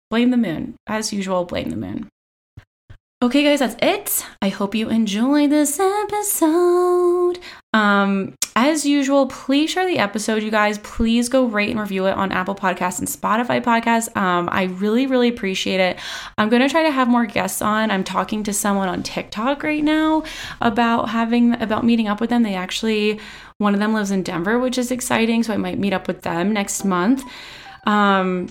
blame 0.10 0.32
the 0.32 0.38
moon. 0.38 0.76
As 0.88 1.14
usual, 1.14 1.46
blame 1.46 1.70
the 1.70 1.78
moon. 1.78 2.10
Okay, 3.20 3.44
guys, 3.44 3.62
that's 3.62 3.76
it. 3.82 4.28
I 4.44 4.50
hope 4.50 4.76
you 4.76 4.90
enjoyed 4.90 5.50
this 5.50 5.80
episode. 5.80 7.40
Um, 7.74 8.36
as 8.56 8.86
usual, 8.86 9.26
please 9.26 9.72
share 9.72 9.88
the 9.88 9.98
episode, 9.98 10.44
you 10.44 10.52
guys. 10.52 10.78
Please 10.78 11.28
go 11.28 11.46
rate 11.46 11.72
and 11.72 11.80
review 11.80 12.06
it 12.06 12.12
on 12.12 12.32
Apple 12.32 12.54
Podcasts 12.54 13.00
and 13.00 13.08
Spotify 13.08 13.60
Podcasts. 13.60 14.16
Um, 14.16 14.48
I 14.52 14.66
really, 14.66 15.08
really 15.08 15.30
appreciate 15.30 15.80
it. 15.80 15.98
I'm 16.38 16.50
gonna 16.50 16.70
try 16.70 16.84
to 16.84 16.92
have 16.92 17.08
more 17.08 17.26
guests 17.26 17.60
on. 17.60 17.90
I'm 17.90 18.04
talking 18.04 18.44
to 18.44 18.54
someone 18.54 18.88
on 18.88 19.02
TikTok 19.02 19.64
right 19.64 19.84
now 19.84 20.22
about 20.62 21.10
having 21.10 21.60
about 21.60 21.84
meeting 21.84 22.08
up 22.08 22.22
with 22.22 22.30
them. 22.30 22.44
They 22.44 22.54
actually 22.54 23.20
one 23.58 23.74
of 23.74 23.80
them 23.80 23.94
lives 23.94 24.12
in 24.12 24.22
Denver, 24.22 24.60
which 24.60 24.78
is 24.78 24.92
exciting, 24.92 25.42
so 25.42 25.56
I 25.56 25.58
might 25.58 25.80
meet 25.80 25.94
up 25.94 26.08
with 26.08 26.22
them 26.22 26.54
next 26.54 26.86
month. 26.86 27.24
Um, 27.88 28.50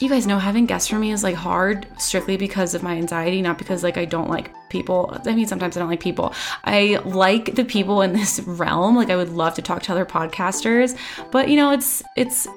you 0.00 0.08
guys 0.08 0.26
know 0.26 0.38
having 0.38 0.66
guests 0.66 0.88
for 0.88 0.98
me 0.98 1.12
is 1.12 1.22
like 1.22 1.34
hard 1.34 1.86
strictly 1.98 2.36
because 2.36 2.74
of 2.74 2.82
my 2.82 2.96
anxiety, 2.96 3.40
not 3.42 3.58
because 3.58 3.82
like 3.82 3.96
I 3.96 4.04
don't 4.04 4.28
like 4.28 4.50
people. 4.68 5.16
I 5.24 5.34
mean, 5.34 5.46
sometimes 5.46 5.76
I 5.76 5.80
don't 5.80 5.88
like 5.88 6.00
people. 6.00 6.34
I 6.64 7.00
like 7.04 7.54
the 7.54 7.64
people 7.64 8.02
in 8.02 8.12
this 8.12 8.40
realm. 8.46 8.96
Like 8.96 9.10
I 9.10 9.16
would 9.16 9.30
love 9.30 9.54
to 9.54 9.62
talk 9.62 9.82
to 9.84 9.92
other 9.92 10.04
podcasters, 10.06 10.98
but 11.30 11.48
you 11.48 11.56
know, 11.56 11.70
it's 11.70 12.02
it's 12.16 12.48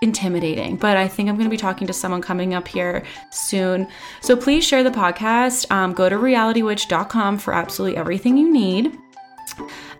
intimidating. 0.00 0.76
But 0.76 0.96
I 0.96 1.08
think 1.08 1.28
I'm 1.28 1.36
going 1.36 1.48
to 1.48 1.50
be 1.50 1.56
talking 1.56 1.86
to 1.86 1.92
someone 1.92 2.22
coming 2.22 2.54
up 2.54 2.68
here 2.68 3.04
soon. 3.30 3.88
So 4.20 4.36
please 4.36 4.64
share 4.64 4.84
the 4.84 4.90
podcast. 4.90 5.70
Um, 5.70 5.92
go 5.92 6.08
to 6.08 6.16
realitywitch.com 6.16 7.38
for 7.38 7.52
absolutely 7.52 7.96
everything 7.96 8.36
you 8.36 8.52
need. 8.52 8.96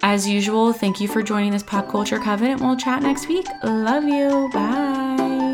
As 0.03 0.29
usual, 0.29 0.73
thank 0.73 1.01
you 1.01 1.09
for 1.09 1.23
joining 1.23 1.51
this 1.51 1.65
pop 1.65 1.89
culture 1.89 2.19
covenant. 2.19 2.61
We'll 2.61 2.77
chat 2.77 3.03
next 3.03 3.29
week. 3.29 3.47
Love 3.65 4.05
you. 4.05 4.49
Bye. 4.53 5.48